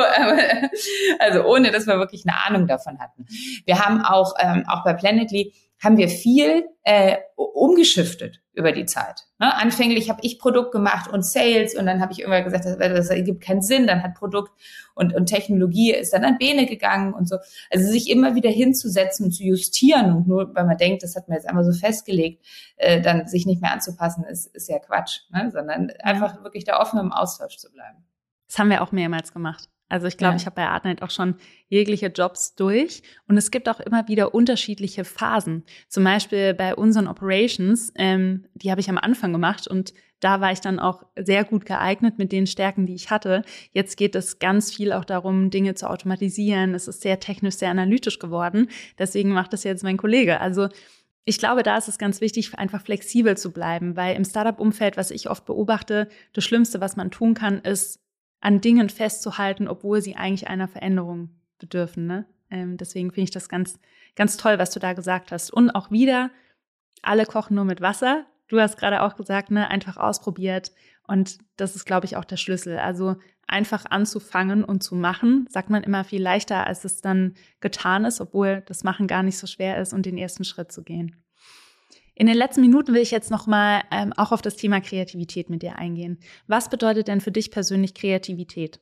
Also 1.21 1.45
ohne, 1.47 1.71
dass 1.71 1.87
wir 1.87 1.99
wirklich 1.99 2.27
eine 2.27 2.37
Ahnung 2.47 2.67
davon 2.67 2.99
hatten. 2.99 3.25
Wir 3.65 3.79
haben 3.79 4.03
auch 4.03 4.35
ähm, 4.39 4.65
auch 4.69 4.85
bei 4.85 4.93
Planetly 4.93 5.55
haben 5.87 5.97
wir 5.97 6.09
viel 6.09 6.69
äh, 6.83 7.17
umgeschiftet 7.37 8.43
über 8.53 8.73
die 8.73 8.87
Zeit. 8.87 9.27
Ne? 9.39 9.55
Anfänglich 9.55 10.11
habe 10.11 10.21
ich 10.23 10.39
Produkt 10.39 10.73
gemacht 10.73 11.11
und 11.11 11.25
Sales 11.25 11.75
und 11.75 11.87
dann 11.87 12.01
habe 12.01 12.13
ich 12.13 12.21
irgendwann 12.21 12.45
gesagt, 12.45 12.65
das, 12.65 12.77
das 12.77 13.11
ergibt 13.11 13.43
keinen 13.43 13.63
Sinn, 13.63 13.87
dann 13.87 14.03
hat 14.03 14.15
Produkt 14.15 14.53
und, 14.95 15.15
und 15.15 15.27
Technologie 15.27 15.93
ist 15.93 16.13
dann 16.13 16.25
an 16.25 16.39
Bene 16.39 16.67
gegangen 16.67 17.15
und 17.15 17.29
so. 17.29 17.37
Also 17.71 17.91
sich 17.91 18.11
immer 18.11 18.35
wieder 18.35 18.51
hinzusetzen 18.51 19.27
und 19.27 19.33
zu 19.33 19.45
justieren 19.45 20.13
und 20.13 20.27
nur 20.29 20.55
weil 20.55 20.65
man 20.65 20.77
denkt, 20.77 21.03
das 21.03 21.17
hat 21.17 21.29
man 21.29 21.37
jetzt 21.37 21.49
einmal 21.49 21.65
so 21.65 21.73
festgelegt, 21.73 22.45
äh, 22.77 23.01
dann 23.01 23.27
sich 23.29 23.47
nicht 23.47 23.63
mehr 23.63 23.73
anzupassen, 23.73 24.25
ist, 24.25 24.47
ist 24.55 24.69
ja 24.69 24.79
Quatsch, 24.79 25.21
ne? 25.31 25.51
sondern 25.53 25.91
einfach 26.03 26.43
wirklich 26.43 26.65
da 26.65 26.81
offen 26.81 26.99
im 26.99 27.13
Austausch 27.13 27.57
zu 27.59 27.71
bleiben. 27.71 28.05
Das 28.49 28.59
haben 28.59 28.71
wir 28.71 28.83
auch 28.83 28.93
mehrmals 28.93 29.33
gemacht. 29.33 29.69
Also 29.89 30.07
ich 30.07 30.17
glaube, 30.17 30.35
ja. 30.35 30.37
ich 30.37 30.47
habe 30.47 30.57
bei 30.57 30.67
Artnight 30.67 31.03
auch 31.03 31.11
schon 31.11 31.37
jegliche 31.69 32.09
Jobs 32.09 32.55
durch. 32.55 33.03
Und 33.29 33.37
es 33.37 33.51
gibt 33.51 33.69
auch 33.69 33.81
immer 33.81 34.09
wieder 34.09 34.35
unterschiedliche 34.35 35.05
Phasen. 35.05 35.65
Zum 35.89 36.05
Beispiel 36.05 36.55
bei 36.55 36.75
unseren 36.75 37.07
Operations, 37.07 37.93
ähm, 37.97 38.47
die 38.55 38.71
habe 38.71 38.81
ich 38.81 38.91
am 38.91 38.99
Anfang 38.99 39.33
gemacht 39.33 39.69
und 39.69 39.93
da 40.21 40.41
war 40.41 40.51
ich 40.51 40.61
dann 40.61 40.79
auch 40.79 41.03
sehr 41.15 41.45
gut 41.45 41.67
geeignet 41.67 42.19
mit 42.19 42.33
den 42.33 42.47
Stärken, 42.47 42.87
die 42.87 42.95
ich 42.95 43.11
hatte. 43.11 43.43
Jetzt 43.73 43.97
geht 43.97 44.15
es 44.15 44.39
ganz 44.39 44.73
viel 44.73 44.93
auch 44.93 45.05
darum, 45.05 45.51
Dinge 45.51 45.75
zu 45.75 45.91
automatisieren. 45.91 46.75
Es 46.75 46.89
ist 46.89 47.03
sehr 47.03 47.21
technisch, 47.21 47.57
sehr 47.57 47.71
analytisch 47.71 48.19
geworden. 48.19 48.69
Deswegen 48.99 49.33
macht 49.33 49.53
das 49.53 49.65
jetzt 49.65 49.85
mein 49.85 49.99
Kollege. 49.99 50.41
Also 50.41 50.69
ich 51.27 51.39
glaube, 51.39 51.63
da 51.63 51.77
ist 51.77 51.89
es 51.89 51.99
ganz 51.99 52.21
wichtig, 52.21 52.57
einfach 52.57 52.81
flexibel 52.81 53.37
zu 53.37 53.53
bleiben, 53.53 53.97
weil 53.97 54.17
im 54.17 54.25
Startup-Umfeld, 54.25 54.97
was 54.97 55.11
ich 55.11 55.29
oft 55.29 55.45
beobachte, 55.45 56.09
das 56.33 56.45
Schlimmste, 56.45 56.81
was 56.81 56.97
man 56.97 57.11
tun 57.11 57.35
kann, 57.35 57.59
ist 57.59 58.01
an 58.47 58.61
Dingen 58.61 58.91
festzuhalten, 58.91 59.67
obwohl 59.67 60.01
sie 60.01 60.15
eigentlich 60.15 60.47
einer 60.47 60.69
Veränderung 60.69 61.31
bedürfen. 61.59 62.07
Ne? 62.07 62.27
Ähm, 62.49 62.77
deswegen 62.77 63.11
finde 63.11 63.25
ich 63.25 63.33
das 63.33 63.49
ganz, 63.49 63.81
ganz 64.15 64.37
toll, 64.37 64.61
was 64.61 64.71
du 64.71 64.79
da 64.79 64.93
gesagt 64.93 65.33
hast. 65.33 65.53
Und 65.53 65.71
auch 65.71 65.91
wieder, 65.91 66.31
alle 67.03 67.27
kochen 67.27 67.57
nur 67.57 67.65
mit 67.65 67.81
Wasser. 67.81 68.25
Du 68.47 68.61
hast 68.61 68.77
gerade 68.79 69.03
auch 69.03 69.17
gesagt, 69.17 69.51
ne, 69.51 69.69
einfach 69.69 69.97
ausprobiert. 69.97 70.71
Und 71.09 71.39
das 71.57 71.75
ist, 71.75 71.87
glaube 71.87 72.07
ich, 72.07 72.17
auch 72.17 72.25
der 72.25 72.37
Schlüssel. 72.37 72.79
Also 72.79 73.17
einfach 73.49 73.85
anzufangen 73.91 74.63
und 74.63 74.81
zu 74.81 74.95
machen, 74.95 75.49
sagt 75.51 75.69
man 75.69 75.83
immer 75.83 76.05
viel 76.05 76.23
leichter, 76.23 76.69
als 76.69 76.85
es 76.85 77.01
dann 77.01 77.35
getan 77.59 78.05
ist, 78.05 78.21
obwohl 78.21 78.63
das 78.67 78.85
Machen 78.85 79.09
gar 79.09 79.25
nicht 79.25 79.39
so 79.39 79.49
schwer 79.49 79.81
ist 79.81 79.93
und 79.93 80.07
den 80.07 80.19
ersten 80.19 80.45
Schritt 80.45 80.71
zu 80.71 80.85
gehen. 80.85 81.17
In 82.19 82.27
den 82.27 82.37
letzten 82.37 82.63
Minuten 82.63 82.95
will 82.95 83.03
ich 83.03 83.11
jetzt 83.11 83.31
nochmal 83.31 83.83
ähm, 83.93 84.15
auch 84.17 84.33
auf 84.33 84.41
das 84.41 84.57
Thema 84.57 84.81
Kreativität 84.81 85.51
mit 85.51 85.61
dir 85.61 85.77
eingehen. 85.77 86.19
Was 86.47 86.71
bedeutet 86.71 87.09
denn 87.09 87.21
für 87.21 87.31
dich 87.31 87.51
persönlich 87.51 87.93
Kreativität? 87.93 88.81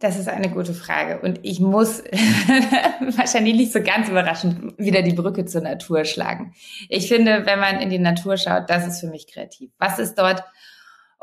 Das 0.00 0.18
ist 0.18 0.28
eine 0.28 0.50
gute 0.50 0.74
Frage. 0.74 1.20
Und 1.20 1.38
ich 1.44 1.60
muss 1.60 2.02
wahrscheinlich 3.16 3.54
nicht 3.54 3.72
so 3.72 3.80
ganz 3.80 4.08
überraschend 4.08 4.76
wieder 4.76 5.02
die 5.02 5.12
Brücke 5.12 5.44
zur 5.44 5.60
Natur 5.60 6.04
schlagen. 6.04 6.52
Ich 6.88 7.06
finde, 7.06 7.46
wenn 7.46 7.60
man 7.60 7.78
in 7.78 7.88
die 7.88 8.00
Natur 8.00 8.36
schaut, 8.36 8.68
das 8.68 8.84
ist 8.84 8.98
für 8.98 9.06
mich 9.06 9.28
kreativ. 9.28 9.70
Was 9.78 10.00
ist 10.00 10.16
dort 10.16 10.42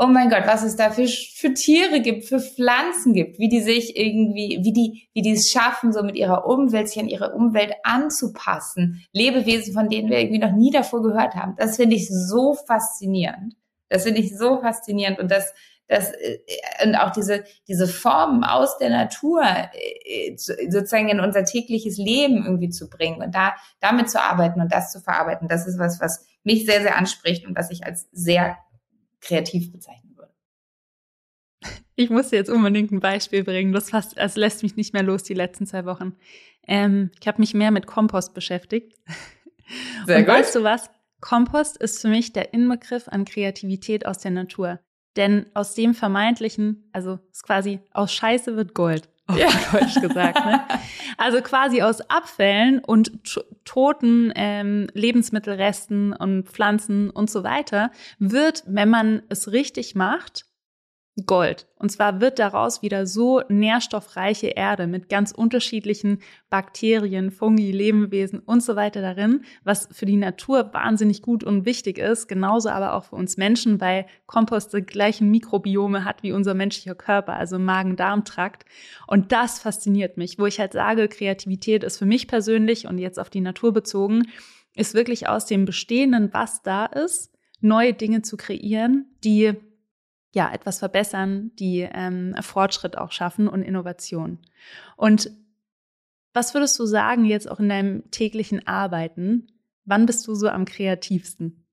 oh 0.02 0.08
mein 0.08 0.30
Gott, 0.30 0.44
was 0.46 0.64
es 0.64 0.78
da 0.78 0.92
für, 0.92 1.06
für 1.08 1.54
Tiere 1.54 2.00
gibt, 2.00 2.24
für 2.24 2.40
Pflanzen 2.40 3.14
gibt, 3.14 3.38
wie 3.38 3.50
die 3.50 3.62
sich 3.62 3.98
irgendwie, 3.98 4.60
wie 4.64 4.72
die, 4.72 5.10
wie 5.14 5.22
die 5.22 5.34
es 5.34 5.52
schaffen, 5.52 5.92
so 5.92 6.02
mit 6.04 6.16
ihrer 6.16 6.48
Umwelt, 6.48 6.88
sich 6.88 7.02
an 7.02 7.10
ihre 7.10 7.34
Umwelt 7.34 7.74
anzupassen. 7.84 9.04
Lebewesen, 9.12 9.74
von 9.74 9.90
denen 9.90 10.10
wir 10.10 10.20
irgendwie 10.20 10.40
noch 10.40 10.54
nie 10.54 10.72
davor 10.72 11.04
gehört 11.04 11.36
haben. 11.36 11.56
Das 11.58 11.76
finde 11.76 11.98
ich 11.98 12.08
so 12.10 12.54
faszinierend. 12.54 13.56
Das 13.90 14.04
finde 14.04 14.22
ich 14.22 14.38
so 14.38 14.62
faszinierend 14.62 15.20
und 15.20 15.30
das, 15.30 15.54
das, 15.90 16.12
äh, 16.12 16.38
und 16.86 16.96
auch 16.96 17.10
diese, 17.10 17.44
diese 17.68 17.88
Formen 17.88 18.46
aus 18.46 18.78
der 18.78 18.92
Natur 18.92 19.42
äh, 19.44 20.38
sozusagen 20.38 21.10
in 21.10 21.20
unser 21.20 21.44
tägliches 21.44 21.98
Leben 21.98 22.46
irgendwie 22.46 22.70
zu 22.70 22.90
bringen 22.90 23.22
und 23.22 23.36
da, 23.36 23.54
damit 23.82 24.10
zu 24.10 24.24
arbeiten 24.24 24.62
und 24.62 24.72
das 24.72 24.94
zu 24.94 25.02
verarbeiten. 25.02 25.50
Das 25.50 25.68
ist 25.68 25.78
was, 25.78 26.00
was 26.00 26.26
mich 26.44 26.66
sehr, 26.66 26.82
sehr 26.84 26.98
anspricht 26.98 27.46
und 27.46 27.58
was 27.58 27.70
ich 27.70 27.84
als 27.84 28.08
sehr 28.14 28.58
kreativ 29.22 29.72
bezeichnen 29.72 30.16
würde. 30.18 30.34
Ich 31.96 32.10
musste 32.10 32.36
jetzt 32.36 32.50
unbedingt 32.50 32.92
ein 32.92 33.00
Beispiel 33.00 33.44
bringen. 33.44 33.74
Das 33.74 33.90
fast, 33.90 34.18
es 34.18 34.36
lässt 34.36 34.64
mich 34.64 34.76
nicht 34.76 34.94
mehr 34.94 35.04
los 35.04 35.24
die 35.24 35.34
letzten 35.34 35.68
zwei 35.68 35.86
Wochen. 35.86 36.16
Ähm, 36.66 37.12
ich 37.20 37.28
habe 37.28 37.42
mich 37.42 37.54
mehr 37.54 37.72
mit 37.72 37.88
Kompost 37.88 38.34
beschäftigt. 38.34 38.96
Sehr 40.06 40.20
Und 40.20 40.26
gut. 40.26 40.34
weißt 40.34 40.56
du 40.56 40.64
was? 40.64 40.90
Kompost 41.22 41.78
ist 41.78 42.02
für 42.02 42.08
mich 42.08 42.32
der 42.32 42.54
Inbegriff 42.54 43.08
an 43.08 43.26
Kreativität 43.26 44.06
aus 44.06 44.20
der 44.20 44.32
Natur. 44.32 44.80
Denn 45.18 45.48
aus 45.54 45.74
dem 45.76 45.94
vermeintlichen, 45.94 46.90
also 46.94 47.20
ist 47.32 47.44
quasi 47.44 47.80
aus 47.92 48.14
Scheiße 48.14 48.56
wird 48.56 48.74
Gold 48.74 49.10
auf 49.30 49.38
ja. 49.38 49.50
Deutsch 49.72 50.00
gesagt. 50.02 50.46
Ne? 50.46 50.62
Also 51.18 51.42
quasi 51.42 51.82
aus 51.82 52.00
Abfällen 52.10 52.80
und 52.80 53.12
toten 53.66 54.32
ähm, 54.36 54.88
Lebensmittelresten 54.94 56.14
und 56.14 56.48
Pflanzen 56.48 57.10
und 57.10 57.30
so 57.30 57.44
weiter 57.44 57.92
wird, 58.20 58.64
wenn 58.68 58.90
man 58.90 59.24
es 59.28 59.52
richtig 59.52 59.96
macht, 59.96 60.46
Gold. 61.26 61.68
Und 61.78 61.92
zwar 61.92 62.22
wird 62.22 62.40
daraus 62.40 62.82
wieder 62.82 63.08
so 63.08 63.42
nährstoffreiche 63.48 64.48
Erde 64.48 64.88
mit 64.88 65.10
ganz 65.10 65.32
unterschiedlichen 65.32 66.20
Bakterien, 66.50 67.32
Fungi, 67.32 67.72
Lebewesen 67.72 68.40
und 68.40 68.62
so 68.62 68.76
weiter 68.76 69.02
darin, 69.02 69.44
was 69.64 69.88
für 69.92 70.06
die 70.06 70.18
Natur 70.18 70.74
wahnsinnig 70.74 71.22
gut 71.22 71.44
und 71.44 71.66
wichtig 71.66 71.98
ist, 71.98 72.28
genauso 72.28 72.70
aber 72.70 72.94
auch 72.94 73.06
für 73.06 73.16
uns 73.16 73.38
Menschen, 73.38 73.80
weil 73.80 74.06
Kompost 74.26 74.74
die 74.74 74.82
gleichen 74.82 75.32
Mikrobiome 75.32 76.06
hat 76.06 76.24
wie 76.24 76.32
unser 76.32 76.54
menschlicher 76.54 76.96
Körper, 76.96 77.34
also 77.34 77.58
Magen-Darm-Trakt. 77.60 78.66
Und 79.08 79.32
das 79.32 79.60
fasziniert 79.60 80.18
mich, 80.18 80.38
wo 80.40 80.46
ich 80.46 80.60
halt 80.60 80.74
sage, 80.74 81.08
Kreativität 81.08 81.84
ist 81.84 81.98
für 81.98 82.06
mich 82.06 82.28
persönlich 82.28 82.88
und 82.88 82.98
jetzt 82.98 83.20
auf 83.20 83.30
die 83.30 83.42
Natur 83.42 83.74
bezogen, 83.74 84.24
ist 84.76 84.94
wirklich 84.94 85.28
aus 85.28 85.46
dem 85.46 85.66
Bestehenden, 85.66 86.34
was 86.34 86.62
da 86.62 86.86
ist, 86.86 87.32
neue 87.62 87.94
Dinge 87.94 88.22
zu 88.22 88.38
kreieren, 88.38 89.06
die 89.24 89.54
ja, 90.34 90.52
etwas 90.54 90.80
verbessern, 90.80 91.52
die 91.58 91.88
ähm, 91.92 92.36
Fortschritt 92.42 92.98
auch 92.98 93.12
schaffen 93.12 93.48
und 93.48 93.64
Innovation. 93.64 94.40
Und 94.96 95.32
was 96.34 96.54
würdest 96.54 96.78
du 96.78 96.86
sagen 96.86 97.26
jetzt 97.26 97.50
auch 97.50 97.60
in 97.60 97.70
deinem 97.70 98.12
täglichen 98.12 98.66
Arbeiten? 98.68 99.48
Wann 99.86 100.06
bist 100.06 100.28
du 100.28 100.36
so 100.36 100.48
am 100.48 100.66
kreativsten? 100.66 101.66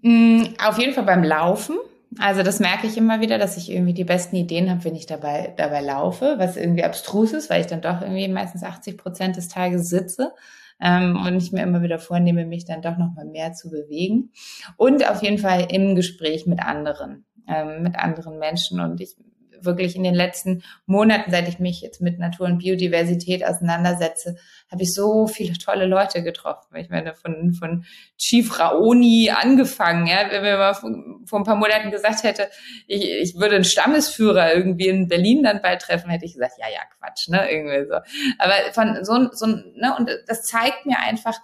Mm, 0.00 0.44
auf 0.64 0.78
jeden 0.78 0.94
Fall 0.94 1.04
beim 1.04 1.22
Laufen. 1.22 1.76
Also 2.18 2.42
das 2.42 2.60
merke 2.60 2.86
ich 2.86 2.96
immer 2.96 3.20
wieder, 3.20 3.36
dass 3.36 3.58
ich 3.58 3.70
irgendwie 3.70 3.92
die 3.92 4.04
besten 4.04 4.36
Ideen 4.36 4.70
habe, 4.70 4.84
wenn 4.84 4.94
ich 4.94 5.04
dabei, 5.04 5.52
dabei 5.56 5.82
laufe, 5.82 6.36
was 6.38 6.56
irgendwie 6.56 6.84
abstrus 6.84 7.32
ist, 7.32 7.50
weil 7.50 7.60
ich 7.60 7.66
dann 7.66 7.82
doch 7.82 8.00
irgendwie 8.00 8.28
meistens 8.28 8.62
80 8.62 8.96
Prozent 8.96 9.36
des 9.36 9.48
Tages 9.48 9.90
sitze 9.90 10.32
ähm, 10.80 11.16
und 11.16 11.36
ich 11.36 11.52
mir 11.52 11.62
immer 11.62 11.82
wieder 11.82 11.98
vornehme, 11.98 12.44
mich 12.44 12.64
dann 12.64 12.82
doch 12.82 12.98
noch 12.98 13.14
mal 13.14 13.24
mehr 13.24 13.52
zu 13.52 13.70
bewegen. 13.70 14.30
Und 14.76 15.08
auf 15.08 15.22
jeden 15.22 15.38
Fall 15.38 15.66
im 15.70 15.94
Gespräch 15.94 16.46
mit 16.46 16.60
anderen, 16.60 17.24
ähm, 17.48 17.82
mit 17.82 17.96
anderen 17.96 18.38
Menschen. 18.38 18.80
Und 18.80 19.00
ich 19.00 19.16
wirklich 19.60 19.96
in 19.96 20.02
den 20.02 20.14
letzten 20.14 20.62
Monaten, 20.86 21.30
seit 21.30 21.48
ich 21.48 21.58
mich 21.58 21.80
jetzt 21.80 22.00
mit 22.00 22.18
Natur 22.18 22.46
und 22.46 22.58
Biodiversität 22.58 23.44
auseinandersetze, 23.44 24.36
habe 24.70 24.82
ich 24.82 24.92
so 24.94 25.26
viele 25.26 25.56
tolle 25.58 25.86
Leute 25.86 26.22
getroffen. 26.22 26.76
Ich 26.76 26.88
meine, 26.88 27.14
von, 27.14 27.52
von 27.52 27.84
Chief 28.18 28.58
Raoni 28.58 29.30
angefangen, 29.30 30.06
ja, 30.06 30.30
wenn 30.30 30.42
mir 30.42 30.56
mal 30.56 30.74
vor 30.74 31.40
ein 31.40 31.44
paar 31.44 31.56
Monaten 31.56 31.90
gesagt 31.90 32.22
hätte, 32.24 32.48
ich, 32.86 33.08
ich 33.08 33.34
würde 33.36 33.56
einen 33.56 33.64
Stammesführer 33.64 34.54
irgendwie 34.54 34.88
in 34.88 35.08
Berlin 35.08 35.42
dann 35.42 35.62
bald 35.62 35.82
treffen, 35.82 36.10
hätte 36.10 36.24
ich 36.24 36.34
gesagt, 36.34 36.54
ja, 36.58 36.66
ja, 36.72 36.80
Quatsch, 36.98 37.28
ne, 37.28 37.50
irgendwie 37.50 37.88
so. 37.88 37.96
Aber 38.38 38.54
von 38.72 39.04
so, 39.04 39.28
so, 39.32 39.46
ne, 39.46 39.94
und 39.98 40.10
das 40.26 40.42
zeigt 40.42 40.86
mir 40.86 40.98
einfach, 40.98 41.38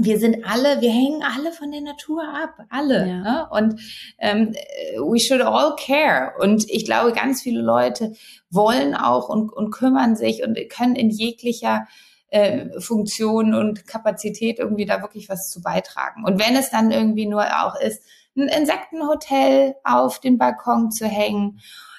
wir 0.00 0.20
sind 0.20 0.44
alle, 0.44 0.80
wir 0.80 0.92
hängen 0.92 1.22
alle 1.24 1.50
von 1.50 1.72
der 1.72 1.80
Natur 1.80 2.22
ab, 2.22 2.64
alle. 2.70 3.06
Ja. 3.08 3.20
Ne? 3.20 3.48
Und 3.50 3.80
ähm, 4.18 4.54
we 4.96 5.18
should 5.18 5.42
all 5.42 5.74
care. 5.74 6.34
Und 6.40 6.70
ich 6.70 6.84
glaube, 6.84 7.12
ganz 7.12 7.42
viele 7.42 7.60
Leute 7.60 8.14
wollen 8.48 8.94
auch 8.94 9.28
und, 9.28 9.52
und 9.52 9.72
kümmern 9.72 10.14
sich 10.14 10.44
und 10.44 10.56
können 10.70 10.94
in 10.94 11.10
jeglicher 11.10 11.88
äh, 12.28 12.80
Funktion 12.80 13.54
und 13.54 13.88
Kapazität 13.88 14.60
irgendwie 14.60 14.86
da 14.86 15.02
wirklich 15.02 15.28
was 15.28 15.50
zu 15.50 15.60
beitragen. 15.62 16.24
Und 16.24 16.38
wenn 16.38 16.54
es 16.54 16.70
dann 16.70 16.92
irgendwie 16.92 17.26
nur 17.26 17.42
auch 17.42 17.74
ist, 17.80 18.00
ein 18.36 18.46
Insektenhotel 18.46 19.74
auf 19.82 20.20
den 20.20 20.38
Balkon 20.38 20.92
zu 20.92 21.06
hängen 21.06 21.58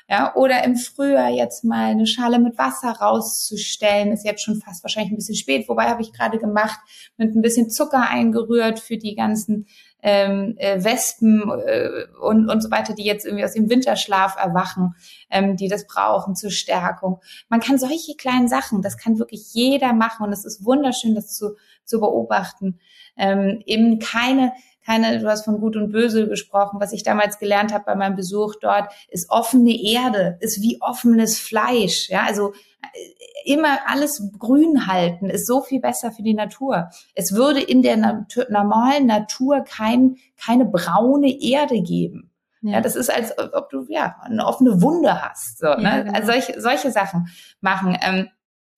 ja, 0.09 0.33
oder 0.35 0.63
im 0.63 0.75
Frühjahr 0.75 1.29
jetzt 1.29 1.63
mal 1.63 1.91
eine 1.91 2.07
Schale 2.07 2.39
mit 2.39 2.57
Wasser 2.57 2.93
rauszustellen, 2.93 4.11
ist 4.11 4.25
jetzt 4.25 4.41
schon 4.41 4.59
fast 4.59 4.83
wahrscheinlich 4.83 5.11
ein 5.11 5.17
bisschen 5.17 5.35
spät. 5.35 5.69
Wobei 5.69 5.83
habe 5.83 6.01
ich 6.01 6.11
gerade 6.11 6.39
gemacht, 6.39 6.79
mit 7.17 7.35
ein 7.35 7.43
bisschen 7.43 7.69
Zucker 7.69 8.09
eingerührt 8.09 8.79
für 8.79 8.97
die 8.97 9.13
ganzen 9.13 9.67
ähm, 10.01 10.55
äh, 10.57 10.83
Wespen 10.83 11.43
äh, 11.63 12.07
und, 12.21 12.49
und 12.49 12.61
so 12.61 12.71
weiter, 12.71 12.95
die 12.95 13.03
jetzt 13.03 13.23
irgendwie 13.23 13.45
aus 13.45 13.53
dem 13.53 13.69
Winterschlaf 13.69 14.35
erwachen, 14.37 14.95
ähm, 15.29 15.57
die 15.57 15.67
das 15.67 15.85
brauchen 15.85 16.35
zur 16.35 16.49
Stärkung. 16.49 17.19
Man 17.47 17.59
kann 17.59 17.77
solche 17.77 18.15
kleinen 18.15 18.47
Sachen, 18.47 18.81
das 18.81 18.97
kann 18.97 19.19
wirklich 19.19 19.53
jeder 19.53 19.93
machen 19.93 20.25
und 20.25 20.33
es 20.33 20.43
ist 20.43 20.65
wunderschön, 20.65 21.13
das 21.13 21.35
zu, 21.35 21.55
zu 21.85 21.99
beobachten. 21.99 22.79
Ähm, 23.15 23.61
eben 23.65 23.99
keine 23.99 24.53
keine, 24.89 25.19
du 25.19 25.29
hast 25.29 25.45
von 25.45 25.59
Gut 25.59 25.75
und 25.75 25.91
Böse 25.91 26.27
gesprochen. 26.27 26.79
Was 26.79 26.93
ich 26.93 27.03
damals 27.03 27.37
gelernt 27.37 27.71
habe 27.71 27.83
bei 27.85 27.95
meinem 27.95 28.15
Besuch 28.15 28.55
dort, 28.59 28.91
ist 29.09 29.29
offene 29.29 29.79
Erde, 29.79 30.37
ist 30.39 30.61
wie 30.63 30.81
offenes 30.81 31.37
Fleisch. 31.37 32.09
Ja, 32.09 32.23
also 32.23 32.53
äh, 32.81 33.53
immer 33.53 33.77
alles 33.85 34.31
grün 34.39 34.87
halten 34.87 35.29
ist 35.29 35.45
so 35.45 35.61
viel 35.61 35.79
besser 35.79 36.11
für 36.11 36.23
die 36.23 36.33
Natur. 36.33 36.89
Es 37.13 37.35
würde 37.35 37.61
in 37.61 37.83
der 37.83 37.97
Natur, 37.97 38.47
normalen 38.49 39.05
Natur 39.05 39.63
kein, 39.63 40.15
keine 40.43 40.65
braune 40.65 41.39
Erde 41.39 41.83
geben. 41.83 42.31
Ja. 42.61 42.73
ja. 42.73 42.81
das 42.81 42.95
ist 42.95 43.13
als 43.13 43.37
ob 43.37 43.69
du 43.69 43.85
ja 43.89 44.15
eine 44.23 44.43
offene 44.43 44.81
Wunde 44.81 45.21
hast. 45.21 45.59
So, 45.59 45.67
ja, 45.67 45.77
ne? 45.77 46.03
Genau. 46.03 46.17
Also 46.17 46.31
solche, 46.31 46.59
solche 46.59 46.91
Sachen 46.91 47.27
machen. 47.61 47.95
Ähm, 48.01 48.27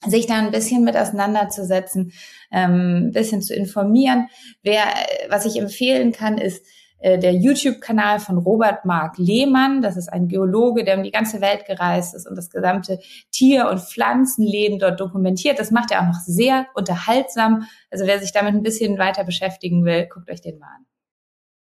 sich 0.08 0.26
da 0.28 0.36
ein 0.36 0.52
bisschen 0.52 0.84
mit 0.84 0.98
auseinanderzusetzen, 0.98 2.14
ähm, 2.52 3.08
ein 3.08 3.12
bisschen 3.12 3.42
zu 3.42 3.54
informieren. 3.54 4.28
Wer, 4.64 4.84
was 5.30 5.46
ich 5.46 5.60
empfehlen 5.60 6.12
kann, 6.12 6.38
ist 6.38 6.66
äh, 7.02 7.18
der 7.18 7.34
YouTube-Kanal 7.34 8.20
von 8.20 8.38
Robert 8.38 8.86
Mark 8.86 9.18
Lehmann. 9.18 9.82
Das 9.82 9.98
ist 9.98 10.08
ein 10.08 10.28
Geologe, 10.28 10.84
der 10.84 10.98
um 10.98 11.04
die 11.04 11.12
ganze 11.12 11.42
Welt 11.42 11.66
gereist 11.66 12.14
ist 12.14 12.28
und 12.28 12.36
das 12.36 12.50
gesamte 12.50 13.00
Tier- 13.32 13.70
und 13.70 13.80
Pflanzenleben 13.80 14.80
dort 14.80 15.00
dokumentiert. 15.00 15.60
Das 15.60 15.72
macht 15.72 15.92
er 15.92 16.02
auch 16.02 16.08
noch 16.08 16.20
sehr 16.26 16.68
unterhaltsam. 16.76 17.68
Also 17.90 18.06
wer 18.06 18.20
sich 18.20 18.32
damit 18.32 18.54
ein 18.54 18.64
bisschen 18.64 18.98
weiter 18.98 19.24
beschäftigen 19.24 19.84
will, 19.84 20.08
guckt 20.08 20.30
euch 20.30 20.42
den 20.42 20.60
mal 20.60 20.68
an. 20.68 20.86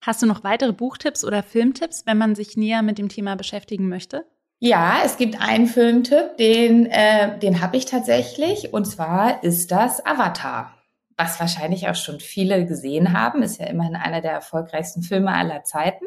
Hast 0.01 0.21
du 0.21 0.25
noch 0.25 0.43
weitere 0.43 0.71
Buchtipps 0.71 1.25
oder 1.25 1.43
Filmtipps, 1.43 2.05
wenn 2.05 2.17
man 2.17 2.35
sich 2.35 2.55
näher 2.55 2.81
mit 2.81 2.97
dem 2.97 3.09
Thema 3.09 3.35
beschäftigen 3.35 3.89
möchte? 3.89 4.25
Ja, 4.59 5.01
es 5.03 5.17
gibt 5.17 5.41
einen 5.41 5.67
Filmtipp, 5.67 6.37
den, 6.37 6.85
äh, 6.85 7.37
den 7.39 7.61
habe 7.61 7.75
ich 7.75 7.85
tatsächlich. 7.85 8.73
Und 8.73 8.85
zwar 8.85 9.43
ist 9.43 9.71
das 9.71 10.05
Avatar. 10.05 10.71
Was 11.17 11.39
wahrscheinlich 11.39 11.87
auch 11.87 11.95
schon 11.95 12.19
viele 12.19 12.65
gesehen 12.65 13.13
haben, 13.13 13.41
ist 13.41 13.59
ja 13.59 13.67
immerhin 13.67 13.95
einer 13.95 14.21
der 14.21 14.31
erfolgreichsten 14.31 15.01
Filme 15.01 15.31
aller 15.31 15.63
Zeiten. 15.63 16.03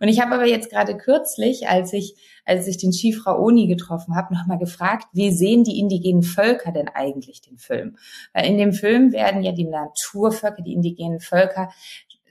Und 0.00 0.06
ich 0.06 0.20
habe 0.20 0.34
aber 0.34 0.46
jetzt 0.46 0.70
gerade 0.70 0.96
kürzlich, 0.96 1.68
als 1.68 1.92
ich, 1.92 2.14
als 2.44 2.68
ich 2.68 2.78
den 2.78 2.92
Chief 2.92 3.26
Raoni 3.26 3.66
getroffen 3.66 4.14
habe, 4.14 4.34
nochmal 4.34 4.58
gefragt, 4.58 5.06
wie 5.12 5.32
sehen 5.32 5.64
die 5.64 5.80
indigenen 5.80 6.22
Völker 6.22 6.70
denn 6.70 6.88
eigentlich 6.88 7.40
den 7.40 7.58
Film? 7.58 7.96
Weil 8.32 8.46
in 8.46 8.58
dem 8.58 8.72
Film 8.72 9.12
werden 9.12 9.42
ja 9.42 9.50
die 9.50 9.64
Naturvölker, 9.64 10.62
die 10.62 10.74
indigenen 10.74 11.18
Völker 11.18 11.70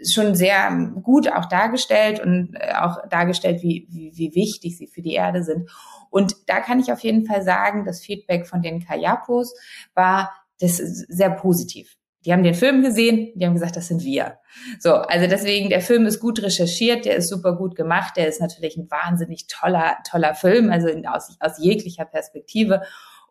schon 0.03 0.35
sehr 0.35 0.91
gut 1.01 1.31
auch 1.31 1.45
dargestellt 1.45 2.19
und 2.19 2.55
äh, 2.55 2.73
auch 2.73 3.07
dargestellt, 3.09 3.61
wie, 3.61 3.87
wie, 3.89 4.11
wie 4.15 4.35
wichtig 4.35 4.77
sie 4.77 4.87
für 4.87 5.01
die 5.01 5.13
Erde 5.13 5.43
sind. 5.43 5.69
Und 6.09 6.35
da 6.47 6.59
kann 6.59 6.79
ich 6.79 6.91
auf 6.91 6.99
jeden 6.99 7.25
Fall 7.25 7.43
sagen, 7.43 7.85
das 7.85 8.01
Feedback 8.01 8.47
von 8.47 8.61
den 8.61 8.85
Kayapos 8.85 9.53
war 9.93 10.31
das 10.59 10.77
sehr 10.77 11.29
positiv. 11.29 11.97
Die 12.25 12.33
haben 12.33 12.43
den 12.43 12.55
Film 12.55 12.81
gesehen, 12.81 13.31
die 13.35 13.45
haben 13.45 13.53
gesagt, 13.53 13.75
das 13.75 13.87
sind 13.87 14.03
wir. 14.03 14.39
So, 14.79 14.93
also 14.93 15.27
deswegen, 15.27 15.69
der 15.69 15.81
Film 15.81 16.07
ist 16.07 16.19
gut 16.19 16.41
recherchiert, 16.41 17.05
der 17.05 17.17
ist 17.17 17.29
super 17.29 17.55
gut 17.55 17.75
gemacht, 17.75 18.17
der 18.17 18.27
ist 18.27 18.41
natürlich 18.41 18.77
ein 18.77 18.89
wahnsinnig 18.89 19.45
toller, 19.47 19.97
toller 20.09 20.33
Film, 20.33 20.71
also 20.71 20.87
in, 20.87 21.05
aus, 21.05 21.37
aus 21.39 21.59
jeglicher 21.59 22.05
Perspektive. 22.05 22.81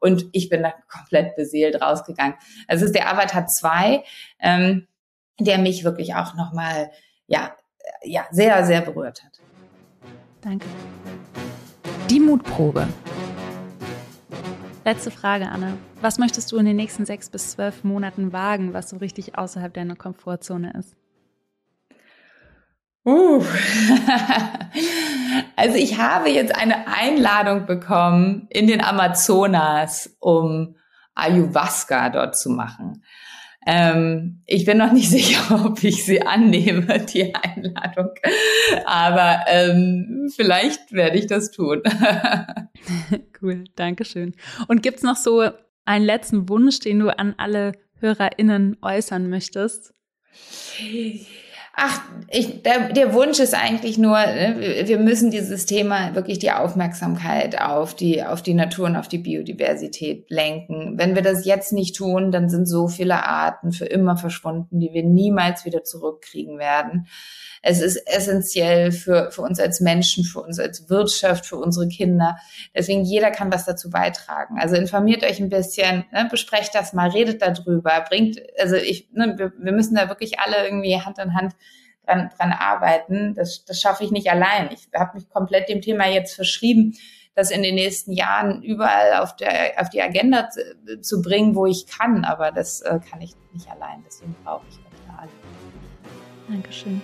Und 0.01 0.27
ich 0.33 0.49
bin 0.49 0.63
da 0.63 0.73
komplett 0.89 1.35
beseelt 1.35 1.81
rausgegangen. 1.83 2.35
Also 2.69 2.85
es 2.85 2.91
ist 2.91 2.97
der 2.97 3.11
Avatar 3.11 3.47
2. 3.47 4.05
Ähm, 4.39 4.87
der 5.39 5.59
mich 5.59 5.85
wirklich 5.85 6.15
auch 6.15 6.35
nochmal, 6.35 6.91
ja, 7.27 7.55
ja, 8.03 8.25
sehr, 8.31 8.65
sehr 8.65 8.81
berührt 8.81 9.23
hat. 9.25 9.41
Danke. 10.41 10.67
Die 12.11 12.21
Mutprobe. 12.21 12.87
Letzte 14.85 15.11
Frage, 15.11 15.49
Anne. 15.49 15.79
Was 16.03 16.19
möchtest 16.19 16.53
du 16.53 16.59
in 16.59 16.67
den 16.67 16.77
nächsten 16.77 17.07
sechs 17.07 17.31
bis 17.31 17.53
zwölf 17.53 17.85
Monaten 17.85 18.35
wagen, 18.35 18.75
was 18.75 18.91
so 18.91 18.99
richtig 18.99 19.39
außerhalb 19.39 19.73
deiner 19.73 19.97
Komfortzone 19.97 20.75
ist? 20.79 20.95
Uh. 23.07 23.43
also 25.57 25.77
ich 25.77 25.99
habe 25.99 26.31
jetzt 26.31 26.55
eine 26.55 26.87
Einladung 26.87 27.65
bekommen 27.65 28.47
in 28.51 28.67
den 28.67 28.83
Amazonas, 28.83 30.15
um 30.21 30.77
Ayahuasca 31.15 32.11
dort 32.11 32.37
zu 32.37 32.51
machen. 32.51 33.03
Ähm, 33.67 34.43
ich 34.47 34.65
bin 34.65 34.79
noch 34.79 34.93
nicht 34.93 35.11
sicher, 35.11 35.65
ob 35.65 35.83
ich 35.83 36.05
sie 36.05 36.23
annehme, 36.23 37.01
die 37.01 37.35
Einladung. 37.35 38.11
Aber 38.85 39.41
ähm, 39.49 40.31
vielleicht 40.35 40.93
werde 40.93 41.19
ich 41.19 41.27
das 41.27 41.51
tun. 41.51 41.83
cool, 43.43 43.65
danke 43.77 44.05
schön. 44.05 44.35
Und 44.69 44.83
gibt's 44.83 45.03
noch 45.03 45.17
so 45.17 45.49
einen 45.85 46.05
letzten 46.05 46.49
Wunsch, 46.49 46.81
den 46.81 47.01
du 47.01 47.17
an 47.17 47.35
alle 47.37 47.73
HörerInnen 48.01 48.77
äußern 48.83 49.29
möchtest? 49.29 49.95
Ach, 51.77 52.01
ich, 52.31 52.63
der, 52.63 52.93
der 52.93 53.15
Wunsch 53.15 53.41
ist 53.41 53.53
eigentlich 53.53 53.99
nur, 53.99 54.17
ne, 54.17 54.85
wir 54.87 54.99
müssen 54.99 55.33
dieses 55.33 55.67
Thema 55.67 56.15
wirklich 56.15 56.39
die 56.39 56.53
Aufmerksamkeit 56.53 57.61
auf 57.61 57.97
die, 57.97 58.23
auf 58.23 58.43
die 58.43 58.55
Natur 58.55 58.87
und 58.87 58.97
auf 58.97 59.09
die 59.09 59.19
Biodiversität 59.19 60.31
lenken. 60.31 60.95
Wenn 60.97 61.17
wir 61.17 61.23
das 61.23 61.45
jetzt 61.45 61.73
nicht 61.73 61.97
tun, 61.97 62.31
dann 62.31 62.49
sind 62.49 62.67
so 62.67 62.87
viele 62.87 63.27
Arten 63.27 63.73
für 63.73 63.87
immer 63.87 64.17
verschwunden, 64.17 64.79
die 64.79 64.93
wir 64.93 65.03
niemals 65.03 65.65
wieder 65.65 65.83
zurückkriegen 65.83 66.59
werden. 66.59 67.09
Es 67.67 67.81
ist 67.81 67.97
essentiell 68.07 68.93
für, 68.93 69.31
für 69.33 69.41
uns 69.41 69.59
als 69.59 69.81
Menschen, 69.81 70.23
für 70.23 70.43
uns 70.43 70.61
als 70.61 70.91
Wirtschaft, 70.91 71.47
für 71.47 71.57
unsere 71.57 71.89
Kinder. 71.89 72.37
Deswegen 72.77 73.05
jeder 73.05 73.31
kann 73.31 73.53
was 73.53 73.65
dazu 73.65 73.91
beitragen. 73.91 74.59
Also 74.61 74.77
informiert 74.77 75.25
euch 75.25 75.41
ein 75.41 75.49
bisschen, 75.49 76.05
ne, 76.13 76.29
besprecht 76.31 76.75
das 76.75 76.93
mal, 76.93 77.09
redet 77.09 77.43
darüber, 77.43 78.05
bringt, 78.07 78.39
also 78.61 78.77
ich, 78.77 79.09
ne, 79.13 79.35
wir, 79.39 79.53
wir 79.59 79.73
müssen 79.73 79.95
da 79.95 80.09
wirklich 80.09 80.39
alle 80.39 80.65
irgendwie 80.65 81.01
Hand 81.01 81.19
in 81.19 81.35
Hand 81.35 81.55
dran, 82.07 82.31
dran 82.37 82.53
arbeiten. 82.53 83.35
Das, 83.35 83.65
das 83.65 83.81
schaffe 83.81 84.05
ich 84.05 84.11
nicht 84.11 84.31
allein. 84.31 84.71
Ich 84.73 84.89
habe 84.99 85.19
mich 85.19 85.29
komplett 85.29 85.69
dem 85.69 85.81
Thema 85.81 86.07
jetzt 86.07 86.35
verschrieben, 86.35 86.97
das 87.35 87.51
in 87.51 87.63
den 87.63 87.75
nächsten 87.75 88.13
Jahren 88.13 88.63
überall 88.63 89.23
auf, 89.23 89.35
der, 89.37 89.81
auf 89.81 89.91
die 89.91 90.03
Agenda 90.03 90.49
zu, 90.51 91.01
zu 91.01 91.23
bringen, 91.23 91.55
wo 91.55 91.67
ich 91.67 91.87
kann. 91.87 92.25
Aber 92.25 92.53
das 92.53 92.81
äh, 92.83 93.01
kann 93.11 93.21
ich 93.21 93.35
nicht 93.53 93.69
allein. 93.71 94.03
Deswegen 94.07 94.35
brauche 94.45 94.65
ich 94.69 94.77
euch 94.77 95.19
alle. 95.19 95.31
Dankeschön. 96.49 97.01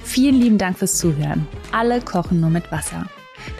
Vielen 0.00 0.40
lieben 0.40 0.58
Dank 0.58 0.78
fürs 0.78 0.98
Zuhören. 0.98 1.48
Alle 1.72 2.00
kochen 2.00 2.40
nur 2.40 2.50
mit 2.50 2.70
Wasser. 2.70 3.06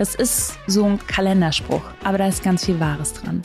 Das 0.03 0.17
ist 0.17 0.55
so 0.67 0.85
ein 0.85 0.99
Kalenderspruch, 1.07 1.85
aber 2.03 2.19
da 2.19 2.27
ist 2.27 2.43
ganz 2.43 2.65
viel 2.65 2.81
Wahres 2.81 3.13
dran. 3.13 3.43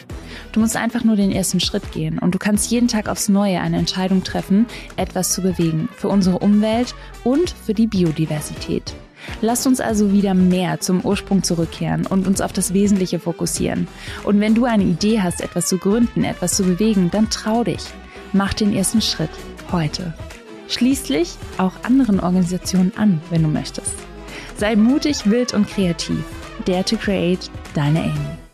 Du 0.53 0.59
musst 0.59 0.75
einfach 0.75 1.03
nur 1.03 1.15
den 1.15 1.31
ersten 1.31 1.59
Schritt 1.59 1.91
gehen 1.91 2.17
und 2.17 2.33
du 2.33 2.39
kannst 2.39 2.71
jeden 2.71 2.87
Tag 2.87 3.09
aufs 3.09 3.29
Neue 3.29 3.61
eine 3.61 3.77
Entscheidung 3.77 4.23
treffen, 4.23 4.65
etwas 4.95 5.33
zu 5.33 5.43
bewegen 5.43 5.87
für 5.95 6.07
unsere 6.07 6.39
Umwelt 6.39 6.95
und 7.23 7.51
für 7.51 7.75
die 7.75 7.85
Biodiversität. 7.85 8.95
Lasst 9.39 9.67
uns 9.67 9.79
also 9.79 10.11
wieder 10.11 10.33
mehr 10.33 10.79
zum 10.79 11.01
Ursprung 11.05 11.43
zurückkehren 11.43 12.07
und 12.07 12.25
uns 12.25 12.41
auf 12.41 12.53
das 12.53 12.73
Wesentliche 12.73 13.19
fokussieren. 13.19 13.87
Und 14.23 14.39
wenn 14.39 14.55
du 14.55 14.65
eine 14.65 14.85
Idee 14.85 15.21
hast, 15.21 15.41
etwas 15.41 15.67
zu 15.67 15.77
gründen, 15.77 16.23
etwas 16.23 16.57
zu 16.57 16.63
bewegen, 16.63 17.11
dann 17.11 17.29
trau 17.29 17.65
dich. 17.65 17.83
Mach 18.33 18.55
den 18.55 18.75
ersten 18.75 19.03
Schritt 19.03 19.29
heute. 19.71 20.15
Schließlich 20.69 21.35
auch 21.59 21.73
anderen 21.83 22.19
Organisationen 22.19 22.93
an, 22.97 23.21
wenn 23.29 23.43
du 23.43 23.47
möchtest. 23.47 24.06
Sei 24.57 24.75
mutig, 24.75 25.29
wild 25.29 25.53
und 25.53 25.67
kreativ. 25.67 26.23
Dare 26.65 26.83
to 26.83 26.97
create, 26.97 27.51
deine 27.75 27.99
Amy. 27.99 28.46